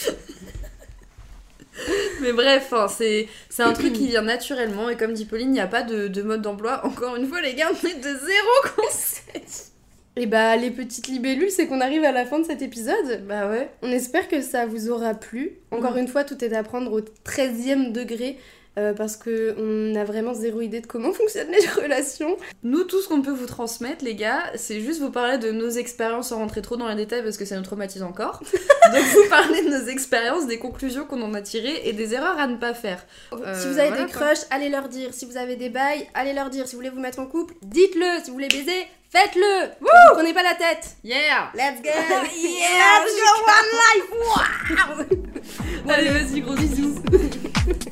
Mais 2.22 2.32
bref, 2.32 2.72
hein, 2.72 2.88
c'est 2.88 3.28
c'est 3.50 3.64
un 3.64 3.74
truc 3.74 3.92
qui 3.92 4.08
vient 4.08 4.22
naturellement 4.22 4.88
et 4.88 4.96
comme 4.96 5.12
dit 5.12 5.26
Pauline, 5.26 5.50
il 5.50 5.52
n'y 5.52 5.60
a 5.60 5.66
pas 5.66 5.82
de, 5.82 6.08
de 6.08 6.22
mode 6.22 6.40
d'emploi. 6.40 6.86
Encore 6.86 7.16
une 7.16 7.28
fois, 7.28 7.42
les 7.42 7.52
gars, 7.52 7.68
on 7.70 7.86
est 7.86 7.96
de 7.96 8.18
zéro 8.18 8.76
conseil. 8.76 9.71
Et 10.16 10.26
bah 10.26 10.56
les 10.56 10.70
petites 10.70 11.06
libellules, 11.08 11.50
c'est 11.50 11.66
qu'on 11.66 11.80
arrive 11.80 12.04
à 12.04 12.12
la 12.12 12.26
fin 12.26 12.38
de 12.38 12.44
cet 12.44 12.60
épisode. 12.62 13.24
Bah 13.26 13.48
ouais. 13.48 13.70
On 13.82 13.90
espère 13.90 14.28
que 14.28 14.42
ça 14.42 14.66
vous 14.66 14.90
aura 14.90 15.14
plu. 15.14 15.52
Encore 15.70 15.92
Mhm. 15.92 16.00
une 16.00 16.08
fois, 16.08 16.24
tout 16.24 16.44
est 16.44 16.52
à 16.54 16.62
prendre 16.62 16.92
au 16.92 17.00
13e 17.24 17.92
degré 17.92 18.36
euh, 18.78 18.92
parce 18.94 19.16
que 19.16 19.54
on 19.58 19.94
a 19.94 20.04
vraiment 20.04 20.32
zéro 20.34 20.60
idée 20.60 20.80
de 20.80 20.86
comment 20.86 21.12
fonctionnent 21.12 21.50
les 21.50 21.66
relations. 21.82 22.36
Nous, 22.62 22.84
tout 22.84 23.00
ce 23.00 23.08
qu'on 23.08 23.22
peut 23.22 23.30
vous 23.32 23.46
transmettre, 23.46 24.04
les 24.04 24.14
gars, 24.14 24.42
c'est 24.54 24.80
juste 24.80 25.00
vous 25.00 25.10
parler 25.10 25.38
de 25.38 25.50
nos 25.50 25.70
expériences 25.70 26.28
sans 26.28 26.36
rentrer 26.38 26.60
trop 26.60 26.76
dans 26.76 26.88
les 26.88 26.94
détails 26.94 27.22
parce 27.22 27.38
que 27.38 27.44
ça 27.46 27.56
nous 27.56 27.62
traumatise 27.62 28.02
encore. 28.02 28.40
Donc, 28.92 29.02
vous 29.14 29.28
parler 29.30 29.62
de 29.62 29.70
nos 29.70 29.86
expériences, 29.88 30.46
des 30.46 30.58
conclusions 30.58 31.06
qu'on 31.06 31.22
en 31.22 31.32
a 31.32 31.40
tirées 31.40 31.82
et 31.84 31.94
des 31.94 32.12
erreurs 32.12 32.38
à 32.38 32.46
ne 32.48 32.56
pas 32.56 32.74
faire. 32.74 33.04
Euh, 33.32 33.54
si 33.58 33.66
vous 33.66 33.78
avez 33.78 33.88
voilà, 33.88 34.04
des 34.04 34.10
crushs, 34.10 34.44
allez 34.50 34.68
leur 34.68 34.88
dire. 34.90 35.14
Si 35.14 35.24
vous 35.24 35.38
avez 35.38 35.56
des 35.56 35.70
bails, 35.70 36.06
allez 36.12 36.34
leur 36.34 36.50
dire. 36.50 36.66
Si 36.66 36.72
vous 36.74 36.80
voulez 36.80 36.90
vous 36.90 37.00
mettre 37.00 37.18
en 37.18 37.26
couple, 37.26 37.54
dites-le. 37.62 38.22
Si 38.22 38.28
vous 38.28 38.34
voulez 38.34 38.48
baiser, 38.48 38.72
faites-le. 39.12 39.68
Vous 39.80 39.88
prenez 40.14 40.32
pas 40.32 40.42
la 40.42 40.54
tête. 40.54 40.96
Yeah 41.04 41.50
Let's 41.54 41.82
go. 41.82 41.90
Yeah, 41.90 43.04
Let's 43.04 43.14
go 43.14 43.30
one 43.46 43.68
life. 43.82 44.08
Allez, 45.88 46.10
vas-y, 46.10 46.40
gros 46.40 46.54
bisous. 46.54 47.02